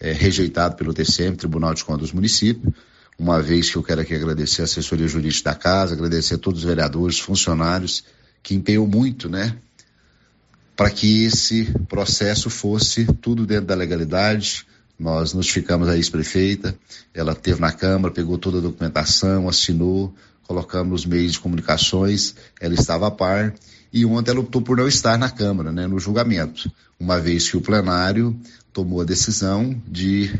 eh, 0.00 0.12
rejeitado 0.12 0.76
pelo 0.76 0.92
TCM, 0.92 1.36
Tribunal 1.36 1.72
de 1.72 1.84
Contas 1.84 2.10
do 2.10 2.16
Município. 2.16 2.74
Uma 3.18 3.40
vez 3.40 3.70
que 3.70 3.76
eu 3.76 3.82
quero 3.82 4.00
aqui 4.00 4.14
agradecer 4.14 4.62
a 4.62 4.64
assessoria 4.64 5.06
jurídica 5.06 5.50
da 5.50 5.56
casa, 5.56 5.94
agradecer 5.94 6.34
a 6.34 6.38
todos 6.38 6.60
os 6.60 6.66
vereadores, 6.66 7.18
funcionários 7.18 8.04
que 8.42 8.54
empenhou 8.54 8.86
muito, 8.86 9.28
né, 9.28 9.56
para 10.76 10.90
que 10.90 11.24
esse 11.24 11.72
processo 11.88 12.50
fosse 12.50 13.04
tudo 13.20 13.46
dentro 13.46 13.66
da 13.66 13.74
legalidade. 13.74 14.66
Nós 14.98 15.32
notificamos 15.32 15.88
a 15.88 15.96
ex-prefeita, 15.96 16.76
ela 17.12 17.34
teve 17.34 17.60
na 17.60 17.72
Câmara, 17.72 18.14
pegou 18.14 18.38
toda 18.38 18.58
a 18.58 18.60
documentação, 18.60 19.48
assinou, 19.48 20.14
colocamos 20.46 21.00
os 21.00 21.06
meios 21.06 21.32
de 21.32 21.40
comunicações, 21.40 22.34
ela 22.60 22.74
estava 22.74 23.08
a 23.08 23.10
par 23.10 23.54
e 23.92 24.04
ontem 24.04 24.30
ela 24.30 24.40
optou 24.40 24.62
por 24.62 24.76
não 24.76 24.88
estar 24.88 25.18
na 25.18 25.30
Câmara, 25.30 25.72
né, 25.72 25.86
no 25.86 25.98
julgamento, 25.98 26.70
uma 26.98 27.20
vez 27.20 27.48
que 27.48 27.56
o 27.56 27.60
plenário 27.60 28.36
tomou 28.72 29.00
a 29.00 29.04
decisão 29.04 29.80
de 29.86 30.32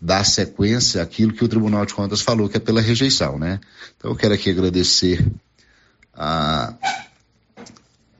dar 0.00 0.24
sequência 0.24 1.02
àquilo 1.02 1.32
que 1.32 1.44
o 1.44 1.48
Tribunal 1.48 1.86
de 1.86 1.94
Contas 1.94 2.20
falou, 2.20 2.48
que 2.48 2.56
é 2.56 2.60
pela 2.60 2.80
rejeição, 2.80 3.38
né? 3.38 3.60
Então 3.96 4.10
eu 4.10 4.16
quero 4.16 4.34
aqui 4.34 4.50
agradecer 4.50 5.24
a, 6.12 6.74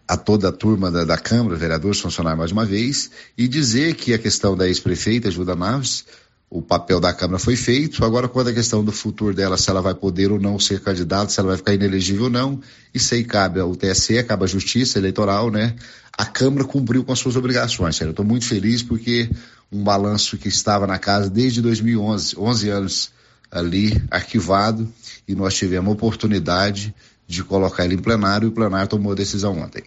a 0.07 0.17
toda 0.17 0.49
a 0.49 0.53
turma 0.53 0.91
da, 0.91 1.05
da 1.05 1.19
Câmara, 1.19 1.57
vereadores, 1.57 2.01
funcionários 2.01 2.39
mais 2.39 2.53
uma 2.53 2.65
vez, 2.65 3.11
e 3.37 3.49
dizer 3.49 3.95
que 3.95 4.13
a 4.13 4.19
questão 4.19 4.57
da 4.57 4.67
ex-prefeita, 4.67 5.29
Ajuda 5.29 5.55
Naves, 5.55 6.05
o 6.51 6.61
papel 6.61 7.01
da 7.01 7.15
Câmara 7.15 7.39
foi 7.39 7.57
feito, 7.57 8.05
agora 8.05 8.29
quando 8.29 8.49
a 8.49 8.53
questão 8.53 8.85
do 8.85 8.93
futuro 8.93 9.35
dela, 9.35 9.57
se 9.57 9.71
ela 9.71 9.81
vai 9.81 9.95
poder 9.95 10.31
ou 10.31 10.39
não 10.39 10.59
ser 10.59 10.81
candidata, 10.81 11.31
se 11.31 11.41
ela 11.41 11.49
vai 11.49 11.57
ficar 11.57 11.73
inelegível 11.73 12.25
ou 12.25 12.31
não, 12.31 12.61
isso 12.93 13.15
aí 13.15 13.25
cabe 13.25 13.59
ao 13.59 13.75
TSE, 13.75 14.23
cabe 14.25 14.45
à 14.45 14.47
Justiça 14.47 14.99
Eleitoral, 14.99 15.51
né? 15.51 15.75
A 16.13 16.27
Câmara 16.27 16.65
cumpriu 16.65 17.03
com 17.05 17.13
as 17.13 17.19
suas 17.19 17.37
obrigações, 17.37 17.97
sério. 17.97 18.11
Eu 18.11 18.13
estou 18.13 18.27
muito 18.27 18.45
feliz 18.45 18.83
porque 18.83 19.31
um 19.73 19.83
balanço 19.83 20.37
que 20.37 20.49
estava 20.49 20.87
na 20.87 20.99
casa 20.99 21.31
desde 21.31 21.63
2011, 21.63 22.39
11 22.39 22.69
anos 22.69 23.11
ali 23.51 24.03
arquivado, 24.11 24.87
e 25.27 25.35
nós 25.35 25.55
tivemos 25.55 25.89
a 25.89 25.93
oportunidade 25.93 26.95
de 27.27 27.43
colocar 27.43 27.85
ele 27.85 27.95
em 27.95 27.99
plenário, 27.99 28.47
e 28.47 28.49
o 28.49 28.53
plenário 28.53 28.89
tomou 28.89 29.13
a 29.13 29.17
decisão 29.17 29.59
ontem. 29.59 29.85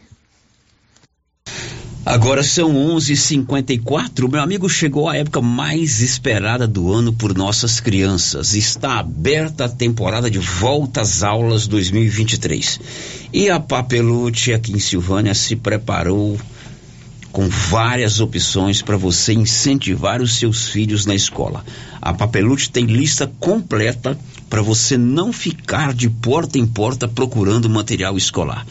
Agora 2.06 2.44
são 2.44 2.76
11:54. 2.76 4.30
Meu 4.30 4.40
amigo, 4.40 4.70
chegou 4.70 5.10
a 5.10 5.18
época 5.18 5.42
mais 5.42 6.02
esperada 6.02 6.68
do 6.68 6.94
ano 6.94 7.12
por 7.12 7.36
nossas 7.36 7.80
crianças. 7.80 8.54
Está 8.54 9.00
aberta 9.00 9.66
a 9.66 9.70
temporada 9.70 10.30
de 10.30 10.38
volta 10.38 11.02
às 11.02 11.24
aulas 11.24 11.66
2023. 11.66 12.80
E 13.34 13.50
a 13.50 13.60
Papelute 13.60 14.54
aqui 14.54 14.72
em 14.72 14.80
Silvânia 14.80 15.34
se 15.34 15.56
preparou 15.56 16.38
com 17.32 17.50
várias 17.50 18.20
opções 18.20 18.84
para 18.84 18.98
você 18.98 19.34
incentivar 19.34 20.22
os 20.22 20.36
seus 20.36 20.70
filhos 20.70 21.08
na 21.08 21.16
escola. 21.16 21.66
A 22.00 22.14
Papelute 22.14 22.70
tem 22.70 22.86
lista 22.86 23.26
completa 23.40 24.16
para 24.50 24.62
você 24.62 24.98
não 24.98 25.34
ficar 25.34 25.94
de 25.94 26.10
porta 26.10 26.58
em 26.58 26.66
porta 26.66 27.08
procurando 27.08 27.70
material 27.70 28.18
escolar. 28.18 28.66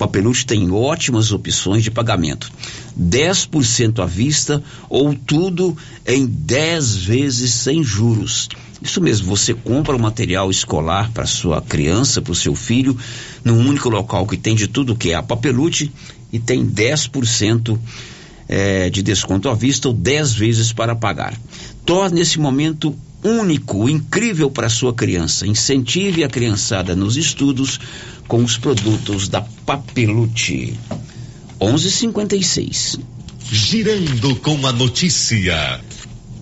Papelute 0.00 0.46
tem 0.46 0.70
ótimas 0.70 1.30
opções 1.30 1.84
de 1.84 1.90
pagamento. 1.90 2.50
10% 2.98 4.02
à 4.02 4.06
vista 4.06 4.62
ou 4.88 5.14
tudo 5.14 5.76
em 6.06 6.24
10 6.24 6.96
vezes 6.96 7.52
sem 7.52 7.84
juros. 7.84 8.48
Isso 8.80 8.98
mesmo, 8.98 9.26
você 9.26 9.52
compra 9.52 9.94
o 9.94 10.00
material 10.00 10.50
escolar 10.50 11.10
para 11.12 11.26
sua 11.26 11.60
criança, 11.60 12.22
para 12.22 12.32
o 12.32 12.34
seu 12.34 12.54
filho, 12.54 12.96
num 13.44 13.68
único 13.68 13.90
local 13.90 14.26
que 14.26 14.38
tem 14.38 14.54
de 14.54 14.66
tudo 14.66 14.96
que 14.96 15.10
é 15.10 15.16
a 15.16 15.22
Papelute 15.22 15.92
e 16.32 16.38
tem 16.38 16.66
10% 16.66 17.78
é, 18.48 18.88
de 18.88 19.02
desconto 19.02 19.50
à 19.50 19.54
vista 19.54 19.86
ou 19.86 19.92
10 19.92 20.32
vezes 20.32 20.72
para 20.72 20.96
pagar. 20.96 21.38
Torne 21.84 22.22
esse 22.22 22.40
momento 22.40 22.96
único, 23.22 23.88
incrível 23.88 24.50
para 24.50 24.68
sua 24.68 24.94
criança. 24.94 25.46
Incentive 25.46 26.24
a 26.24 26.28
criançada 26.28 26.96
nos 26.96 27.16
estudos 27.16 27.78
com 28.26 28.42
os 28.42 28.56
produtos 28.56 29.28
da 29.28 29.42
Papelute. 29.64 30.78
11:56. 31.60 32.98
Girando 33.50 34.36
com 34.36 34.66
a 34.66 34.72
notícia. 34.72 35.80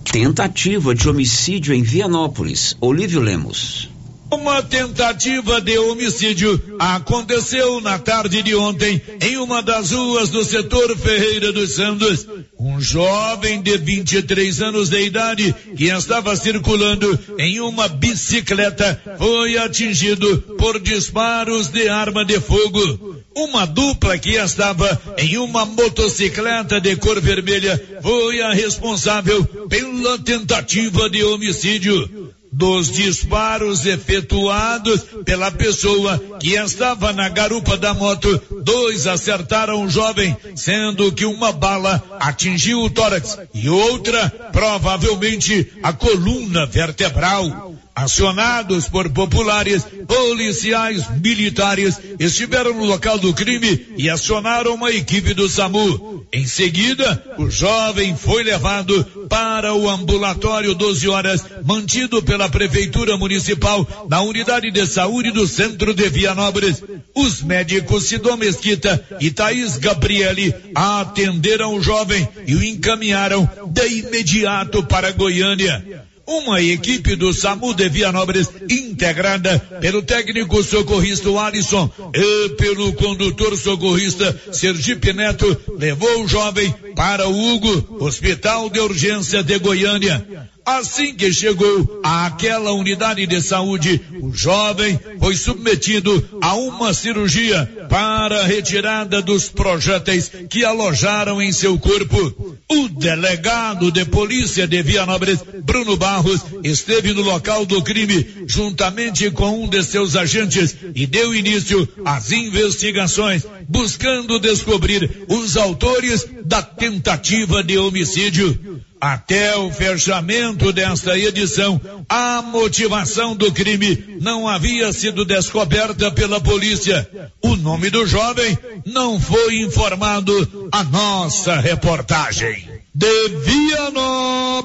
Tentativa 0.03 0.95
de 0.95 1.09
homicídio 1.09 1.73
em 1.73 1.83
Vianópolis. 1.83 2.75
Olívio 2.79 3.19
Lemos. 3.19 3.89
Uma 4.31 4.61
tentativa 4.61 5.59
de 5.59 5.77
homicídio 5.79 6.77
aconteceu 6.77 7.81
na 7.81 7.97
tarde 7.97 8.43
de 8.43 8.53
ontem 8.55 9.01
em 9.21 9.37
uma 9.37 9.61
das 9.63 9.91
ruas 9.91 10.29
do 10.29 10.43
setor 10.43 10.95
Ferreira 10.95 11.51
dos 11.51 11.73
Santos. 11.73 12.27
Um 12.59 12.79
jovem 12.79 13.61
de 13.61 13.75
23 13.77 14.61
anos 14.61 14.89
de 14.89 15.01
idade 15.01 15.55
que 15.75 15.85
estava 15.85 16.35
circulando 16.35 17.17
em 17.39 17.59
uma 17.59 17.87
bicicleta 17.87 19.01
foi 19.17 19.57
atingido 19.57 20.37
por 20.59 20.79
disparos 20.79 21.67
de 21.69 21.87
arma 21.87 22.23
de 22.23 22.39
fogo. 22.39 23.15
Uma 23.35 23.65
dupla 23.65 24.17
que 24.17 24.35
estava 24.35 25.01
em 25.17 25.37
uma 25.37 25.65
motocicleta 25.65 26.79
de 26.79 26.95
cor 26.97 27.19
vermelha 27.19 27.81
foi 28.01 28.41
a 28.41 28.53
responsável 28.53 29.43
pela 29.67 30.19
tentativa 30.19 31.09
de 31.09 31.23
homicídio 31.23 32.29
dos 32.51 32.91
disparos 32.91 33.85
efetuados 33.85 35.01
pela 35.23 35.51
pessoa 35.51 36.17
que 36.39 36.55
estava 36.55 37.13
na 37.13 37.29
garupa 37.29 37.77
da 37.77 37.93
moto, 37.93 38.41
dois 38.63 39.07
acertaram 39.07 39.83
o 39.83 39.89
jovem, 39.89 40.35
sendo 40.55 41.11
que 41.11 41.25
uma 41.25 41.51
bala 41.51 42.03
atingiu 42.19 42.81
o 42.81 42.89
tórax 42.89 43.37
e 43.53 43.69
outra 43.69 44.29
provavelmente 44.51 45.71
a 45.83 45.93
coluna 45.93 46.65
vertebral. 46.65 47.68
Acionados 47.99 48.87
por 48.87 49.09
populares, 49.09 49.85
policiais 50.07 51.03
militares 51.21 51.99
estiveram 52.17 52.73
no 52.73 52.85
local 52.85 53.19
do 53.19 53.33
crime 53.33 53.87
e 53.97 54.09
acionaram 54.09 54.75
uma 54.75 54.89
equipe 54.89 55.33
do 55.33 55.49
SAMU. 55.49 56.25
Em 56.31 56.47
seguida, 56.47 57.21
o 57.37 57.49
jovem 57.49 58.15
foi 58.15 58.43
levado 58.43 59.03
para 59.27 59.73
o 59.73 59.89
ambulatório 59.89 60.73
12 60.73 61.09
horas, 61.09 61.43
mantido 61.65 62.23
pela 62.23 62.47
Prefeitura 62.47 63.17
Municipal 63.17 63.85
na 64.09 64.21
unidade 64.21 64.71
de 64.71 64.87
saúde 64.87 65.31
do 65.31 65.45
centro 65.45 65.93
de 65.93 66.07
Vianópolis. 66.07 66.81
Os 67.13 67.41
médicos 67.41 68.05
Sidom 68.05 68.37
Mesquita 68.37 69.05
e 69.19 69.29
Thaís 69.29 69.77
Gabriele 69.77 70.55
atenderam 70.73 71.75
o 71.75 71.81
jovem 71.81 72.25
e 72.47 72.55
o 72.55 72.63
encaminharam 72.63 73.49
de 73.67 73.87
imediato 73.87 74.83
para 74.83 75.11
Goiânia 75.11 76.07
uma 76.29 76.61
equipe 76.61 77.15
do 77.15 77.33
SAMU 77.33 77.73
de 77.73 77.89
Vianópolis 77.89 78.47
integrada 78.69 79.57
pelo 79.81 80.03
técnico 80.03 80.61
socorrista 80.63 81.27
Alisson 81.39 81.89
e 82.13 82.49
pelo 82.49 82.93
condutor 82.93 83.57
socorrista 83.57 84.39
Sergipe 84.51 85.11
Neto 85.11 85.59
levou 85.77 86.23
o 86.23 86.27
jovem 86.27 86.71
para 86.95 87.27
o 87.27 87.35
Hugo, 87.35 87.97
Hospital 87.99 88.69
de 88.69 88.79
Urgência 88.79 89.41
de 89.41 89.57
Goiânia. 89.57 90.49
Assim 90.77 91.15
que 91.15 91.33
chegou 91.33 91.99
àquela 92.03 92.71
unidade 92.73 93.25
de 93.25 93.41
saúde, 93.41 93.99
o 94.21 94.31
jovem 94.31 94.99
foi 95.19 95.35
submetido 95.35 96.23
a 96.39 96.53
uma 96.53 96.93
cirurgia 96.93 97.65
para 97.89 98.45
retirada 98.45 99.19
dos 99.19 99.49
projéteis 99.49 100.31
que 100.47 100.63
alojaram 100.63 101.41
em 101.41 101.51
seu 101.51 101.79
corpo. 101.79 102.55
O 102.69 102.87
delegado 102.87 103.91
de 103.91 104.05
polícia 104.05 104.67
de 104.67 104.83
Vianópolis, 104.83 105.39
Bruno 105.63 105.97
Barros, 105.97 106.41
esteve 106.63 107.13
no 107.13 107.23
local 107.23 107.65
do 107.65 107.81
crime 107.81 108.27
juntamente 108.45 109.31
com 109.31 109.63
um 109.63 109.67
de 109.67 109.81
seus 109.83 110.15
agentes 110.15 110.75
e 110.93 111.07
deu 111.07 111.33
início 111.33 111.89
às 112.05 112.31
investigações, 112.31 113.43
buscando 113.67 114.39
descobrir 114.39 115.25
os 115.27 115.57
autores 115.57 116.27
da 116.45 116.61
tentativa 116.61 117.63
de 117.63 117.75
homicídio. 117.79 118.83
Até 119.01 119.55
o 119.55 119.71
fechamento 119.71 120.73
desta 120.73 121.17
edição, 121.17 121.79
a 122.09 122.41
motivação 122.41 123.33
do 123.33 123.49
crime 123.51 124.17
não 124.19 124.45
havia 124.45 124.91
sido 124.91 125.23
descoberta 125.23 126.11
pela 126.11 126.41
polícia. 126.41 127.09
O 127.41 127.55
nome 127.55 127.89
do 127.89 128.05
jovem 128.05 128.57
não 128.85 129.17
foi 129.17 129.61
informado 129.61 130.69
à 130.71 130.83
nossa 130.83 131.55
reportagem. 131.61 132.67
De 132.93 133.29
Vianópolis, 133.45 134.59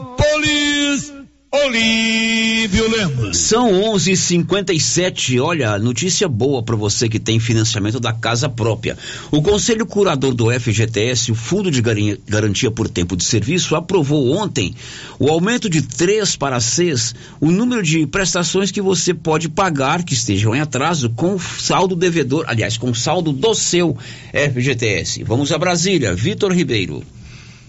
Olívio 1.54 2.90
Lemos. 2.90 3.38
São 3.38 3.70
11:57. 3.94 5.38
Olha, 5.38 5.78
notícia 5.78 6.26
boa 6.26 6.64
para 6.64 6.74
você 6.74 7.08
que 7.08 7.20
tem 7.20 7.38
financiamento 7.38 8.00
da 8.00 8.12
casa 8.12 8.48
própria. 8.48 8.98
O 9.30 9.40
Conselho 9.40 9.86
Curador 9.86 10.34
do 10.34 10.50
FGTS, 10.50 11.30
o 11.30 11.34
Fundo 11.36 11.70
de 11.70 11.80
Garantia 11.80 12.72
por 12.72 12.88
Tempo 12.88 13.16
de 13.16 13.22
Serviço, 13.22 13.76
aprovou 13.76 14.36
ontem 14.36 14.74
o 15.16 15.28
aumento 15.28 15.70
de 15.70 15.80
três 15.80 16.34
para 16.34 16.58
seis 16.58 17.14
o 17.40 17.52
número 17.52 17.84
de 17.84 18.04
prestações 18.04 18.72
que 18.72 18.82
você 18.82 19.14
pode 19.14 19.48
pagar 19.48 20.02
que 20.02 20.14
estejam 20.14 20.56
em 20.56 20.60
atraso 20.60 21.10
com 21.10 21.38
saldo 21.38 21.94
devedor, 21.94 22.46
aliás, 22.48 22.76
com 22.76 22.92
saldo 22.92 23.32
do 23.32 23.54
seu 23.54 23.96
FGTS. 24.32 25.22
Vamos 25.22 25.52
a 25.52 25.58
Brasília. 25.58 26.16
Vitor 26.16 26.52
Ribeiro. 26.52 27.04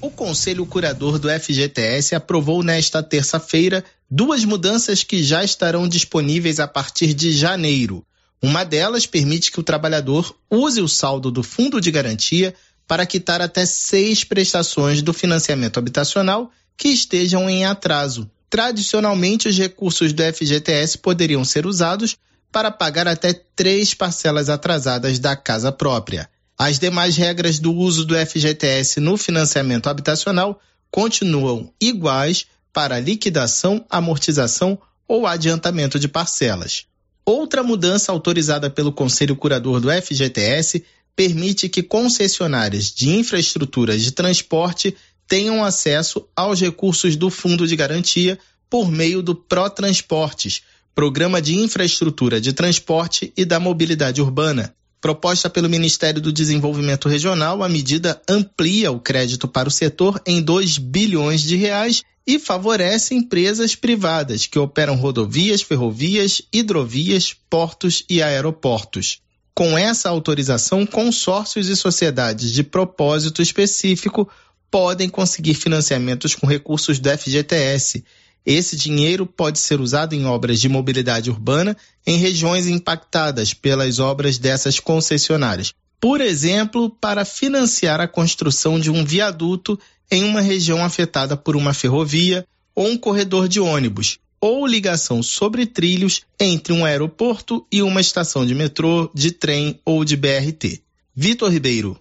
O 0.05 0.11
Conselho 0.11 0.67
Curador 0.67 1.17
do 1.17 1.27
FGTS 1.27 2.13
aprovou 2.13 2.61
nesta 2.61 3.01
terça-feira 3.01 3.83
duas 4.07 4.45
mudanças 4.45 5.03
que 5.03 5.23
já 5.23 5.43
estarão 5.43 5.87
disponíveis 5.87 6.59
a 6.59 6.67
partir 6.67 7.11
de 7.11 7.31
janeiro. 7.31 8.05
Uma 8.39 8.63
delas 8.63 9.07
permite 9.07 9.51
que 9.51 9.59
o 9.59 9.63
trabalhador 9.63 10.37
use 10.47 10.79
o 10.79 10.87
saldo 10.87 11.31
do 11.31 11.41
fundo 11.41 11.81
de 11.81 11.89
garantia 11.89 12.53
para 12.87 13.03
quitar 13.03 13.41
até 13.41 13.65
seis 13.65 14.23
prestações 14.23 15.01
do 15.01 15.11
financiamento 15.11 15.79
habitacional 15.79 16.51
que 16.77 16.89
estejam 16.89 17.49
em 17.49 17.65
atraso. 17.65 18.29
Tradicionalmente, 18.47 19.47
os 19.47 19.57
recursos 19.57 20.13
do 20.13 20.21
FGTS 20.21 20.99
poderiam 20.99 21.43
ser 21.43 21.65
usados 21.65 22.15
para 22.51 22.69
pagar 22.69 23.07
até 23.07 23.33
três 23.33 23.95
parcelas 23.95 24.49
atrasadas 24.49 25.17
da 25.17 25.35
casa 25.35 25.71
própria. 25.71 26.29
As 26.57 26.79
demais 26.79 27.17
regras 27.17 27.59
do 27.59 27.73
uso 27.73 28.05
do 28.05 28.15
FGTS 28.15 29.01
no 29.01 29.17
financiamento 29.17 29.87
habitacional 29.87 30.59
continuam 30.89 31.73
iguais 31.81 32.45
para 32.71 32.99
liquidação, 32.99 33.85
amortização 33.89 34.79
ou 35.07 35.27
adiantamento 35.27 35.99
de 35.99 36.07
parcelas. 36.07 36.85
Outra 37.25 37.61
mudança 37.61 38.11
autorizada 38.11 38.69
pelo 38.69 38.93
Conselho 38.93 39.35
Curador 39.35 39.81
do 39.81 39.89
FGTS 39.89 40.83
permite 41.15 41.67
que 41.67 41.83
concessionárias 41.83 42.91
de 42.91 43.09
infraestruturas 43.09 44.01
de 44.01 44.11
transporte 44.11 44.95
tenham 45.27 45.63
acesso 45.63 46.27
aos 46.35 46.61
recursos 46.61 47.15
do 47.15 47.29
Fundo 47.29 47.67
de 47.67 47.75
Garantia 47.75 48.37
por 48.69 48.89
meio 48.89 49.21
do 49.21 49.35
Protransportes, 49.35 50.61
Programa 50.93 51.41
de 51.41 51.55
Infraestrutura 51.55 52.39
de 52.39 52.53
Transporte 52.53 53.33
e 53.35 53.43
da 53.43 53.59
Mobilidade 53.59 54.21
Urbana. 54.21 54.73
Proposta 55.05 55.51
pelo 55.51 55.69
Ministério 55.69 56.19
do 56.19 56.33
Desenvolvimento 56.33 57.07
Regional, 57.07 57.61
a 57.61 57.69
medida 57.69 58.19
amplia 58.27 58.91
o 58.91 58.99
crédito 58.99 59.47
para 59.47 59.69
o 59.69 59.71
setor 59.71 60.19
em 60.25 60.41
2 60.41 60.79
bilhões 60.79 61.43
de 61.43 61.55
reais 61.55 62.01
e 62.25 62.39
favorece 62.39 63.13
empresas 63.13 63.75
privadas 63.75 64.47
que 64.47 64.57
operam 64.57 64.95
rodovias, 64.95 65.61
ferrovias, 65.61 66.41
hidrovias, 66.51 67.35
portos 67.47 68.03
e 68.09 68.19
aeroportos. 68.23 69.21
Com 69.53 69.77
essa 69.77 70.09
autorização, 70.09 70.87
consórcios 70.87 71.67
e 71.67 71.75
sociedades 71.75 72.51
de 72.51 72.63
propósito 72.63 73.43
específico 73.43 74.27
podem 74.71 75.07
conseguir 75.07 75.53
financiamentos 75.53 76.33
com 76.33 76.47
recursos 76.47 76.97
do 76.97 77.15
FGTS. 77.15 78.03
Esse 78.45 78.75
dinheiro 78.75 79.25
pode 79.25 79.59
ser 79.59 79.81
usado 79.81 80.13
em 80.13 80.25
obras 80.25 80.61
de 80.61 80.69
mobilidade 80.69 81.31
urbana 81.31 81.75
em 82.05 82.17
regiões 82.17 82.67
impactadas 82.67 83.53
pelas 83.53 83.97
obras 83.99 84.37
dessas 84.37 84.79
concessionárias. 84.79 85.73
Por 85.99 86.21
exemplo, 86.21 86.89
para 86.89 87.25
financiar 87.25 87.99
a 87.99 88.07
construção 88.07 88.79
de 88.79 88.91
um 88.91 89.03
viaduto 89.03 89.79
em 90.11 90.23
uma 90.23 90.41
região 90.41 90.83
afetada 90.85 91.35
por 91.35 91.55
uma 91.55 91.73
ferrovia 91.73 92.45
ou 92.75 92.87
um 92.87 92.97
corredor 92.97 93.47
de 93.47 93.59
ônibus, 93.59 94.19
ou 94.39 94.67
ligação 94.67 95.23
sobre 95.23 95.65
trilhos 95.65 96.21
entre 96.39 96.73
um 96.73 96.85
aeroporto 96.85 97.65
e 97.71 97.81
uma 97.81 98.01
estação 98.01 98.45
de 98.45 98.53
metrô, 98.53 99.09
de 99.15 99.31
trem 99.31 99.79
ou 99.83 100.05
de 100.05 100.15
BRT. 100.15 100.83
Vitor 101.15 101.51
Ribeiro. 101.51 101.99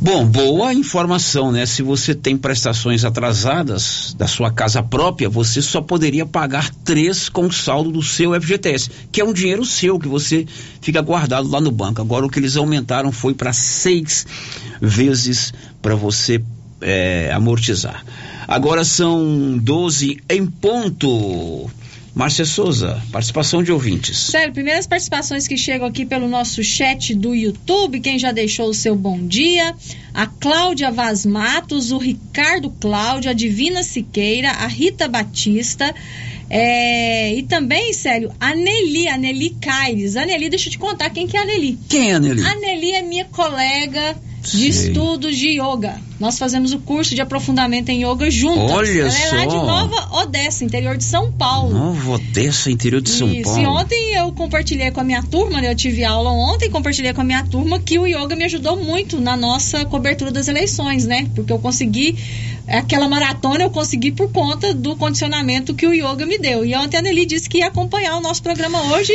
Bom, 0.00 0.24
boa 0.24 0.72
informação, 0.72 1.50
né? 1.50 1.66
Se 1.66 1.82
você 1.82 2.14
tem 2.14 2.36
prestações 2.36 3.04
atrasadas 3.04 4.14
da 4.16 4.28
sua 4.28 4.48
casa 4.48 4.80
própria, 4.80 5.28
você 5.28 5.60
só 5.60 5.80
poderia 5.80 6.24
pagar 6.24 6.72
três 6.84 7.28
com 7.28 7.46
o 7.46 7.52
saldo 7.52 7.90
do 7.90 8.00
seu 8.00 8.40
FGTS, 8.40 8.90
que 9.10 9.20
é 9.20 9.24
um 9.24 9.32
dinheiro 9.32 9.64
seu 9.64 9.98
que 9.98 10.06
você 10.06 10.46
fica 10.80 11.02
guardado 11.02 11.50
lá 11.50 11.60
no 11.60 11.72
banco. 11.72 12.00
Agora 12.00 12.24
o 12.24 12.30
que 12.30 12.38
eles 12.38 12.56
aumentaram 12.56 13.10
foi 13.10 13.34
para 13.34 13.52
seis 13.52 14.24
vezes 14.80 15.52
para 15.82 15.96
você 15.96 16.40
é, 16.80 17.32
amortizar. 17.32 18.04
Agora 18.46 18.84
são 18.84 19.58
12 19.58 20.22
em 20.30 20.46
ponto. 20.46 21.68
Márcia 22.18 22.44
Souza, 22.44 23.00
participação 23.12 23.62
de 23.62 23.70
ouvintes. 23.70 24.18
Sério, 24.18 24.52
primeiras 24.52 24.88
participações 24.88 25.46
que 25.46 25.56
chegam 25.56 25.86
aqui 25.86 26.04
pelo 26.04 26.26
nosso 26.26 26.64
chat 26.64 27.14
do 27.14 27.32
YouTube, 27.32 28.00
quem 28.00 28.18
já 28.18 28.32
deixou 28.32 28.68
o 28.68 28.74
seu 28.74 28.96
bom 28.96 29.24
dia, 29.24 29.72
a 30.12 30.26
Cláudia 30.26 30.90
Vaz 30.90 31.24
Matos, 31.24 31.92
o 31.92 31.96
Ricardo 31.96 32.70
Cláudio, 32.70 33.30
a 33.30 33.32
Divina 33.32 33.84
Siqueira, 33.84 34.50
a 34.50 34.66
Rita 34.66 35.06
Batista, 35.06 35.94
é, 36.50 37.34
e 37.36 37.44
também, 37.44 37.92
sério, 37.92 38.32
a 38.40 38.52
Nelly, 38.52 39.06
a 39.06 39.16
Nelly 39.16 39.50
Caires. 39.60 40.16
A 40.16 40.26
Nelly, 40.26 40.50
deixa 40.50 40.66
eu 40.66 40.72
te 40.72 40.78
contar 40.78 41.10
quem 41.10 41.24
que 41.24 41.36
é 41.36 41.40
a 41.40 41.44
Nelly. 41.44 41.78
Quem 41.88 42.10
é 42.10 42.14
a 42.14 42.18
Nelly? 42.18 42.42
A 42.42 42.54
Nelly 42.56 42.94
é 42.94 43.02
minha 43.02 43.26
colega 43.26 44.16
de 44.50 44.72
Sei. 44.72 44.88
estudos 44.88 45.36
de 45.36 45.60
yoga. 45.60 46.00
Nós 46.18 46.38
fazemos 46.38 46.72
o 46.72 46.80
curso 46.80 47.14
de 47.14 47.20
aprofundamento 47.20 47.88
em 47.90 48.04
yoga 48.04 48.30
juntas. 48.30 48.70
Olha 48.72 48.88
Ela 48.88 49.18
é 49.18 49.32
lá 49.32 49.44
de 49.46 49.52
só. 49.52 49.66
Nova 49.66 50.22
Odessa, 50.22 50.64
interior 50.64 50.96
de 50.96 51.04
São 51.04 51.30
Paulo. 51.30 51.72
Nova 51.72 52.10
Odessa, 52.12 52.70
interior 52.70 53.00
de 53.00 53.10
São 53.10 53.32
Isso, 53.32 53.44
Paulo. 53.44 53.62
e 53.62 53.66
ontem 53.66 54.14
eu 54.14 54.32
compartilhei 54.32 54.90
com 54.90 55.00
a 55.00 55.04
minha 55.04 55.22
turma, 55.22 55.60
né? 55.60 55.70
Eu 55.70 55.76
tive 55.76 56.04
aula 56.04 56.30
ontem, 56.30 56.68
compartilhei 56.70 57.12
com 57.12 57.20
a 57.20 57.24
minha 57.24 57.44
turma 57.44 57.78
que 57.78 57.98
o 57.98 58.06
yoga 58.06 58.34
me 58.34 58.44
ajudou 58.44 58.76
muito 58.76 59.20
na 59.20 59.36
nossa 59.36 59.84
cobertura 59.84 60.30
das 60.30 60.48
eleições, 60.48 61.06
né? 61.06 61.28
Porque 61.34 61.52
eu 61.52 61.58
consegui, 61.58 62.16
aquela 62.66 63.08
maratona 63.08 63.62
eu 63.64 63.70
consegui 63.70 64.10
por 64.10 64.30
conta 64.32 64.74
do 64.74 64.96
condicionamento 64.96 65.72
que 65.74 65.86
o 65.86 65.92
yoga 65.92 66.26
me 66.26 66.38
deu. 66.38 66.64
E 66.64 66.74
ontem 66.74 66.96
a 66.96 67.02
Nelly 67.02 67.26
disse 67.26 67.48
que 67.48 67.58
ia 67.58 67.68
acompanhar 67.68 68.16
o 68.16 68.20
nosso 68.20 68.42
programa 68.42 68.80
hoje 68.94 69.12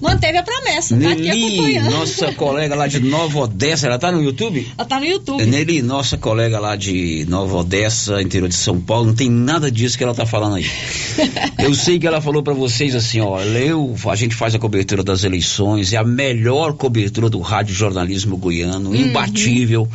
manteve 0.00 0.38
a 0.38 0.42
promessa, 0.42 0.96
tá 0.96 1.14
Nelly, 1.14 1.30
acompanhando. 1.30 1.90
nossa 1.90 2.32
colega 2.32 2.74
lá 2.74 2.86
de 2.86 3.00
Nova 3.00 3.38
Odessa, 3.40 3.86
ela 3.86 3.98
tá 3.98 4.12
no 4.12 4.22
YouTube? 4.22 4.66
Ela 4.76 4.86
tá 4.86 5.00
no 5.00 5.06
YouTube. 5.06 5.44
Nelly, 5.44 5.82
nossa 5.82 6.16
colega 6.16 6.58
lá 6.58 6.76
de 6.76 7.26
Nova 7.28 7.56
Odessa, 7.56 8.22
interior 8.22 8.48
de 8.48 8.54
São 8.54 8.80
Paulo, 8.80 9.06
não 9.06 9.14
tem 9.14 9.30
nada 9.30 9.70
disso 9.70 9.98
que 9.98 10.04
ela 10.04 10.14
tá 10.14 10.24
falando 10.24 10.56
aí. 10.56 10.66
Eu 11.58 11.74
sei 11.74 11.98
que 11.98 12.06
ela 12.06 12.20
falou 12.20 12.42
pra 12.42 12.54
vocês 12.54 12.94
assim, 12.94 13.20
ó, 13.20 13.40
eu, 13.42 13.94
a 14.08 14.14
gente 14.14 14.34
faz 14.34 14.54
a 14.54 14.58
cobertura 14.58 15.02
das 15.02 15.24
eleições, 15.24 15.92
é 15.92 15.96
a 15.96 16.04
melhor 16.04 16.72
cobertura 16.74 17.28
do 17.28 17.40
rádio 17.40 17.74
jornalismo 17.74 18.36
goiano, 18.36 18.94
imbatível. 18.94 19.88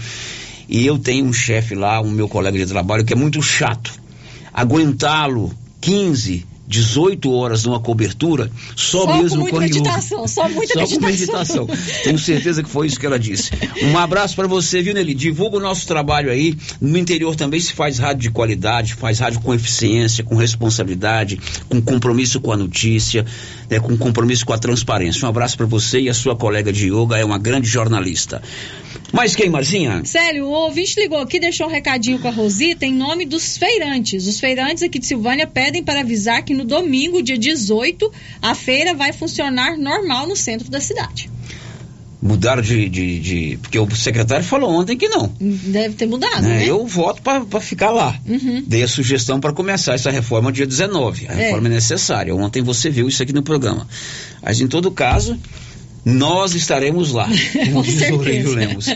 E 0.68 0.86
eu 0.86 0.97
tenho 0.97 1.26
um 1.26 1.34
chefe 1.34 1.76
lá, 1.76 2.01
um 2.01 2.12
meu 2.12 2.28
colega 2.28 2.58
de 2.58 2.66
trabalho, 2.66 3.06
que 3.06 3.14
é 3.14 3.16
muito 3.16 3.41
chato. 3.41 3.93
Aguentá-lo 4.54 5.54
15, 5.82 6.45
18 6.74 7.32
horas 7.32 7.63
numa 7.65 7.80
cobertura, 7.80 8.49
só, 8.76 9.03
Só 9.05 9.17
mesmo 9.17 9.47
com 9.47 9.55
ouve- 9.55 9.67
meditação, 9.67 10.28
só 10.28 10.49
muita 10.49 10.74
só 10.74 10.80
meditação. 10.82 11.67
com 11.67 11.71
meditação. 11.71 12.03
Tenho 12.03 12.17
certeza 12.17 12.63
que 12.63 12.69
foi 12.69 12.88
isso 12.88 12.99
que 12.99 13.05
ela 13.05 13.19
disse. 13.19 13.51
Um 13.84 13.95
abraço 13.97 14.36
para 14.36 14.47
você, 14.47 14.82
viu, 14.82 14.91
Nelly? 14.93 15.13
Divulga 15.13 15.57
o 15.57 15.59
nosso 15.59 15.86
trabalho 15.86 16.32
aí. 16.32 16.57
No 16.82 16.97
interior 16.97 17.36
também 17.36 17.59
se 17.59 17.74
faz 17.74 17.99
rádio 17.99 18.24
de 18.24 18.32
qualidade, 18.32 18.95
faz 18.95 19.19
rádio 19.19 19.39
com 19.41 19.53
eficiência, 19.53 20.24
com 20.24 20.36
responsabilidade, 20.36 21.39
com 21.69 21.80
compromisso 21.80 22.41
com 22.41 22.51
a 22.51 22.57
notícia, 22.57 23.24
né, 23.69 23.80
com 23.80 23.95
compromisso 23.95 24.43
com 24.45 24.53
a 24.53 24.57
transparência. 24.57 25.26
Um 25.26 25.30
abraço 25.30 25.55
para 25.55 25.67
você 25.67 25.99
e 25.99 26.09
a 26.09 26.13
sua 26.13 26.36
colega 26.36 26.74
de 26.74 26.88
yoga, 26.88 27.17
é 27.17 27.24
uma 27.24 27.38
grande 27.38 27.67
jornalista. 27.67 28.41
Mas 29.11 29.36
quem, 29.36 29.47
Marcinha? 29.49 30.01
Sério, 30.05 30.45
o 30.45 30.49
ouvinte 30.51 30.99
ligou 30.99 31.19
aqui, 31.19 31.39
deixou 31.39 31.67
um 31.67 31.69
recadinho 31.69 32.17
com 32.19 32.28
a 32.28 32.32
Rosita 32.32 32.84
em 32.86 32.93
nome 32.93 33.26
dos 33.26 33.57
feirantes. 33.57 34.26
Os 34.28 34.39
feirantes 34.39 34.82
aqui 34.82 34.97
de 34.97 35.05
Silvânia 35.05 35.45
pedem 35.45 35.84
para 35.84 35.99
avisar 35.99 36.43
que 36.43 36.53
no 36.53 36.62
domingo, 36.64 37.22
dia 37.22 37.38
18, 37.38 38.11
a 38.41 38.53
feira 38.55 38.93
vai 38.93 39.11
funcionar 39.14 39.78
normal 39.78 40.28
no 40.28 40.36
centro 40.36 40.70
da 40.70 40.80
cidade. 40.80 41.30
Mudaram 42.22 42.61
de, 42.61 42.88
de, 42.88 43.20
de- 43.20 43.57
Porque 43.61 43.78
o 43.78 43.95
secretário 43.97 44.45
falou 44.45 44.70
ontem 44.72 44.95
que 44.97 45.09
não. 45.09 45.30
Deve 45.41 45.95
ter 45.95 46.05
mudado, 46.05 46.43
né? 46.43 46.59
né? 46.59 46.66
Eu 46.70 46.88
voto 46.88 47.22
para 47.22 47.59
ficar 47.59 47.91
lá. 47.91 48.18
Uhum. 48.26 48.64
Dei 48.66 48.82
a 48.82 48.88
sugestão 48.88 49.41
para 49.41 49.51
começar 49.51 49.93
essa 49.93 50.09
reforma 50.09 50.49
dia 50.49 50.66
19. 50.66 51.28
A 51.28 51.34
É. 51.34 51.36
reforma 51.47 51.68
é 51.68 51.72
necessária. 51.72 52.34
Ontem 52.34 52.61
você 52.61 52.89
viu 52.89 53.09
isso 53.09 53.22
aqui 53.22 53.34
no 53.34 53.43
programa. 53.43 53.86
Mas 54.41 54.61
em 54.61 54.68
todo 54.70 54.89
caso, 54.89 55.38
nós 56.06 56.54
estaremos 56.54 57.12
lá. 57.12 57.28
Como 57.72 57.84
diz 57.84 58.10
o 58.10 58.54
Lemos. 58.54 58.88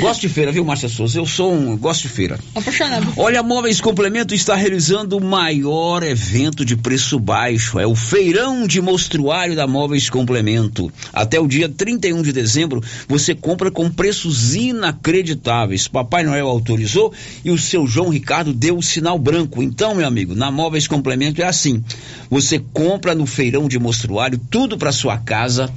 Gosto 0.00 0.22
de 0.22 0.28
feira, 0.28 0.50
viu, 0.50 0.64
Márcia 0.64 0.88
Souza? 0.88 1.18
Eu 1.18 1.26
sou 1.26 1.52
um. 1.52 1.76
Gosto 1.76 2.02
de 2.02 2.08
feira. 2.08 2.38
Apaixonado. 2.54 3.12
Olha, 3.16 3.40
a 3.40 3.42
Móveis 3.42 3.80
Complemento 3.80 4.34
está 4.34 4.54
realizando 4.54 5.16
o 5.16 5.24
maior 5.24 6.02
evento 6.02 6.64
de 6.64 6.76
preço 6.76 7.20
baixo. 7.20 7.78
É 7.78 7.86
o 7.86 7.94
Feirão 7.94 8.66
de 8.66 8.80
Mostruário 8.80 9.54
da 9.54 9.66
Móveis 9.66 10.10
Complemento. 10.10 10.92
Até 11.12 11.38
o 11.38 11.46
dia 11.46 11.68
31 11.68 12.22
de 12.22 12.32
dezembro, 12.32 12.82
você 13.08 13.34
compra 13.34 13.70
com 13.70 13.88
preços 13.88 14.54
inacreditáveis. 14.54 15.86
Papai 15.86 16.24
Noel 16.24 16.48
autorizou 16.48 17.12
e 17.44 17.50
o 17.50 17.58
seu 17.58 17.86
João 17.86 18.08
Ricardo 18.08 18.52
deu 18.52 18.76
o 18.76 18.82
sinal 18.82 19.18
branco. 19.18 19.62
Então, 19.62 19.94
meu 19.94 20.06
amigo, 20.06 20.34
na 20.34 20.50
Móveis 20.50 20.88
Complemento 20.88 21.40
é 21.40 21.44
assim. 21.44 21.82
Você 22.28 22.60
compra 22.72 23.14
no 23.14 23.26
Feirão 23.26 23.68
de 23.68 23.78
Mostruário 23.78 24.40
tudo 24.50 24.76
para 24.76 24.90
sua 24.90 25.16
casa 25.16 25.72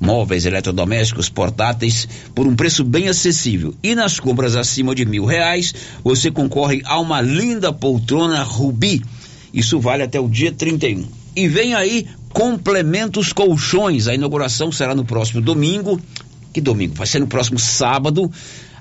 móveis, 0.00 0.46
eletrodomésticos, 0.46 1.28
portáteis, 1.28 2.08
por 2.34 2.46
um 2.46 2.54
preço 2.54 2.84
bem 2.84 3.08
acessível. 3.08 3.74
E 3.82 3.94
nas 3.94 4.18
compras 4.20 4.56
acima 4.56 4.94
de 4.94 5.04
mil 5.04 5.24
reais, 5.24 5.74
você 6.02 6.30
concorre 6.30 6.82
a 6.84 6.98
uma 6.98 7.20
linda 7.20 7.72
poltrona 7.72 8.42
Rubi. 8.42 9.02
Isso 9.52 9.78
vale 9.80 10.02
até 10.02 10.18
o 10.18 10.28
dia 10.28 10.52
31. 10.52 11.06
E 11.36 11.48
vem 11.48 11.74
aí 11.74 12.06
complementos 12.32 13.32
colchões. 13.32 14.08
A 14.08 14.14
inauguração 14.14 14.70
será 14.72 14.94
no 14.94 15.04
próximo 15.04 15.40
domingo, 15.40 16.00
Que 16.52 16.60
domingo? 16.60 16.94
Vai 16.94 17.06
ser 17.06 17.18
no 17.18 17.26
próximo 17.26 17.58
sábado, 17.58 18.30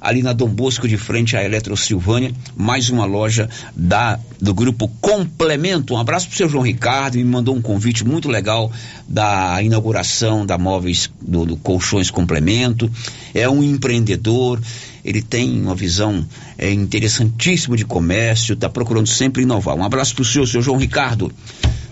ali 0.04 0.22
na 0.22 0.34
Dom 0.34 0.50
Bosco, 0.50 0.86
de 0.86 0.98
frente 0.98 1.38
à 1.38 1.44
Eletro 1.44 1.78
Silvânia, 1.78 2.34
mais 2.58 2.90
uma 2.90 3.06
loja 3.06 3.50
da 3.74 4.20
do 4.40 4.54
grupo 4.54 4.90
Complemento. 5.00 5.94
Um 5.94 5.98
abraço 5.98 6.28
pro 6.28 6.36
seu 6.36 6.50
João 6.50 6.66
Ricardo, 6.66 7.16
me 7.16 7.24
mandou 7.24 7.56
um 7.56 7.62
convite 7.62 8.06
muito 8.06 8.28
legal 8.28 8.70
da 9.08 9.64
inauguração 9.64 10.46
da 10.46 10.58
Móveis 10.58 11.10
do, 11.22 11.46
do 11.46 11.56
Colchões 11.56 12.12
Complemento. 12.12 12.92
É 13.34 13.48
um 13.48 13.64
empreendedor, 13.64 14.60
ele 15.06 15.22
tem 15.22 15.50
uma 15.62 15.74
visão 15.74 16.28
é, 16.58 16.70
interessantíssima 16.70 17.78
de 17.78 17.86
comércio, 17.86 18.56
está 18.56 18.68
procurando 18.68 19.08
sempre 19.08 19.44
inovar. 19.44 19.78
Um 19.78 19.86
abraço 19.86 20.14
pro 20.14 20.26
senhor, 20.26 20.46
seu 20.46 20.62
João 20.62 20.78
Ricardo. 20.78 21.32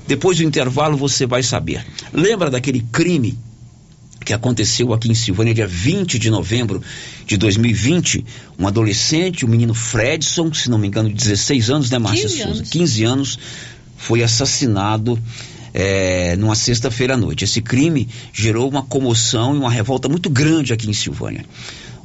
Depois 0.05 0.35
do 0.35 0.43
intervalo 0.43 0.97
você 0.97 1.25
vai 1.25 1.41
saber. 1.41 1.85
Lembra 2.11 2.49
daquele 2.49 2.81
crime 2.91 3.39
que 4.25 4.33
aconteceu 4.33 4.93
aqui 4.93 5.09
em 5.09 5.15
Silvânia, 5.15 5.53
dia 5.53 5.67
20 5.67 6.19
de 6.19 6.29
novembro 6.29 6.81
de 7.25 7.37
2020, 7.37 8.23
um 8.57 8.67
adolescente, 8.67 9.45
o 9.45 9.47
menino 9.47 9.73
Fredson, 9.73 10.53
se 10.53 10.69
não 10.69 10.77
me 10.77 10.87
engano, 10.87 11.09
de 11.09 11.15
16 11.15 11.69
anos, 11.69 11.89
né, 11.89 11.97
Márcia 11.97 12.27
15 12.27 12.37
Souza? 12.37 12.53
anos. 12.53 12.69
15 12.69 13.03
anos, 13.03 13.39
foi 13.97 14.23
assassinado 14.23 15.19
é, 15.73 16.35
numa 16.37 16.55
sexta-feira 16.55 17.13
à 17.13 17.17
noite. 17.17 17.43
Esse 17.43 17.61
crime 17.61 18.07
gerou 18.33 18.69
uma 18.69 18.83
comoção 18.83 19.55
e 19.55 19.57
uma 19.57 19.71
revolta 19.71 20.07
muito 20.07 20.29
grande 20.29 20.73
aqui 20.73 20.89
em 20.89 20.93
Silvânia. 20.93 21.45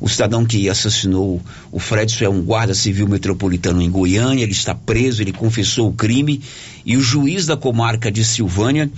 O 0.00 0.08
cidadão 0.08 0.44
que 0.44 0.68
assassinou 0.68 1.40
o 1.72 1.78
Fredson 1.78 2.24
é 2.24 2.28
um 2.28 2.42
guarda 2.42 2.74
civil 2.74 3.08
metropolitano 3.08 3.80
em 3.80 3.90
Goiânia, 3.90 4.42
ele 4.42 4.52
está 4.52 4.74
preso, 4.74 5.22
ele 5.22 5.32
confessou 5.32 5.88
o 5.88 5.92
crime 5.92 6.42
e 6.84 6.96
o 6.96 7.00
juiz 7.00 7.46
da 7.46 7.56
comarca 7.56 8.10
de 8.10 8.24
Silvânia, 8.24 8.90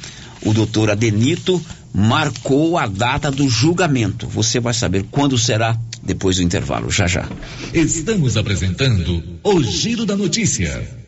o 0.45 0.53
doutor 0.53 0.91
Adenito, 0.91 1.61
marcou 1.95 2.77
a 2.77 2.87
data 2.87 3.31
do 3.31 3.49
julgamento. 3.49 4.27
Você 4.29 4.61
vai 4.61 4.75
saber 4.75 5.07
quando 5.11 5.39
será 5.39 5.79
depois 6.03 6.37
do 6.37 6.43
intervalo, 6.43 6.91
já 6.91 7.07
já. 7.07 7.29
Estamos 7.73 8.37
apresentando 8.37 9.23
o 9.43 9.63
Giro 9.63 10.05
da 10.05 10.17
Notícia. 10.17 11.08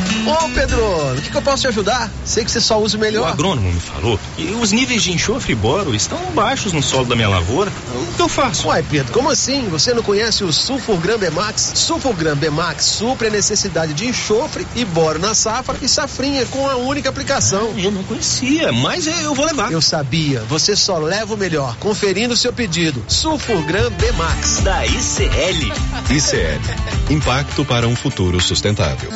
Ô 0.27 0.49
Pedro, 0.53 0.79
o 1.17 1.21
que, 1.21 1.29
que 1.29 1.37
eu 1.37 1.41
posso 1.41 1.61
te 1.63 1.67
ajudar? 1.67 2.11
Sei 2.23 2.43
que 2.45 2.51
você 2.51 2.61
só 2.61 2.79
usa 2.79 2.95
o 2.95 2.99
O 2.99 3.01
melhor. 3.01 3.27
agrônomo 3.31 3.71
me 3.71 3.79
falou 3.79 4.19
que 4.35 4.43
os 4.61 4.71
níveis 4.71 5.01
de 5.03 5.11
enxofre 5.11 5.53
e 5.53 5.55
boro 5.55 5.95
estão 5.95 6.17
baixos 6.33 6.73
no 6.73 6.81
solo 6.83 7.05
da 7.05 7.15
minha 7.15 7.27
lavoura. 7.29 7.71
O 7.95 8.13
que 8.15 8.21
eu 8.21 8.29
faço? 8.29 8.67
Uai, 8.67 8.83
Pedro, 8.87 9.11
como 9.11 9.29
assim? 9.29 9.67
Você 9.69 9.93
não 9.93 10.03
conhece 10.03 10.43
o 10.43 10.53
Sulfurgram 10.53 11.17
Bemax? 11.17 11.71
Sulfurgram 11.75 12.35
Bemax 12.35 12.85
supre 12.85 13.27
a 13.27 13.31
necessidade 13.31 13.93
de 13.93 14.07
enxofre 14.07 14.65
e 14.75 14.85
boro 14.85 15.19
na 15.19 15.33
safra 15.33 15.75
e 15.81 15.87
safrinha 15.87 16.45
com 16.45 16.67
a 16.69 16.75
única 16.75 17.09
aplicação. 17.09 17.73
Eu 17.77 17.91
não 17.91 18.03
conhecia, 18.03 18.71
mas 18.71 19.07
eu 19.07 19.33
vou 19.33 19.45
levar. 19.45 19.71
Eu 19.71 19.81
sabia, 19.81 20.41
você 20.47 20.75
só 20.75 20.97
leva 20.97 21.33
o 21.33 21.37
melhor. 21.37 21.75
Conferindo 21.77 22.33
o 22.33 22.37
seu 22.37 22.53
pedido. 22.53 23.03
Sulfurgram 23.07 23.89
Bemax. 23.91 24.59
Da 24.61 24.85
ICL. 24.85 25.73
ICL. 26.09 26.61
Impacto 27.09 27.65
para 27.65 27.87
um 27.87 27.95
futuro 27.95 28.39
sustentável. 28.39 29.09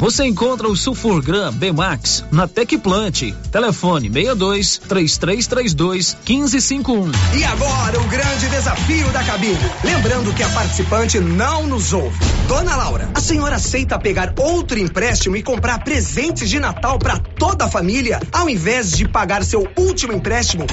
Você 0.00 0.24
encontra 0.24 0.68
o 0.68 0.76
Sulfurgram 0.76 1.52
B-Max 1.52 2.24
na 2.30 2.48
Tecplant. 2.48 3.32
Telefone 3.52 4.08
62 4.08 4.78
3332 4.88 6.16
1551. 6.26 7.10
E 7.38 7.44
agora 7.44 8.00
o 8.00 8.08
grande 8.08 8.48
desafio 8.48 9.10
da 9.12 9.22
cabine. 9.22 9.58
Lembrando 9.84 10.32
que 10.32 10.42
a 10.42 10.48
participante 10.48 11.20
não 11.20 11.66
nos 11.66 11.92
ouve. 11.92 12.18
Dona 12.48 12.76
Laura, 12.76 13.10
a 13.14 13.20
senhora 13.20 13.56
aceita 13.56 13.98
pegar 13.98 14.34
outro 14.38 14.78
empréstimo 14.78 15.36
e 15.36 15.42
comprar 15.42 15.84
presentes 15.84 16.48
de 16.48 16.58
Natal 16.58 16.98
para 16.98 17.18
toda 17.18 17.66
a 17.66 17.68
família, 17.68 18.20
ao 18.32 18.48
invés 18.48 18.92
de 18.92 19.06
pagar 19.06 19.44
seu 19.44 19.68
último 19.76 20.12
empréstimo? 20.12 20.66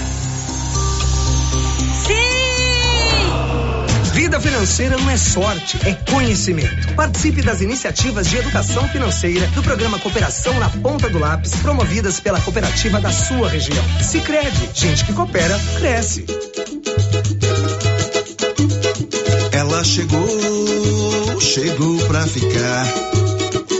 Vida 4.18 4.42
financeira 4.42 4.98
não 4.98 5.12
é 5.12 5.16
sorte, 5.16 5.78
é 5.88 5.94
conhecimento. 6.12 6.92
Participe 6.96 7.44
das 7.44 7.62
iniciativas 7.62 8.28
de 8.28 8.38
educação 8.38 8.90
financeira 8.90 9.46
do 9.50 9.62
programa 9.62 10.00
Cooperação 10.00 10.60
na 10.60 10.72
Ponta 10.72 11.08
do 11.08 11.20
Lápis, 11.20 11.56
promovidas 11.58 12.20
pela 12.20 12.42
cooperativa 12.42 13.00
da 13.00 13.12
sua 13.12 13.48
região. 13.48 13.84
Sicredi, 14.02 14.72
gente 14.74 15.06
que 15.06 15.14
coopera, 15.14 15.56
cresce. 15.78 16.26
Ela 19.52 19.84
chegou, 19.84 21.40
chegou 21.40 22.00
pra 22.08 22.26
ficar. 22.26 23.37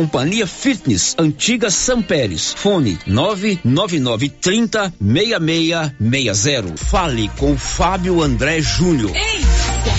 Companhia 0.00 0.46
Fitness, 0.46 1.14
antiga 1.18 1.70
São 1.70 2.00
Pérez. 2.00 2.54
Fone 2.56 2.98
99930 3.04 4.94
6660. 4.98 6.82
Fale 6.86 7.28
com 7.36 7.54
Fábio 7.58 8.22
André 8.22 8.62
Júnior. 8.62 9.12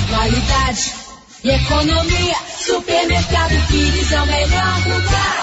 Qualidade 0.09 0.91
e 1.43 1.51
economia. 1.51 2.35
Supermercado 2.57 3.67
Pires 3.67 4.11
é 4.11 4.21
o 4.23 4.25
melhor 4.25 4.87
lugar. 4.87 5.37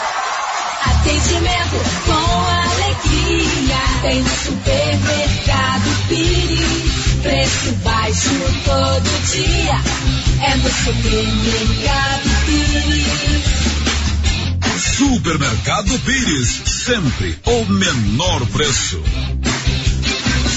Atendimento 0.86 1.78
com 2.04 2.12
alegria. 2.50 3.78
Tem 4.02 4.20
no 4.20 4.28
supermercado 4.28 6.08
Pires. 6.08 7.22
Preço 7.22 7.72
baixo 7.84 8.30
todo 8.64 9.08
dia. 9.30 9.80
É 10.42 10.56
no 10.56 10.68
supermercado 10.68 12.28
Pires. 12.44 13.67
Supermercado 14.98 15.96
Pires, 16.00 16.60
sempre 16.66 17.38
o 17.46 17.64
menor 17.66 18.44
preço. 18.46 19.00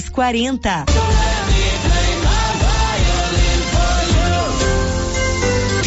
2640. 0.00 1.71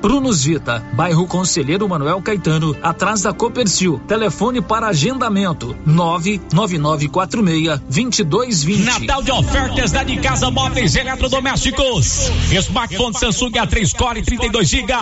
Prunus 0.00 0.44
Vita, 0.44 0.82
bairro 0.94 1.26
Conselheiro 1.26 1.86
Manuel 1.88 2.22
Caetano, 2.22 2.76
atrás 2.82 3.22
da 3.22 3.32
Copercil. 3.32 4.00
Telefone 4.08 4.62
para 4.62 4.88
agendamento: 4.88 5.76
99946 5.84 7.80
2220. 7.88 8.84
Natal 8.84 9.22
de 9.22 9.30
ofertas 9.30 9.92
da 9.92 10.02
de 10.02 10.16
casa 10.18 10.50
móveis 10.50 10.96
eletrodomésticos. 10.96 12.30
Smartphone 12.50 13.18
Samsung 13.18 13.52
A3 13.52 13.94
Core 13.94 14.22
32 14.22 14.68
GB 14.68 14.94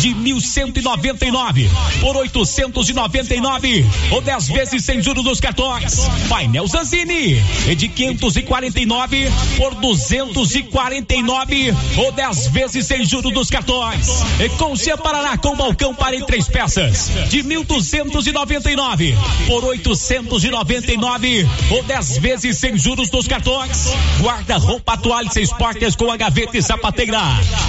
de 0.00 0.14
1199 0.14 1.70
por 2.00 2.16
899 2.16 3.86
ou 4.10 4.20
10 4.20 4.48
vezes 4.48 4.84
sem 4.84 5.00
juros 5.02 5.24
dos 5.24 5.40
cartões. 5.40 6.06
Painel 6.28 6.66
Zanzini 6.66 7.40
de 7.76 7.88
549 7.88 9.30
por 9.56 9.74
249 9.74 11.74
ou 11.96 12.12
10 12.12 12.48
vezes 12.48 12.86
sem 12.86 13.04
juros 13.04 13.32
dos 13.32 13.50
cartões. 13.50 14.25
E 14.38 14.48
Concia 14.50 14.96
Paraná 14.98 15.38
com 15.38 15.56
balcão 15.56 15.94
para 15.94 16.14
em 16.14 16.24
três 16.24 16.46
peças 16.48 17.10
de 17.30 17.42
1.299 17.42 19.14
por 19.46 19.64
899 19.64 21.48
ou 21.70 21.82
10 21.82 22.18
vezes 22.18 22.58
sem 22.58 22.76
juros 22.76 23.08
dos 23.08 23.26
cartões. 23.26 23.88
Guarda-roupa 24.20 24.96
toalha 24.98 25.30
seis 25.30 25.50
portas 25.52 25.96
com 25.96 26.10
a 26.10 26.16
gaveta 26.16 26.58
e 26.58 26.62
sapateira 26.62 27.20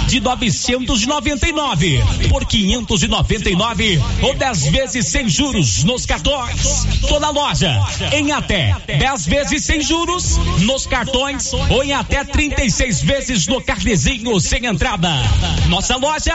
de 0.06 0.20
999 0.20 2.02
por 2.28 2.44
599 2.44 4.02
ou 4.22 4.34
10 4.34 4.66
vezes 4.66 5.06
sem 5.06 5.28
juros 5.28 5.84
nos 5.84 6.04
cartões. 6.04 6.86
Toda 7.08 7.30
loja 7.30 7.80
em 8.12 8.32
até 8.32 8.76
10 8.86 9.26
vezes 9.26 9.64
sem 9.64 9.80
juros 9.80 10.36
nos 10.58 10.86
cartões 10.86 11.52
ou 11.70 11.82
em 11.82 11.92
até 11.92 12.24
36 12.24 13.00
vezes 13.02 13.46
no 13.46 13.62
carnezinho 13.62 14.38
sem 14.40 14.66
entrada. 14.66 15.10
Nossa 15.68 15.96
loja 15.96 16.34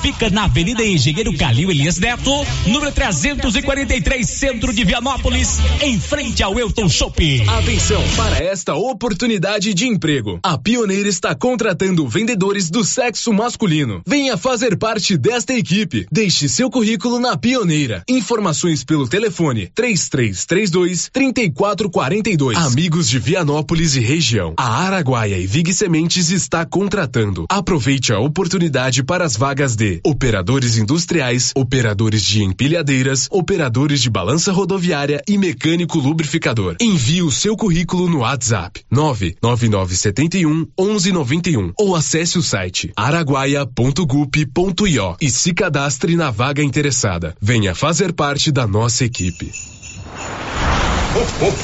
fica 0.00 0.30
na 0.30 0.44
Avenida 0.44 0.84
Engenheiro 0.84 1.36
Calil 1.36 1.70
Elias 1.70 1.98
Neto, 1.98 2.30
número 2.66 2.90
343, 2.90 4.26
centro 4.26 4.72
de 4.72 4.84
Vianópolis, 4.84 5.58
em 5.82 6.00
frente 6.00 6.42
ao 6.42 6.58
Elton 6.58 6.88
Shopping. 6.88 7.46
Atenção 7.46 8.02
para 8.16 8.42
esta 8.42 8.74
oportunidade 8.74 9.74
de 9.74 9.86
emprego. 9.86 10.38
A 10.42 10.56
Pioneira 10.56 11.08
está 11.08 11.34
contratando 11.34 12.06
vendedores 12.08 12.70
do 12.70 12.82
sexo 12.84 13.32
masculino. 13.32 14.00
Venha 14.06 14.36
fazer 14.36 14.76
parte 14.76 15.16
desta 15.16 15.52
equipe. 15.52 16.06
Deixe 16.10 16.48
seu 16.48 16.70
currículo 16.70 17.18
na 17.18 17.36
Pioneira. 17.36 18.02
Informações 18.08 18.84
pelo 18.84 19.06
telefone 19.06 19.70
3332 19.74 21.10
3442. 21.12 22.56
Amigos 22.58 23.08
de 23.08 23.18
Vianópolis 23.18 23.96
e 23.96 24.00
região. 24.00 24.54
A 24.56 24.84
Araguaia 24.84 25.36
e 25.38 25.46
Vig 25.46 25.72
Sementes 25.74 26.30
está 26.30 26.64
contratando. 26.64 27.44
Aproveite 27.50 28.12
a 28.12 28.18
oportunidade 28.18 29.02
para 29.02 29.25
as 29.26 29.36
vagas 29.36 29.74
de 29.74 30.00
operadores 30.04 30.78
industriais, 30.78 31.50
operadores 31.56 32.22
de 32.22 32.44
empilhadeiras, 32.44 33.26
operadores 33.28 34.00
de 34.00 34.08
balança 34.08 34.52
rodoviária 34.52 35.20
e 35.26 35.36
mecânico 35.36 35.98
lubrificador. 35.98 36.76
Envie 36.80 37.22
o 37.22 37.32
seu 37.32 37.56
currículo 37.56 38.08
no 38.08 38.20
WhatsApp 38.20 38.84
99971 38.88 40.68
1191 40.78 41.72
ou 41.76 41.96
acesse 41.96 42.38
o 42.38 42.42
site 42.42 42.92
araguaia.gup.io 42.96 45.16
e 45.20 45.28
se 45.28 45.52
cadastre 45.52 46.14
na 46.14 46.30
vaga 46.30 46.62
interessada. 46.62 47.34
Venha 47.42 47.74
fazer 47.74 48.12
parte 48.12 48.52
da 48.52 48.64
nossa 48.64 49.04
equipe. 49.04 49.50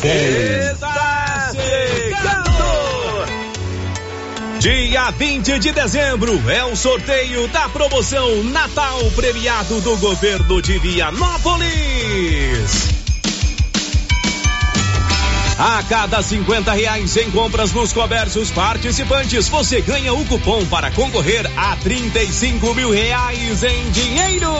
Está 0.02 1.21
Dia 4.62 5.10
20 5.10 5.58
de 5.58 5.72
dezembro 5.72 6.40
é 6.48 6.64
o 6.64 6.76
sorteio 6.76 7.48
da 7.48 7.68
promoção 7.68 8.44
Natal 8.44 8.96
Premiado 9.16 9.80
do 9.80 9.96
Governo 9.96 10.62
de 10.62 10.78
Vianópolis. 10.78 11.66
A 15.58 15.82
cada 15.88 16.22
50 16.22 16.72
reais 16.74 17.16
em 17.16 17.28
compras 17.32 17.72
nos 17.72 17.92
comércios 17.92 18.52
participantes, 18.52 19.48
você 19.48 19.80
ganha 19.80 20.14
o 20.14 20.24
cupom 20.26 20.64
para 20.66 20.92
concorrer 20.92 21.44
a 21.56 21.74
35 21.78 22.72
mil 22.72 22.90
reais 22.92 23.64
em 23.64 23.90
dinheiro. 23.90 24.52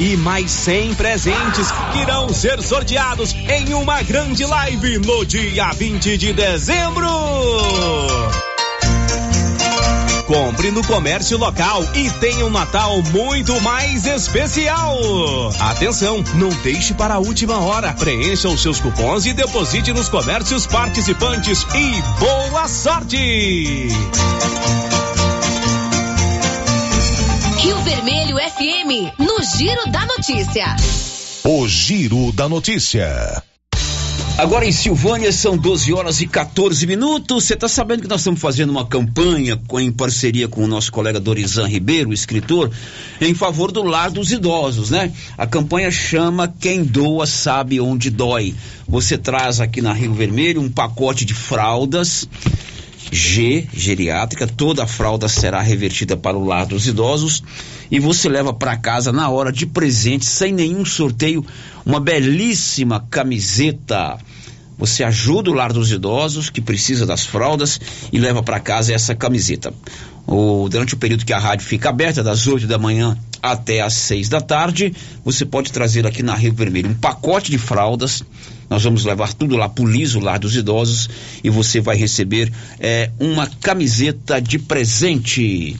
E 0.00 0.16
mais 0.16 0.50
100 0.50 0.94
presentes 0.94 1.70
que 1.92 1.98
irão 1.98 2.30
ser 2.30 2.62
sorteados 2.62 3.34
em 3.34 3.74
uma 3.74 4.02
grande 4.04 4.46
live 4.46 5.00
no 5.00 5.22
dia 5.26 5.70
20 5.70 6.16
de 6.16 6.32
dezembro. 6.32 7.04
Compre 10.26 10.70
no 10.70 10.82
comércio 10.86 11.36
local 11.36 11.84
e 11.94 12.10
tenha 12.12 12.46
um 12.46 12.50
Natal 12.50 13.02
muito 13.12 13.60
mais 13.60 14.06
especial. 14.06 14.98
Atenção, 15.60 16.24
não 16.36 16.48
deixe 16.62 16.94
para 16.94 17.14
a 17.14 17.18
última 17.18 17.58
hora. 17.58 17.92
Preencha 17.92 18.48
os 18.48 18.62
seus 18.62 18.80
cupons 18.80 19.26
e 19.26 19.34
deposite 19.34 19.92
nos 19.92 20.08
comércios 20.08 20.66
participantes 20.66 21.66
e 21.74 22.02
boa 22.18 22.66
sorte! 22.68 23.88
Rio 27.58 27.78
Vermelho 27.82 28.36
FM, 28.36 29.18
no 29.18 29.42
Giro 29.42 29.90
da 29.90 30.06
Notícia. 30.06 30.76
O 31.44 31.68
Giro 31.68 32.32
da 32.32 32.48
Notícia. 32.48 33.42
Agora 34.36 34.66
em 34.66 34.72
Silvânia 34.72 35.30
são 35.30 35.56
12 35.56 35.92
horas 35.92 36.20
e 36.20 36.26
14 36.26 36.84
minutos. 36.88 37.44
Você 37.44 37.54
está 37.54 37.68
sabendo 37.68 38.02
que 38.02 38.08
nós 38.08 38.20
estamos 38.20 38.40
fazendo 38.40 38.70
uma 38.70 38.84
campanha 38.84 39.56
com, 39.68 39.78
em 39.78 39.92
parceria 39.92 40.48
com 40.48 40.64
o 40.64 40.66
nosso 40.66 40.90
colega 40.90 41.20
Dorizan 41.20 41.68
Ribeiro, 41.68 42.12
escritor, 42.12 42.68
em 43.20 43.32
favor 43.32 43.70
do 43.70 43.84
lar 43.84 44.10
dos 44.10 44.32
idosos, 44.32 44.90
né? 44.90 45.12
A 45.38 45.46
campanha 45.46 45.88
chama 45.88 46.52
Quem 46.60 46.82
Doa 46.82 47.26
Sabe 47.26 47.80
Onde 47.80 48.10
Dói. 48.10 48.56
Você 48.88 49.16
traz 49.16 49.60
aqui 49.60 49.80
na 49.80 49.92
Rio 49.92 50.12
Vermelho 50.12 50.60
um 50.60 50.68
pacote 50.68 51.24
de 51.24 51.32
fraldas. 51.32 52.28
G, 53.10 53.66
geriátrica, 53.72 54.46
toda 54.46 54.84
a 54.84 54.86
fralda 54.86 55.28
será 55.28 55.60
revertida 55.60 56.16
para 56.16 56.36
o 56.36 56.44
lar 56.44 56.66
dos 56.66 56.86
idosos 56.86 57.42
e 57.90 58.00
você 58.00 58.28
leva 58.28 58.52
para 58.52 58.76
casa 58.76 59.12
na 59.12 59.28
hora 59.28 59.52
de 59.52 59.66
presente, 59.66 60.24
sem 60.24 60.52
nenhum 60.52 60.84
sorteio, 60.84 61.44
uma 61.84 62.00
belíssima 62.00 63.06
camiseta. 63.10 64.18
Você 64.76 65.04
ajuda 65.04 65.50
o 65.50 65.54
lar 65.54 65.72
dos 65.72 65.92
idosos 65.92 66.50
que 66.50 66.60
precisa 66.60 67.06
das 67.06 67.24
fraldas 67.24 67.80
e 68.12 68.18
leva 68.18 68.42
para 68.42 68.58
casa 68.58 68.92
essa 68.92 69.14
camiseta. 69.14 69.72
O, 70.26 70.68
durante 70.68 70.94
o 70.94 70.96
período 70.96 71.24
que 71.24 71.32
a 71.32 71.38
rádio 71.38 71.66
fica 71.66 71.90
aberta, 71.90 72.22
das 72.22 72.46
8 72.46 72.66
da 72.66 72.78
manhã 72.78 73.16
até 73.42 73.82
às 73.82 73.92
6 73.94 74.28
da 74.28 74.40
tarde, 74.40 74.94
você 75.24 75.44
pode 75.44 75.70
trazer 75.70 76.06
aqui 76.06 76.22
na 76.22 76.34
Rio 76.34 76.54
Vermelho 76.54 76.90
um 76.90 76.94
pacote 76.94 77.50
de 77.50 77.58
fraldas. 77.58 78.24
Nós 78.68 78.82
vamos 78.82 79.04
levar 79.04 79.32
tudo 79.32 79.56
lá 79.56 79.68
pro 79.68 79.86
Liso, 79.86 80.20
lar 80.20 80.38
dos 80.38 80.56
idosos, 80.56 81.08
e 81.42 81.50
você 81.50 81.80
vai 81.80 81.96
receber 81.96 82.52
é, 82.80 83.10
uma 83.18 83.46
camiseta 83.46 84.40
de 84.40 84.58
presente. 84.58 85.76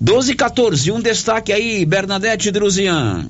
12 0.00 0.32
e 0.32 0.34
14, 0.34 0.92
um 0.92 1.00
destaque 1.00 1.52
aí, 1.52 1.84
Bernadette 1.84 2.50
Druzian. 2.50 3.28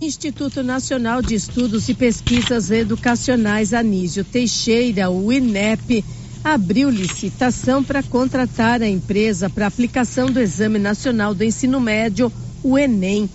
Instituto 0.00 0.62
Nacional 0.62 1.20
de 1.20 1.34
Estudos 1.34 1.88
e 1.88 1.94
Pesquisas 1.94 2.70
Educacionais 2.70 3.74
Anísio 3.74 4.22
Teixeira, 4.22 5.10
o 5.10 5.32
INEP, 5.32 6.04
abriu 6.44 6.88
licitação 6.88 7.82
para 7.82 8.02
contratar 8.02 8.80
a 8.80 8.88
empresa 8.88 9.50
para 9.50 9.66
aplicação 9.66 10.30
do 10.30 10.38
Exame 10.38 10.78
Nacional 10.78 11.34
do 11.34 11.42
Ensino 11.42 11.80
Médio, 11.80 12.32
o 12.62 12.78
Enem. 12.78 13.28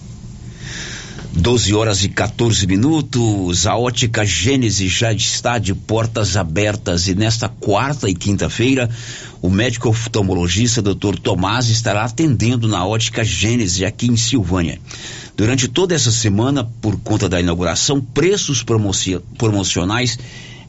12 1.35 1.73
horas 1.73 2.03
e 2.03 2.09
14 2.09 2.67
minutos. 2.67 3.65
A 3.65 3.75
ótica 3.75 4.23
Gênese 4.23 4.87
já 4.87 5.11
está 5.11 5.57
de 5.57 5.73
portas 5.73 6.37
abertas 6.37 7.07
e 7.07 7.15
nesta 7.15 7.49
quarta 7.49 8.07
e 8.07 8.13
quinta-feira 8.13 8.87
o 9.41 9.49
médico 9.49 9.89
oftalmologista 9.89 10.81
Dr. 10.81 11.17
Tomás 11.21 11.69
estará 11.69 12.05
atendendo 12.05 12.67
na 12.67 12.85
ótica 12.85 13.23
Gênese 13.23 13.83
aqui 13.83 14.07
em 14.07 14.15
Silvânia. 14.15 14.79
Durante 15.35 15.67
toda 15.67 15.95
essa 15.95 16.11
semana, 16.11 16.63
por 16.79 16.97
conta 16.99 17.27
da 17.27 17.41
inauguração, 17.41 17.99
preços 17.99 18.63
promocionais 18.63 20.19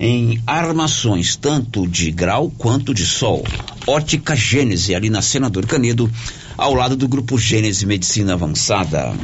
em 0.01 0.41
armações, 0.47 1.37
tanto 1.37 1.87
de 1.87 2.11
grau 2.11 2.51
quanto 2.57 2.95
de 2.95 3.05
sol. 3.05 3.45
Ótica 3.87 4.35
Gênese, 4.35 4.95
ali 4.95 5.11
na 5.11 5.21
Senador 5.21 5.67
Canedo, 5.67 6.11
ao 6.57 6.75
lado 6.75 6.97
do 6.97 7.07
Grupo 7.07 7.39
Gênese 7.39 7.85
Medicina 7.85 8.33
Avançada. 8.33 9.15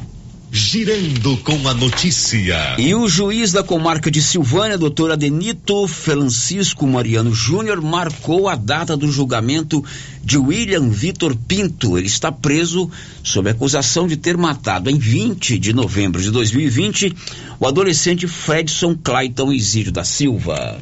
Girando 0.53 1.37
com 1.39 1.69
a 1.69 1.75
notícia. 1.75 2.75
E 2.77 2.93
o 2.93 3.09
juiz 3.09 3.53
da 3.53 3.63
comarca 3.63 4.11
de 4.11 4.21
Silvânia, 4.21 4.77
doutor 4.77 5.13
Adenito 5.13 5.87
Francisco 5.87 6.89
Mariano 6.89 7.33
Júnior, 7.33 7.81
marcou 7.81 8.49
a 8.49 8.57
data 8.57 8.97
do 8.97 9.13
julgamento 9.13 9.85
de 10.25 10.37
William 10.37 10.89
Vitor 10.89 11.37
Pinto. 11.37 11.97
Ele 11.97 12.09
está 12.09 12.33
preso 12.33 12.91
sob 13.23 13.49
acusação 13.49 14.09
de 14.09 14.17
ter 14.17 14.37
matado 14.37 14.91
em 14.91 14.99
20 14.99 15.57
de 15.57 15.73
novembro 15.73 16.21
de 16.21 16.33
2020 16.33 17.15
o 17.61 17.67
adolescente 17.67 18.27
Fredson 18.27 18.97
Clayton 18.97 19.53
Isídio 19.53 19.93
da 19.93 20.03
Silva. 20.03 20.81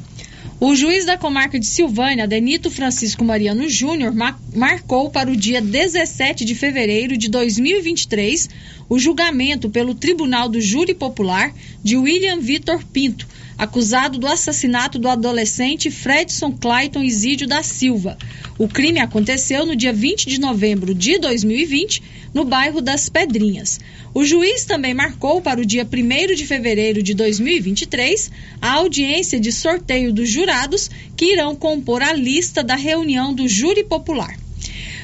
O 0.61 0.75
juiz 0.75 1.07
da 1.07 1.17
comarca 1.17 1.57
de 1.57 1.67
Silvânia, 1.67 2.27
Denito 2.27 2.69
Francisco 2.69 3.25
Mariano 3.25 3.69
Júnior, 3.69 4.13
marcou 4.53 5.09
para 5.09 5.31
o 5.31 5.37
dia 5.37 5.61
17 5.61 6.45
de 6.45 6.53
fevereiro 6.53 7.17
de 7.17 7.29
2023 7.29 8.49
o 8.89 8.99
julgamento 8.99 9.71
pelo 9.71 9.95
Tribunal 9.95 10.49
do 10.49 10.61
Júri 10.61 10.95
Popular 10.95 11.55
de 11.81 11.97
William 11.97 12.41
Vitor 12.41 12.83
Pinto, 12.93 13.25
acusado 13.59 14.19
do 14.19 14.29
assassinato 14.29 15.01
do 15.01 15.09
adolescente 15.09 15.91
Fredson 15.91 16.53
Clayton 16.53 17.03
Isídio 17.03 17.49
da 17.49 17.61
Silva. 17.61 18.17
O 18.57 18.69
crime 18.69 19.01
aconteceu 19.01 19.67
no 19.67 19.75
dia 19.75 19.93
20 19.93 20.29
de 20.29 20.39
novembro 20.39 20.95
de 20.95 21.19
2020, 21.19 22.03
no 22.33 22.45
bairro 22.45 22.81
das 22.81 23.09
Pedrinhas. 23.09 23.81
O 24.15 24.25
juiz 24.25 24.65
também 24.65 24.95
marcou 24.95 25.43
para 25.43 25.61
o 25.61 25.67
dia 25.67 25.85
1 25.85 26.35
de 26.37 26.47
fevereiro 26.47 27.03
de 27.03 27.15
2023 27.15 28.31
a 28.63 28.75
audiência 28.75 29.41
de 29.41 29.51
sorteio 29.51 30.13
dos 30.13 30.31
jurados 30.31 30.89
que 31.17 31.33
irão 31.33 31.57
compor 31.57 32.01
a 32.01 32.13
lista 32.13 32.63
da 32.63 32.77
reunião 32.77 33.35
do 33.35 33.49
júri 33.49 33.83
popular. 33.83 34.37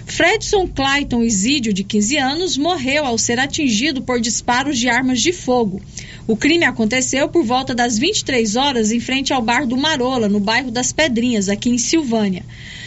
Fredson 0.06 0.66
Clayton 0.68 1.22
Isídio, 1.22 1.72
de 1.72 1.82
15 1.82 2.16
anos, 2.18 2.56
morreu 2.56 3.04
ao 3.04 3.16
ser 3.16 3.40
atingido 3.40 4.02
por 4.02 4.20
disparos 4.20 4.78
de 4.78 4.88
armas 4.88 5.20
de 5.20 5.32
fogo. 5.32 5.80
O 6.26 6.36
crime 6.36 6.64
aconteceu 6.64 7.28
por 7.28 7.44
volta 7.44 7.74
das 7.74 7.98
23 7.98 8.56
horas 8.56 8.92
em 8.92 9.00
frente 9.00 9.32
ao 9.32 9.42
bar 9.42 9.66
do 9.66 9.76
Marola, 9.76 10.28
no 10.28 10.40
bairro 10.40 10.70
das 10.70 10.92
Pedrinhas, 10.92 11.48
aqui 11.48 11.70
em 11.70 11.78
Silvânia. 11.78 12.44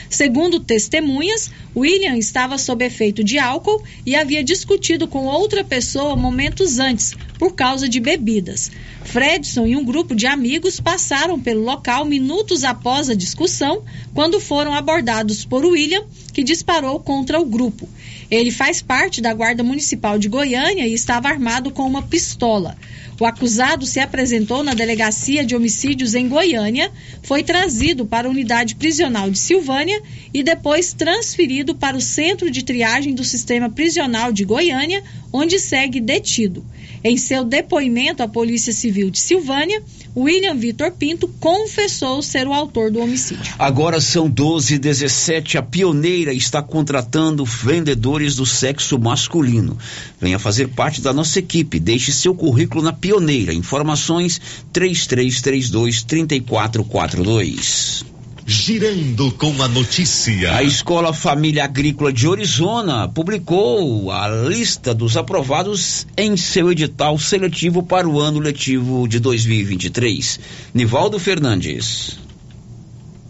Segundo 0.09 0.59
testemunhas, 0.59 1.51
William 1.75 2.17
estava 2.17 2.57
sob 2.57 2.83
efeito 2.85 3.23
de 3.23 3.37
álcool 3.37 3.83
e 4.05 4.15
havia 4.15 4.43
discutido 4.43 5.07
com 5.07 5.25
outra 5.25 5.63
pessoa 5.63 6.15
momentos 6.15 6.79
antes, 6.79 7.13
por 7.37 7.53
causa 7.53 7.89
de 7.89 7.99
bebidas. 7.99 8.71
Fredson 9.03 9.65
e 9.65 9.75
um 9.75 9.85
grupo 9.85 10.15
de 10.15 10.25
amigos 10.25 10.79
passaram 10.79 11.39
pelo 11.39 11.63
local 11.63 12.03
minutos 12.05 12.63
após 12.63 13.09
a 13.09 13.15
discussão, 13.15 13.83
quando 14.13 14.39
foram 14.39 14.73
abordados 14.73 15.45
por 15.45 15.65
William, 15.65 16.03
que 16.33 16.43
disparou 16.43 16.99
contra 16.99 17.39
o 17.39 17.45
grupo. 17.45 17.87
Ele 18.29 18.51
faz 18.51 18.81
parte 18.81 19.21
da 19.21 19.33
Guarda 19.33 19.63
Municipal 19.63 20.19
de 20.19 20.27
Goiânia 20.27 20.85
e 20.85 20.93
estava 20.93 21.29
armado 21.29 21.71
com 21.71 21.83
uma 21.83 22.01
pistola. 22.01 22.77
O 23.19 23.25
acusado 23.25 23.83
se 23.85 23.99
apresentou 23.99 24.61
na 24.61 24.75
Delegacia 24.75 25.43
de 25.43 25.55
Homicídios 25.55 26.13
em 26.13 26.29
Goiânia, 26.29 26.91
foi 27.23 27.41
trazido 27.41 28.05
para 28.05 28.27
a 28.27 28.31
unidade 28.31 28.75
prisional 28.75 29.31
de 29.31 29.39
Silvânia 29.39 29.99
e 30.31 30.43
depois 30.43 30.93
transferido 30.93 31.73
para 31.73 31.97
o 31.97 32.01
Centro 32.01 32.51
de 32.51 32.63
Triagem 32.63 33.15
do 33.15 33.23
Sistema 33.23 33.71
Prisional 33.71 34.31
de 34.31 34.45
Goiânia, 34.45 35.03
onde 35.33 35.57
segue 35.59 35.99
detido. 35.99 36.63
Em 37.03 37.17
seu 37.17 37.43
depoimento 37.43 38.23
à 38.23 38.27
Polícia 38.27 38.73
Civil 38.73 39.09
de 39.09 39.19
Silvânia, 39.19 39.81
William 40.15 40.55
Vitor 40.55 40.91
Pinto 40.91 41.27
confessou 41.39 42.21
ser 42.21 42.47
o 42.47 42.53
autor 42.53 42.91
do 42.91 42.99
homicídio. 42.99 43.53
Agora 43.59 44.01
são 44.01 44.29
12 44.29 44.75
e 44.75 44.79
17. 44.79 45.57
A 45.57 45.61
pioneira 45.61 46.33
está 46.33 46.61
contratando 46.61 47.45
vendedores 47.45 48.35
do 48.35 48.45
sexo 48.45 48.97
masculino. 48.97 49.77
Venha 50.19 50.39
fazer 50.39 50.69
parte 50.69 51.01
da 51.01 51.13
nossa 51.13 51.39
equipe. 51.39 51.79
Deixe 51.79 52.11
seu 52.11 52.33
currículo 52.33 52.83
na 52.83 52.93
pioneira. 52.93 53.53
Informações 53.53 54.41
3332 54.73 56.03
3442. 56.03 58.16
Girando 58.49 59.29
com 59.33 59.61
a 59.61 59.67
notícia. 59.67 60.55
A 60.55 60.63
Escola 60.63 61.11
Família 61.11 61.65
Agrícola 61.65 62.13
de 62.13 62.25
Orizona 62.29 63.05
publicou 63.05 64.09
a 64.09 64.25
lista 64.25 64.93
dos 64.93 65.17
aprovados 65.17 66.07
em 66.15 66.37
seu 66.37 66.71
edital 66.71 67.19
seletivo 67.19 67.83
para 67.83 68.07
o 68.07 68.21
ano 68.21 68.39
letivo 68.39 69.05
de 69.05 69.19
2023. 69.19 70.39
Nivaldo 70.73 71.19
Fernandes. 71.19 72.17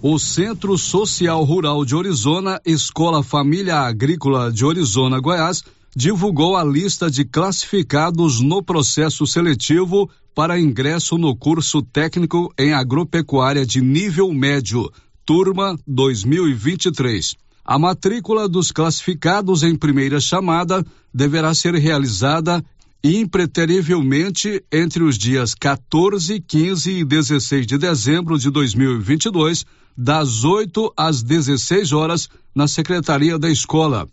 O 0.03 0.19
Centro 0.19 0.77
Social 0.77 1.43
Rural 1.43 1.83
de 1.83 1.95
Orizona, 1.95 2.61
Escola 2.63 3.23
Família 3.23 3.77
Agrícola 3.77 4.51
de 4.51 4.63
Orizona, 4.63 5.19
Goiás, 5.19 5.63
divulgou 5.95 6.55
a 6.55 6.63
lista 6.63 7.09
de 7.09 7.25
classificados 7.25 8.39
no 8.39 8.61
processo 8.61 9.25
seletivo 9.25 10.07
para 10.35 10.59
ingresso 10.59 11.17
no 11.17 11.35
curso 11.35 11.81
técnico 11.81 12.53
em 12.55 12.71
agropecuária 12.71 13.65
de 13.65 13.81
nível 13.81 14.31
médio 14.31 14.87
turma 15.27 15.77
2023. 15.85 17.35
A 17.65 17.77
matrícula 17.77 18.47
dos 18.47 18.71
classificados 18.71 19.61
em 19.61 19.75
primeira 19.75 20.21
chamada 20.21 20.85
deverá 21.13 21.53
ser 21.53 21.75
realizada 21.75 22.63
impreterivelmente 23.03 24.63
entre 24.71 25.03
os 25.03 25.17
dias 25.17 25.53
14, 25.53 26.39
15 26.39 26.91
e 26.91 27.03
16 27.03 27.67
de 27.67 27.77
dezembro 27.77 28.39
de 28.39 28.49
2022, 28.49 29.65
das 29.97 30.45
8 30.45 30.93
às 30.95 31.21
16 31.21 31.91
horas, 31.91 32.29
na 32.55 32.65
secretaria 32.65 33.37
da 33.37 33.49
escola. 33.49 34.07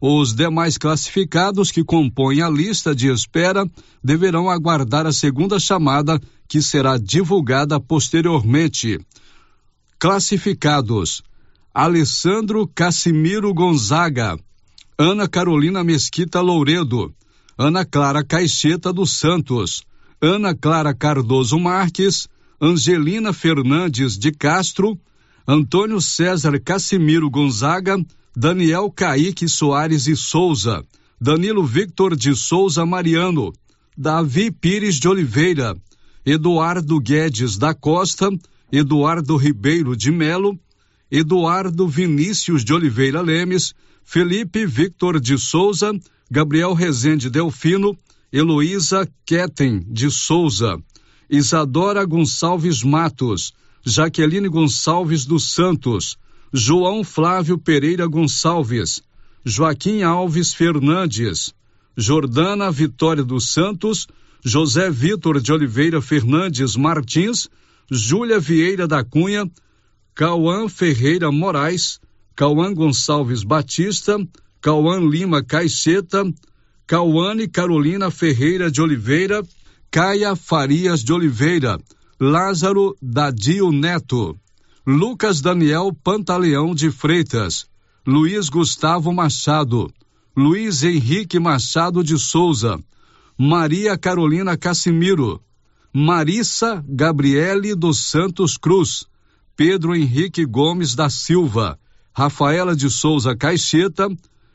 Os 0.00 0.34
demais 0.34 0.78
classificados 0.78 1.70
que 1.70 1.84
compõem 1.84 2.40
a 2.40 2.48
lista 2.48 2.94
de 2.94 3.08
espera 3.08 3.70
deverão 4.02 4.48
aguardar 4.48 5.06
a 5.06 5.12
segunda 5.12 5.58
chamada, 5.58 6.18
que 6.48 6.62
será 6.62 6.96
divulgada 6.96 7.78
posteriormente. 7.78 8.98
Classificados: 9.98 11.22
Alessandro 11.72 12.66
Cassimiro 12.66 13.54
Gonzaga, 13.54 14.38
Ana 14.98 15.26
Carolina 15.26 15.82
Mesquita 15.82 16.40
Louredo, 16.42 17.14
Ana 17.56 17.82
Clara 17.82 18.22
Caixeta 18.22 18.92
dos 18.92 19.12
Santos, 19.12 19.84
Ana 20.20 20.54
Clara 20.54 20.94
Cardoso 20.94 21.58
Marques, 21.58 22.28
Angelina 22.60 23.32
Fernandes 23.32 24.18
de 24.18 24.32
Castro, 24.32 24.98
Antônio 25.48 25.98
César 25.98 26.60
Cassimiro 26.60 27.30
Gonzaga, 27.30 27.96
Daniel 28.36 28.90
Caíque 28.90 29.48
Soares 29.48 30.06
e 30.06 30.14
Souza, 30.14 30.84
Danilo 31.18 31.64
Victor 31.64 32.14
de 32.14 32.34
Souza 32.34 32.84
Mariano, 32.84 33.50
Davi 33.96 34.50
Pires 34.50 35.00
de 35.00 35.08
Oliveira, 35.08 35.74
Eduardo 36.24 37.00
Guedes 37.00 37.56
da 37.56 37.72
Costa, 37.72 38.28
Eduardo 38.70 39.36
Ribeiro 39.36 39.96
de 39.96 40.10
Melo, 40.10 40.58
Eduardo 41.10 41.86
Vinícius 41.86 42.64
de 42.64 42.72
Oliveira 42.72 43.20
Lemes, 43.20 43.72
Felipe 44.04 44.66
Victor 44.66 45.20
de 45.20 45.38
Souza, 45.38 45.92
Gabriel 46.30 46.72
Rezende 46.74 47.30
Delfino, 47.30 47.96
Heloísa 48.32 49.08
Ketten 49.24 49.84
de 49.88 50.10
Souza, 50.10 50.78
Isadora 51.30 52.04
Gonçalves 52.04 52.82
Matos, 52.82 53.52
Jaqueline 53.84 54.48
Gonçalves 54.48 55.24
dos 55.24 55.52
Santos, 55.52 56.16
João 56.52 57.04
Flávio 57.04 57.56
Pereira 57.56 58.06
Gonçalves, 58.06 59.00
Joaquim 59.44 60.02
Alves 60.02 60.52
Fernandes, 60.52 61.54
Jordana 61.96 62.70
Vitória 62.70 63.22
dos 63.22 63.52
Santos, 63.52 64.08
José 64.44 64.90
Vitor 64.90 65.40
de 65.40 65.52
Oliveira 65.52 66.02
Fernandes 66.02 66.74
Martins, 66.74 67.48
Júlia 67.90 68.40
Vieira 68.40 68.86
da 68.88 69.04
Cunha, 69.04 69.50
Cauã 70.14 70.68
Ferreira 70.68 71.30
Moraes, 71.30 72.00
Cauã 72.34 72.72
Gonçalves 72.72 73.42
Batista, 73.42 74.16
Cauã 74.60 74.98
Lima 74.98 75.42
Caixeta, 75.42 76.24
Cauane 76.86 77.48
Carolina 77.48 78.10
Ferreira 78.10 78.70
de 78.70 78.80
Oliveira, 78.82 79.42
Caia 79.90 80.34
Farias 80.34 81.02
de 81.02 81.12
Oliveira, 81.12 81.78
Lázaro 82.20 82.96
Dadio 83.00 83.70
Neto, 83.70 84.36
Lucas 84.86 85.40
Daniel 85.40 85.92
Pantaleão 85.92 86.74
de 86.74 86.90
Freitas, 86.90 87.66
Luiz 88.06 88.48
Gustavo 88.48 89.12
Machado, 89.12 89.92
Luiz 90.36 90.82
Henrique 90.82 91.38
Machado 91.38 92.02
de 92.02 92.18
Souza, 92.18 92.78
Maria 93.38 93.96
Carolina 93.98 94.56
Cassimiro, 94.56 95.40
Marissa 95.98 96.84
Gabriele 96.86 97.74
dos 97.74 98.00
Santos 98.00 98.58
Cruz, 98.58 99.06
Pedro 99.56 99.96
Henrique 99.96 100.44
Gomes 100.44 100.94
da 100.94 101.08
Silva, 101.08 101.78
Rafaela 102.12 102.76
de 102.76 102.90
Souza 102.90 103.34
Caixeta, 103.34 104.06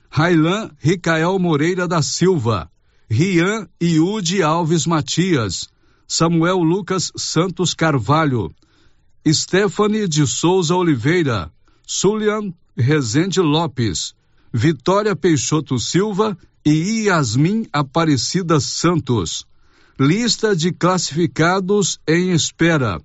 Railan 0.07 0.69
Ricael 0.77 1.39
Moreira 1.39 1.87
da 1.87 2.03
Silva, 2.03 2.69
Rian 3.09 3.67
Iude 3.81 4.43
Alves 4.43 4.85
Matias, 4.85 5.67
Samuel 6.07 6.59
Lucas 6.59 7.11
Santos 7.17 7.73
Carvalho, 7.73 8.51
Stephanie 9.27 10.07
de 10.07 10.27
Souza 10.27 10.75
Oliveira, 10.75 11.51
Sulian 11.87 12.53
Rezende 12.77 13.41
Lopes, 13.41 14.13
Vitória 14.53 15.15
Peixoto 15.15 15.79
Silva 15.79 16.37
e 16.63 17.05
Yasmin 17.05 17.65
Aparecida 17.73 18.59
Santos. 18.59 19.49
Lista 20.03 20.55
de 20.55 20.71
classificados 20.71 21.99
em 22.07 22.31
espera. 22.31 22.99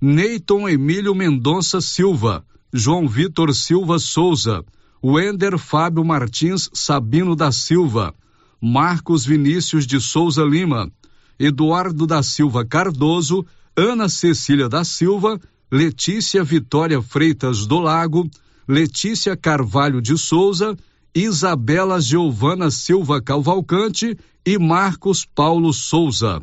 Neyton 0.00 0.68
Emílio 0.68 1.14
Mendonça 1.14 1.80
Silva, 1.80 2.44
João 2.72 3.06
Vitor 3.06 3.54
Silva 3.54 4.00
Souza, 4.00 4.64
Wender 5.00 5.56
Fábio 5.56 6.04
Martins 6.04 6.68
Sabino 6.74 7.36
da 7.36 7.52
Silva, 7.52 8.12
Marcos 8.60 9.24
Vinícius 9.24 9.86
de 9.86 10.00
Souza 10.00 10.42
Lima, 10.42 10.90
Eduardo 11.38 12.04
da 12.04 12.20
Silva 12.20 12.64
Cardoso, 12.64 13.46
Ana 13.76 14.08
Cecília 14.08 14.68
da 14.68 14.82
Silva, 14.82 15.40
Letícia 15.70 16.42
Vitória 16.42 17.00
Freitas 17.00 17.64
do 17.64 17.78
Lago, 17.78 18.28
Letícia 18.66 19.36
Carvalho 19.36 20.02
de 20.02 20.18
Souza, 20.18 20.76
Isabela 21.14 22.00
Giovana 22.00 22.70
Silva 22.70 23.20
Cavalcante 23.20 24.16
e 24.46 24.58
Marcos 24.58 25.24
Paulo 25.24 25.72
Souza. 25.72 26.40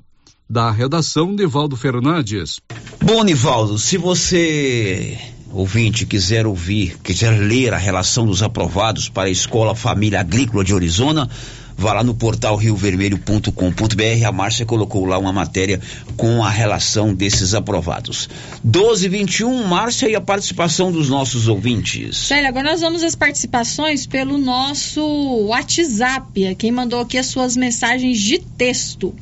Da 0.49 0.71
redação, 0.71 1.31
Nivaldo 1.31 1.75
Fernandes. 1.75 2.59
Bom, 3.01 3.23
Nivaldo, 3.23 3.77
se 3.77 3.97
você 3.97 5.17
ouvinte 5.51 6.05
quiser 6.05 6.45
ouvir, 6.45 6.97
quiser 7.03 7.31
ler 7.31 7.73
a 7.73 7.77
relação 7.77 8.25
dos 8.25 8.43
aprovados 8.43 9.09
para 9.09 9.27
a 9.27 9.31
Escola 9.31 9.73
Família 9.75 10.19
Agrícola 10.19 10.63
de 10.63 10.73
Orizona, 10.73 11.29
vá 11.77 11.93
lá 11.93 12.03
no 12.03 12.15
portal 12.15 12.55
riovermelho.com.br. 12.55 14.25
A 14.25 14.31
Márcia 14.31 14.65
colocou 14.65 15.05
lá 15.05 15.17
uma 15.17 15.31
matéria 15.31 15.79
com 16.17 16.43
a 16.43 16.49
relação 16.49 17.13
desses 17.13 17.53
aprovados. 17.53 18.27
1221, 18.63 19.63
Márcia, 19.65 20.09
e 20.09 20.15
a 20.15 20.21
participação 20.21 20.91
dos 20.91 21.07
nossos 21.07 21.47
ouvintes. 21.47 22.17
Célia, 22.17 22.49
agora 22.49 22.71
nós 22.71 22.81
vamos 22.81 23.03
às 23.03 23.15
participações 23.15 24.07
pelo 24.07 24.37
nosso 24.37 25.01
WhatsApp. 25.45 26.55
Quem 26.55 26.71
mandou 26.71 27.01
aqui 27.01 27.17
as 27.17 27.27
suas 27.27 27.55
mensagens 27.55 28.19
de 28.19 28.39
texto. 28.39 29.13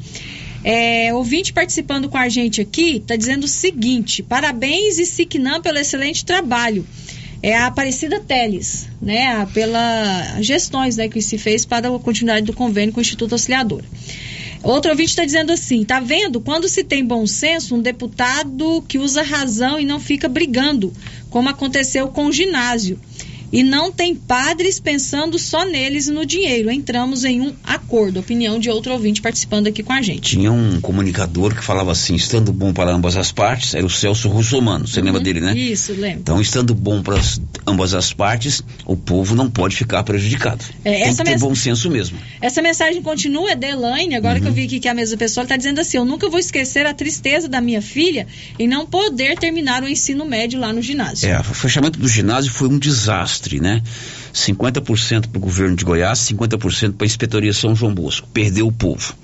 É, 0.64 1.14
ouvinte 1.14 1.54
participando 1.54 2.10
com 2.10 2.18
a 2.18 2.28
gente 2.28 2.60
aqui 2.60 2.96
está 2.96 3.16
dizendo 3.16 3.44
o 3.44 3.48
seguinte: 3.48 4.24
parabéns 4.24 4.98
e 4.98 5.06
Siquinam 5.06 5.62
pelo 5.62 5.78
excelente 5.78 6.26
trabalho. 6.26 6.84
É 7.46 7.56
a 7.56 7.68
Aparecida 7.68 8.20
Teles, 8.20 8.88
né? 9.00 9.46
Pela 9.54 10.42
gestões 10.42 10.98
né, 10.98 11.08
que 11.08 11.22
se 11.22 11.38
fez 11.38 11.64
para 11.64 11.96
a 11.96 12.00
continuidade 12.00 12.48
do 12.48 12.54
convênio 12.54 12.92
com 12.92 13.00
o 13.00 13.02
Instituto 13.02 13.34
Auxiliador. 13.34 13.84
Outro 14.64 14.90
ouvinte 14.90 15.12
está 15.12 15.24
dizendo 15.24 15.52
assim: 15.52 15.86
tá 15.86 16.00
vendo? 16.00 16.42
Quando 16.42 16.68
se 16.68 16.84
tem 16.84 17.06
bom 17.06 17.28
senso, 17.28 17.76
um 17.76 17.82
deputado 17.84 18.84
que 18.88 18.98
usa 18.98 19.22
razão 19.22 19.80
e 19.80 19.86
não 19.86 20.00
fica 20.00 20.28
brigando, 20.28 20.92
como 21.30 21.48
aconteceu 21.48 22.08
com 22.08 22.26
o 22.26 22.32
ginásio 22.32 23.00
e 23.56 23.64
não 23.64 23.90
tem 23.90 24.14
padres 24.14 24.82
pensando 24.82 25.40
só 25.40 25.64
neles 25.64 26.08
e 26.08 26.12
no 26.12 26.26
dinheiro. 26.26 26.70
Entramos 26.70 27.24
em 27.24 27.40
um 27.40 27.54
acordo. 27.64 28.20
Opinião 28.20 28.60
de 28.60 28.70
outro 28.70 28.92
ouvinte 28.92 29.22
participando 29.22 29.68
aqui 29.68 29.82
com 29.82 29.94
a 29.94 30.02
gente. 30.02 30.32
Tinha 30.32 30.52
um 30.52 30.82
comunicador 30.82 31.56
que 31.56 31.64
falava 31.64 31.90
assim: 31.94 32.16
estando 32.16 32.52
bom 32.52 32.74
para 32.74 32.92
ambas 32.92 33.16
as 33.16 33.32
partes, 33.32 33.74
era 33.74 33.86
o 33.86 33.90
Celso 33.90 34.28
Russomano. 34.28 34.86
Você 34.86 35.00
uhum, 35.00 35.06
lembra 35.06 35.22
dele, 35.22 35.40
né? 35.40 35.58
Isso, 35.58 35.94
lembro. 35.94 36.20
Então, 36.20 36.42
estando 36.42 36.76
bom 36.76 37.02
para 37.02 37.18
ambas 37.66 37.94
as 37.94 38.12
partes, 38.12 38.62
o 38.86 38.98
povo 38.98 39.34
não 39.36 39.50
pode 39.50 39.78
ficar 39.78 40.04
prejudicado. 40.04 40.66
É, 40.84 41.06
Tem 41.06 41.16
que 41.16 41.24
ter 41.24 41.40
bom 41.40 41.56
senso 41.56 41.90
mesmo. 41.90 42.18
Essa 42.42 42.62
mensagem 42.62 43.02
continua, 43.02 43.52
é 43.52 43.56
da 43.56 43.70
Elaine, 43.70 44.16
agora 44.16 44.36
uhum. 44.36 44.42
que 44.42 44.48
eu 44.50 44.54
vi 44.54 44.66
aqui 44.66 44.82
que 44.82 44.90
é 44.90 44.92
a 44.92 44.94
mesma 44.94 45.16
pessoa 45.16 45.44
está 45.44 45.56
dizendo 45.56 45.80
assim: 45.80 45.96
eu 45.96 46.04
nunca 46.04 46.28
vou 46.30 46.42
esquecer 46.42 46.86
a 46.86 46.94
tristeza 46.94 47.48
da 47.48 47.62
minha 47.62 47.82
filha 47.82 48.28
em 48.60 48.68
não 48.68 48.86
poder 48.86 49.38
terminar 49.38 49.82
o 49.82 49.88
ensino 49.88 50.26
médio 50.26 50.60
lá 50.60 50.74
no 50.74 50.82
ginásio. 50.82 51.30
É, 51.30 51.40
o 51.40 51.44
fechamento 51.44 51.98
do 51.98 52.08
ginásio 52.10 52.52
foi 52.52 52.68
um 52.68 52.78
desastre 52.78 53.45
desastre, 53.46 53.60
né? 53.60 53.82
50% 54.34 55.28
para 55.28 55.38
o 55.38 55.42
governo 55.42 55.76
de 55.76 55.86
Goiás, 55.86 56.20
50% 56.20 56.94
para 56.94 57.06
a 57.06 57.08
Inspetoria 57.08 57.54
São 57.54 57.76
João 57.76 57.94
Bosco. 57.94 58.28
Perdeu 58.34 58.68
o 58.68 58.72
povo. 58.72 59.16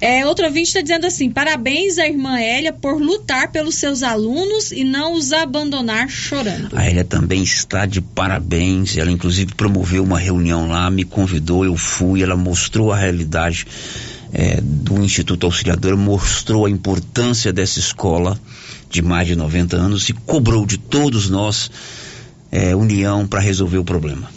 É, 0.00 0.26
outro 0.26 0.44
ouvinte 0.46 0.66
está 0.68 0.80
dizendo 0.80 1.06
assim: 1.06 1.30
parabéns 1.30 1.96
à 1.98 2.06
irmã 2.08 2.36
Hélia 2.36 2.72
por 2.72 3.00
lutar 3.00 3.52
pelos 3.52 3.76
seus 3.76 4.02
alunos 4.02 4.72
e 4.72 4.82
não 4.82 5.14
os 5.14 5.32
abandonar 5.32 6.08
chorando. 6.08 6.76
A 6.76 6.84
Hélia 6.84 7.04
também 7.04 7.42
está 7.42 7.86
de 7.86 8.00
parabéns. 8.00 8.96
Ela, 8.96 9.12
inclusive, 9.12 9.54
promoveu 9.54 10.02
uma 10.02 10.18
reunião 10.18 10.68
lá, 10.68 10.90
me 10.90 11.04
convidou, 11.04 11.64
eu 11.64 11.76
fui. 11.76 12.20
Ela 12.20 12.34
mostrou 12.34 12.90
a 12.90 12.96
realidade 12.96 13.64
é, 14.32 14.60
do 14.60 15.04
Instituto 15.04 15.46
Auxiliador, 15.46 15.96
mostrou 15.96 16.66
a 16.66 16.70
importância 16.70 17.52
dessa 17.52 17.78
escola 17.78 18.36
de 18.92 19.00
mais 19.00 19.26
de 19.26 19.34
90 19.34 19.76
anos 19.76 20.08
e 20.10 20.12
cobrou 20.12 20.66
de 20.66 20.76
todos 20.76 21.30
nós 21.30 21.70
é, 22.52 22.76
união 22.76 23.26
para 23.26 23.40
resolver 23.40 23.78
o 23.78 23.84
problema. 23.84 24.30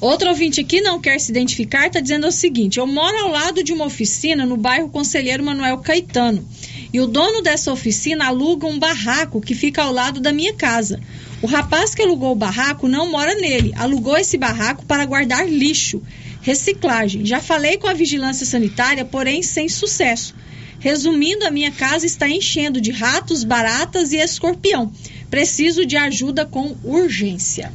Outro 0.00 0.30
ouvinte 0.30 0.60
aqui 0.60 0.80
não 0.80 1.00
quer 1.00 1.20
se 1.20 1.30
identificar, 1.30 1.86
está 1.86 2.00
dizendo 2.00 2.26
o 2.26 2.32
seguinte: 2.32 2.78
eu 2.78 2.86
moro 2.86 3.16
ao 3.18 3.30
lado 3.30 3.62
de 3.62 3.72
uma 3.72 3.84
oficina 3.84 4.46
no 4.46 4.56
bairro 4.56 4.88
Conselheiro 4.88 5.44
Manuel 5.44 5.78
Caetano. 5.78 6.44
E 6.92 7.00
o 7.00 7.06
dono 7.06 7.40
dessa 7.40 7.72
oficina 7.72 8.26
aluga 8.26 8.66
um 8.66 8.78
barraco 8.78 9.40
que 9.40 9.54
fica 9.54 9.82
ao 9.82 9.92
lado 9.92 10.20
da 10.20 10.32
minha 10.32 10.52
casa. 10.52 11.00
O 11.40 11.46
rapaz 11.46 11.94
que 11.94 12.02
alugou 12.02 12.32
o 12.32 12.36
barraco 12.36 12.86
não 12.86 13.10
mora 13.10 13.34
nele, 13.34 13.72
alugou 13.76 14.16
esse 14.16 14.36
barraco 14.36 14.84
para 14.84 15.04
guardar 15.04 15.48
lixo, 15.48 16.02
reciclagem. 16.40 17.24
Já 17.24 17.40
falei 17.40 17.78
com 17.78 17.86
a 17.86 17.94
vigilância 17.94 18.44
sanitária, 18.44 19.04
porém 19.04 19.42
sem 19.42 19.68
sucesso. 19.68 20.34
Resumindo, 20.82 21.46
a 21.46 21.50
minha 21.50 21.70
casa 21.70 22.04
está 22.04 22.28
enchendo 22.28 22.80
de 22.80 22.90
ratos, 22.90 23.44
baratas 23.44 24.12
e 24.12 24.16
escorpião. 24.16 24.90
Preciso 25.30 25.86
de 25.86 25.96
ajuda 25.96 26.44
com 26.44 26.76
urgência. 26.82 27.72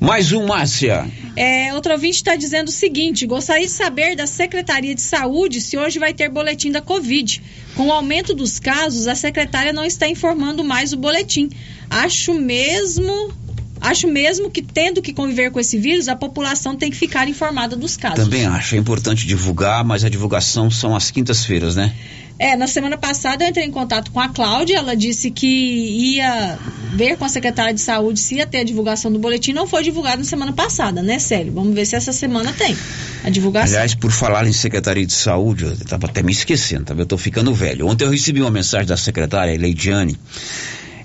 Mais 0.00 0.30
um, 0.30 0.46
Márcia. 0.46 1.10
É, 1.34 1.74
outro 1.74 1.92
ouvinte 1.92 2.18
está 2.18 2.36
dizendo 2.36 2.68
o 2.68 2.72
seguinte: 2.72 3.26
gostaria 3.26 3.66
de 3.66 3.72
saber 3.72 4.14
da 4.14 4.28
Secretaria 4.28 4.94
de 4.94 5.00
Saúde 5.00 5.60
se 5.60 5.76
hoje 5.76 5.98
vai 5.98 6.14
ter 6.14 6.28
boletim 6.28 6.70
da 6.70 6.80
Covid. 6.80 7.42
Com 7.74 7.88
o 7.88 7.92
aumento 7.92 8.32
dos 8.32 8.60
casos, 8.60 9.08
a 9.08 9.16
secretária 9.16 9.72
não 9.72 9.84
está 9.84 10.08
informando 10.08 10.62
mais 10.62 10.92
o 10.92 10.96
boletim. 10.96 11.50
Acho 11.90 12.32
mesmo. 12.32 13.34
Acho 13.80 14.08
mesmo 14.08 14.50
que, 14.50 14.62
tendo 14.62 15.02
que 15.02 15.12
conviver 15.12 15.50
com 15.50 15.60
esse 15.60 15.76
vírus, 15.76 16.08
a 16.08 16.16
população 16.16 16.76
tem 16.76 16.90
que 16.90 16.96
ficar 16.96 17.28
informada 17.28 17.76
dos 17.76 17.96
casos. 17.96 18.24
Também 18.24 18.46
acho, 18.46 18.74
é 18.74 18.78
importante 18.78 19.26
divulgar, 19.26 19.84
mas 19.84 20.02
a 20.02 20.08
divulgação 20.08 20.70
são 20.70 20.96
às 20.96 21.10
quintas-feiras, 21.10 21.76
né? 21.76 21.92
É, 22.38 22.54
na 22.54 22.66
semana 22.66 22.98
passada 22.98 23.44
eu 23.44 23.48
entrei 23.48 23.64
em 23.64 23.70
contato 23.70 24.10
com 24.10 24.20
a 24.20 24.28
Cláudia, 24.28 24.76
ela 24.76 24.94
disse 24.94 25.30
que 25.30 25.46
ia 25.46 26.58
ver 26.92 27.16
com 27.16 27.24
a 27.24 27.28
secretária 27.28 27.72
de 27.72 27.80
saúde 27.80 28.20
se 28.20 28.36
ia 28.36 28.46
ter 28.46 28.58
a 28.58 28.64
divulgação 28.64 29.10
do 29.10 29.18
boletim. 29.18 29.52
Não 29.52 29.66
foi 29.66 29.82
divulgado 29.82 30.18
na 30.18 30.24
semana 30.24 30.52
passada, 30.52 31.02
né, 31.02 31.18
Célio? 31.18 31.52
Vamos 31.52 31.74
ver 31.74 31.86
se 31.86 31.96
essa 31.96 32.12
semana 32.12 32.52
tem 32.52 32.76
a 33.24 33.30
divulgação. 33.30 33.74
Aliás, 33.74 33.94
por 33.94 34.10
falar 34.10 34.46
em 34.46 34.52
Secretaria 34.52 35.06
de 35.06 35.14
Saúde, 35.14 35.64
eu 35.64 35.72
estava 35.72 36.06
até 36.06 36.22
me 36.22 36.30
esquecendo, 36.30 36.84
tá? 36.84 36.94
eu 36.94 37.06
tô 37.06 37.16
ficando 37.16 37.54
velho. 37.54 37.86
Ontem 37.86 38.04
eu 38.04 38.10
recebi 38.10 38.42
uma 38.42 38.50
mensagem 38.50 38.86
da 38.86 38.98
secretária 38.98 39.58
Leidiane. 39.58 40.18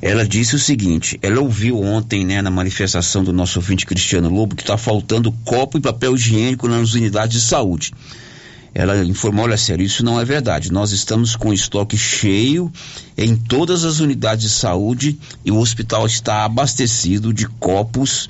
Ela 0.01 0.27
disse 0.27 0.55
o 0.55 0.59
seguinte: 0.59 1.17
ela 1.21 1.39
ouviu 1.39 1.79
ontem, 1.79 2.25
né, 2.25 2.41
na 2.41 2.51
manifestação 2.51 3.23
do 3.23 3.31
nosso 3.31 3.59
ouvinte 3.59 3.85
Cristiano 3.85 4.29
Lobo, 4.29 4.55
que 4.55 4.63
está 4.63 4.77
faltando 4.77 5.31
copo 5.45 5.77
e 5.77 5.81
papel 5.81 6.15
higiênico 6.15 6.67
nas 6.67 6.93
unidades 6.93 7.39
de 7.39 7.47
saúde. 7.47 7.93
Ela 8.73 9.03
informou: 9.03 9.45
olha, 9.45 9.57
sério, 9.57 9.85
isso 9.85 10.03
não 10.03 10.19
é 10.19 10.25
verdade. 10.25 10.71
Nós 10.71 10.91
estamos 10.91 11.35
com 11.35 11.53
estoque 11.53 11.97
cheio 11.97 12.71
em 13.17 13.35
todas 13.35 13.83
as 13.83 13.99
unidades 13.99 14.49
de 14.49 14.49
saúde 14.49 15.17
e 15.43 15.51
o 15.51 15.57
hospital 15.57 16.05
está 16.05 16.45
abastecido 16.45 17.33
de 17.33 17.47
copos 17.47 18.29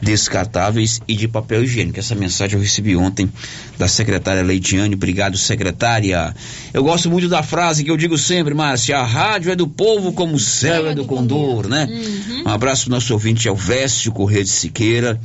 descartáveis 0.00 1.00
e 1.08 1.14
de 1.14 1.26
papel 1.26 1.64
higiênico. 1.64 1.98
Essa 1.98 2.14
mensagem 2.14 2.56
eu 2.56 2.62
recebi 2.62 2.96
ontem 2.96 3.30
da 3.76 3.88
secretária 3.88 4.42
Leidiane. 4.42 4.94
Obrigado, 4.94 5.36
secretária. 5.36 6.34
Eu 6.72 6.82
gosto 6.82 7.10
muito 7.10 7.28
da 7.28 7.42
frase 7.42 7.84
que 7.84 7.90
eu 7.90 7.96
digo 7.96 8.16
sempre, 8.16 8.54
Márcia: 8.54 8.98
a 8.98 9.04
rádio 9.04 9.52
é 9.52 9.56
do 9.56 9.68
povo 9.68 10.12
como 10.12 10.34
o 10.34 10.40
céu 10.40 10.88
é 10.88 10.94
do 10.94 11.04
condor, 11.04 11.68
né? 11.68 11.86
Uhum. 11.88 12.44
Um 12.46 12.48
abraço 12.48 12.84
pro 12.84 12.92
nosso 12.92 13.12
ouvinte 13.12 13.48
Elvésio 13.48 14.12
Corrêa 14.12 14.42
de 14.42 14.50
Siqueira. 14.50 15.20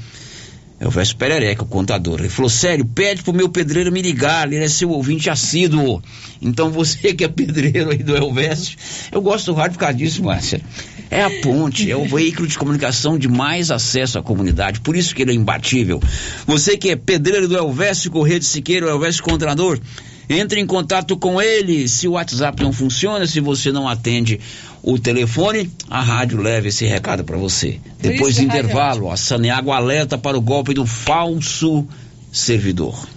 Elvésio 0.83 1.15
Perereca, 1.15 1.63
o 1.63 1.65
contador. 1.65 2.19
Ele 2.19 2.29
falou: 2.29 2.49
sério, 2.49 2.85
pede 2.85 3.23
pro 3.23 3.31
meu 3.31 3.47
pedreiro 3.47 3.89
me 3.89 4.01
ligar, 4.01 4.51
ele 4.51 4.63
é 4.63 4.67
seu 4.67 4.89
ouvinte 4.89 5.29
assíduo. 5.29 6.03
Então 6.41 6.69
você 6.69 7.13
que 7.13 7.23
é 7.23 7.27
pedreiro 7.29 7.91
aí 7.91 8.03
do 8.03 8.15
Elvésio, 8.15 8.77
eu 9.09 9.21
gosto 9.21 9.45
do 9.45 9.53
rádio 9.53 9.73
por 9.73 9.79
causa 9.79 9.95
disso, 9.95 10.21
Márcia. 10.21 10.61
É 11.09 11.23
a 11.23 11.29
ponte, 11.41 11.89
é 11.89 11.95
o 11.95 12.05
veículo 12.05 12.47
de 12.47 12.57
comunicação 12.57 13.17
de 13.17 13.29
mais 13.29 13.71
acesso 13.71 14.19
à 14.19 14.23
comunidade, 14.23 14.81
por 14.81 14.95
isso 14.95 15.15
que 15.15 15.21
ele 15.21 15.31
é 15.31 15.35
imbatível. 15.35 16.01
Você 16.45 16.75
que 16.75 16.89
é 16.89 16.95
pedreiro 16.95 17.47
do 17.47 17.55
Elvésio 17.55 18.11
Corrêa 18.11 18.39
de 18.39 18.45
Siqueira, 18.45 18.93
o 18.93 19.21
Contador, 19.21 19.79
entre 20.29 20.59
em 20.59 20.65
contato 20.65 21.17
com 21.17 21.41
ele. 21.41 21.87
Se 21.87 22.07
o 22.07 22.11
WhatsApp 22.11 22.61
não 22.61 22.71
funciona, 22.71 23.25
se 23.27 23.39
você 23.39 23.71
não 23.71 23.87
atende 23.87 24.39
o 24.81 24.99
telefone, 24.99 25.71
a 25.89 26.01
rádio 26.01 26.41
leva 26.41 26.67
esse 26.67 26.85
recado 26.85 27.23
para 27.23 27.37
você. 27.37 27.79
Depois 27.99 28.35
do 28.35 28.41
isso, 28.41 28.43
intervalo, 28.43 29.09
a 29.09 29.17
Saneago 29.17 29.71
alerta 29.71 30.17
para 30.17 30.37
o 30.37 30.41
golpe 30.41 30.73
do 30.73 30.85
falso 30.85 31.87
servidor. 32.31 33.07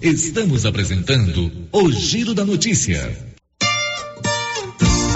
Estamos 0.00 0.64
apresentando 0.64 1.50
o 1.72 1.90
Giro 1.90 2.34
da 2.34 2.44
Notícia. 2.44 3.27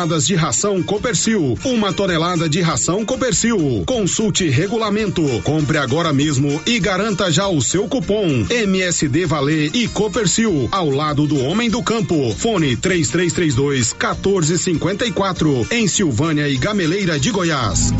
de 0.00 0.34
ração 0.34 0.82
Copercil, 0.82 1.58
uma 1.62 1.92
tonelada 1.92 2.48
de 2.48 2.62
ração 2.62 3.04
Copercil. 3.04 3.84
Consulte 3.86 4.48
regulamento, 4.48 5.22
compre 5.44 5.76
agora 5.76 6.10
mesmo 6.10 6.60
e 6.64 6.80
garanta 6.80 7.30
já 7.30 7.46
o 7.46 7.60
seu 7.60 7.86
cupom 7.86 8.46
MSD 8.48 9.26
Valer 9.26 9.70
e 9.74 9.86
Copercil 9.88 10.68
ao 10.72 10.88
lado 10.88 11.26
do 11.26 11.38
homem 11.44 11.68
do 11.68 11.82
campo. 11.82 12.34
Fone 12.34 12.76
3332 12.76 13.92
1454 13.92 15.66
em 15.70 15.86
Silvânia 15.86 16.48
e 16.48 16.56
Gameleira 16.56 17.20
de 17.20 17.30
Goiás. 17.30 17.92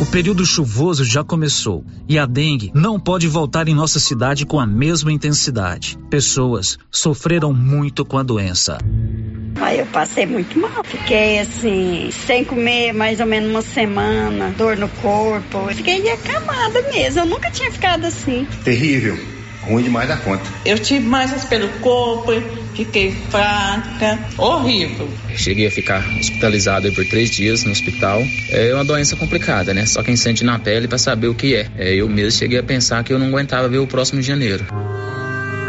O 0.00 0.06
período 0.06 0.44
chuvoso 0.44 1.04
já 1.04 1.24
começou 1.24 1.84
e 2.06 2.18
a 2.18 2.26
dengue 2.26 2.70
não 2.74 3.00
pode 3.00 3.26
voltar 3.28 3.66
em 3.66 3.74
nossa 3.74 3.98
cidade 3.98 4.44
com 4.44 4.60
a 4.60 4.66
mesma 4.66 5.10
intensidade. 5.10 5.98
Pessoas 6.10 6.78
sofreram 6.90 7.52
muito 7.52 8.04
com 8.04 8.18
a 8.18 8.22
doença. 8.22 8.78
Aí 9.60 9.78
eu 9.78 9.86
passei 9.86 10.24
muito 10.24 10.58
mal. 10.58 10.82
Fiquei 10.84 11.19
assim, 11.40 12.10
sem 12.26 12.44
comer 12.44 12.92
mais 12.92 13.20
ou 13.20 13.26
menos 13.26 13.50
uma 13.50 13.62
semana, 13.62 14.54
dor 14.56 14.76
no 14.76 14.88
corpo. 14.88 15.68
Eu 15.68 15.74
Fiquei 15.74 16.10
acamada 16.10 16.82
mesmo. 16.92 17.20
Eu 17.20 17.26
nunca 17.26 17.50
tinha 17.50 17.70
ficado 17.70 18.06
assim. 18.06 18.46
Terrível. 18.64 19.18
Ruim 19.62 19.82
demais 19.82 20.08
da 20.08 20.16
conta. 20.16 20.42
Eu 20.64 20.78
tive 20.78 21.06
manchas 21.06 21.44
pelo 21.44 21.68
corpo, 21.80 22.32
fiquei 22.74 23.12
fraca, 23.30 24.18
horrível. 24.38 25.08
Cheguei 25.36 25.66
a 25.66 25.70
ficar 25.70 26.02
hospitalizado 26.18 26.86
aí 26.86 26.92
por 26.92 27.04
três 27.06 27.30
dias 27.30 27.64
no 27.64 27.70
hospital. 27.70 28.22
É 28.48 28.74
uma 28.74 28.84
doença 28.84 29.16
complicada, 29.16 29.74
né? 29.74 29.84
Só 29.84 30.02
quem 30.02 30.16
sente 30.16 30.42
na 30.42 30.58
pele 30.58 30.88
para 30.88 30.98
saber 30.98 31.28
o 31.28 31.34
que 31.34 31.54
é. 31.54 31.66
é. 31.76 31.94
Eu 31.94 32.08
mesmo 32.08 32.38
cheguei 32.38 32.58
a 32.58 32.62
pensar 32.62 33.04
que 33.04 33.12
eu 33.12 33.18
não 33.18 33.26
aguentava 33.26 33.68
ver 33.68 33.78
o 33.78 33.86
próximo 33.86 34.20
de 34.20 34.26
janeiro. 34.26 34.64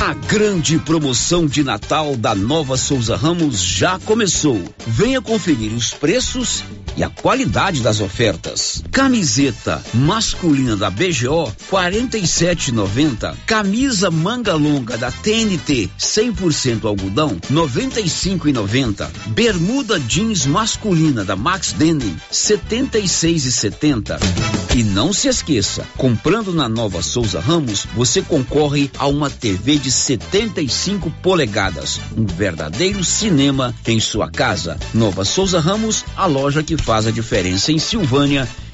A 0.00 0.12
grande 0.12 0.78
promoção 0.78 1.46
de 1.46 1.64
Natal 1.64 2.16
da 2.16 2.34
Nova 2.34 2.76
Souza 2.76 3.16
Ramos 3.16 3.60
já 3.62 3.98
começou. 4.00 4.62
Venha 4.86 5.22
conferir 5.22 5.72
os 5.72 5.90
preços 5.90 6.62
e 6.96 7.02
a 7.02 7.08
qualidade 7.08 7.80
das 7.80 8.00
ofertas. 8.00 8.84
Camiseta 8.92 9.82
masculina 9.94 10.76
da 10.76 10.90
BGO 10.90 11.50
47,90. 11.70 13.34
Camisa 13.46 14.10
manga 14.10 14.54
longa 14.54 14.98
da 14.98 15.10
TNT 15.10 15.90
100% 15.98 16.84
algodão 16.84 17.38
95,90. 17.50 19.08
Bermuda 19.28 19.98
jeans 19.98 20.44
masculina 20.46 21.24
da 21.24 21.34
Max 21.36 21.72
Denim 21.72 22.16
76,70. 22.30 24.18
E 24.76 24.82
não 24.84 25.10
se 25.10 25.26
esqueça, 25.28 25.86
comprando 25.96 26.52
na 26.52 26.68
Nova 26.68 27.02
Souza 27.02 27.40
Ramos, 27.40 27.86
você 27.94 28.20
concorre 28.20 28.90
a 28.98 29.06
uma 29.06 29.30
TV 29.30 29.78
de 29.78 29.85
75 29.90 31.10
polegadas, 31.22 32.00
um 32.16 32.26
verdadeiro 32.26 33.02
cinema 33.04 33.74
em 33.86 34.00
sua 34.00 34.30
casa. 34.30 34.78
Nova 34.92 35.24
Souza 35.24 35.60
Ramos, 35.60 36.04
a 36.16 36.26
loja 36.26 36.62
que 36.62 36.76
faz 36.76 37.06
a 37.06 37.10
diferença 37.10 37.72
em 37.72 37.78
Silvânia 37.78 38.48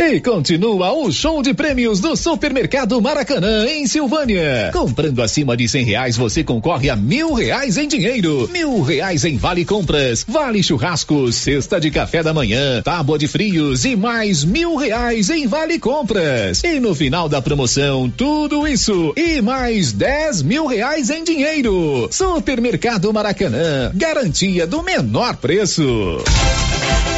E 0.00 0.20
continua 0.20 0.92
o 0.92 1.10
show 1.10 1.42
de 1.42 1.52
prêmios 1.52 1.98
do 1.98 2.14
Supermercado 2.14 3.02
Maracanã, 3.02 3.66
em 3.66 3.84
Silvânia. 3.84 4.70
Comprando 4.72 5.20
acima 5.20 5.56
de 5.56 5.68
cem 5.68 5.84
reais, 5.84 6.16
você 6.16 6.44
concorre 6.44 6.88
a 6.88 6.94
mil 6.94 7.34
reais 7.34 7.76
em 7.76 7.88
dinheiro, 7.88 8.48
mil 8.52 8.80
reais 8.80 9.24
em 9.24 9.36
vale 9.36 9.64
compras, 9.64 10.24
vale 10.26 10.62
churrasco, 10.62 11.32
cesta 11.32 11.80
de 11.80 11.90
café 11.90 12.22
da 12.22 12.32
manhã, 12.32 12.80
tábua 12.80 13.18
de 13.18 13.26
frios 13.26 13.84
e 13.84 13.96
mais 13.96 14.44
mil 14.44 14.76
reais 14.76 15.30
em 15.30 15.48
vale 15.48 15.80
compras. 15.80 16.62
E 16.62 16.78
no 16.78 16.94
final 16.94 17.28
da 17.28 17.42
promoção, 17.42 18.08
tudo 18.08 18.68
isso 18.68 19.12
e 19.16 19.42
mais 19.42 19.92
dez 19.92 20.42
mil 20.42 20.66
reais 20.66 21.10
em 21.10 21.24
dinheiro. 21.24 22.08
Supermercado 22.12 23.12
Maracanã, 23.12 23.90
garantia 23.94 24.64
do 24.64 24.80
menor 24.80 25.36
preço. 25.36 25.82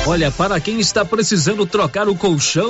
Olha, 0.07 0.31
para 0.31 0.59
quem 0.59 0.81
está 0.81 1.05
precisando 1.05 1.67
trocar 1.67 2.09
o 2.09 2.17
colchão, 2.17 2.70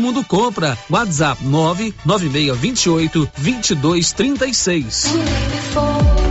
mundo 0.01 0.23
compra. 0.23 0.77
WhatsApp 0.89 1.43
99628 1.43 3.29
2236. 3.37 6.30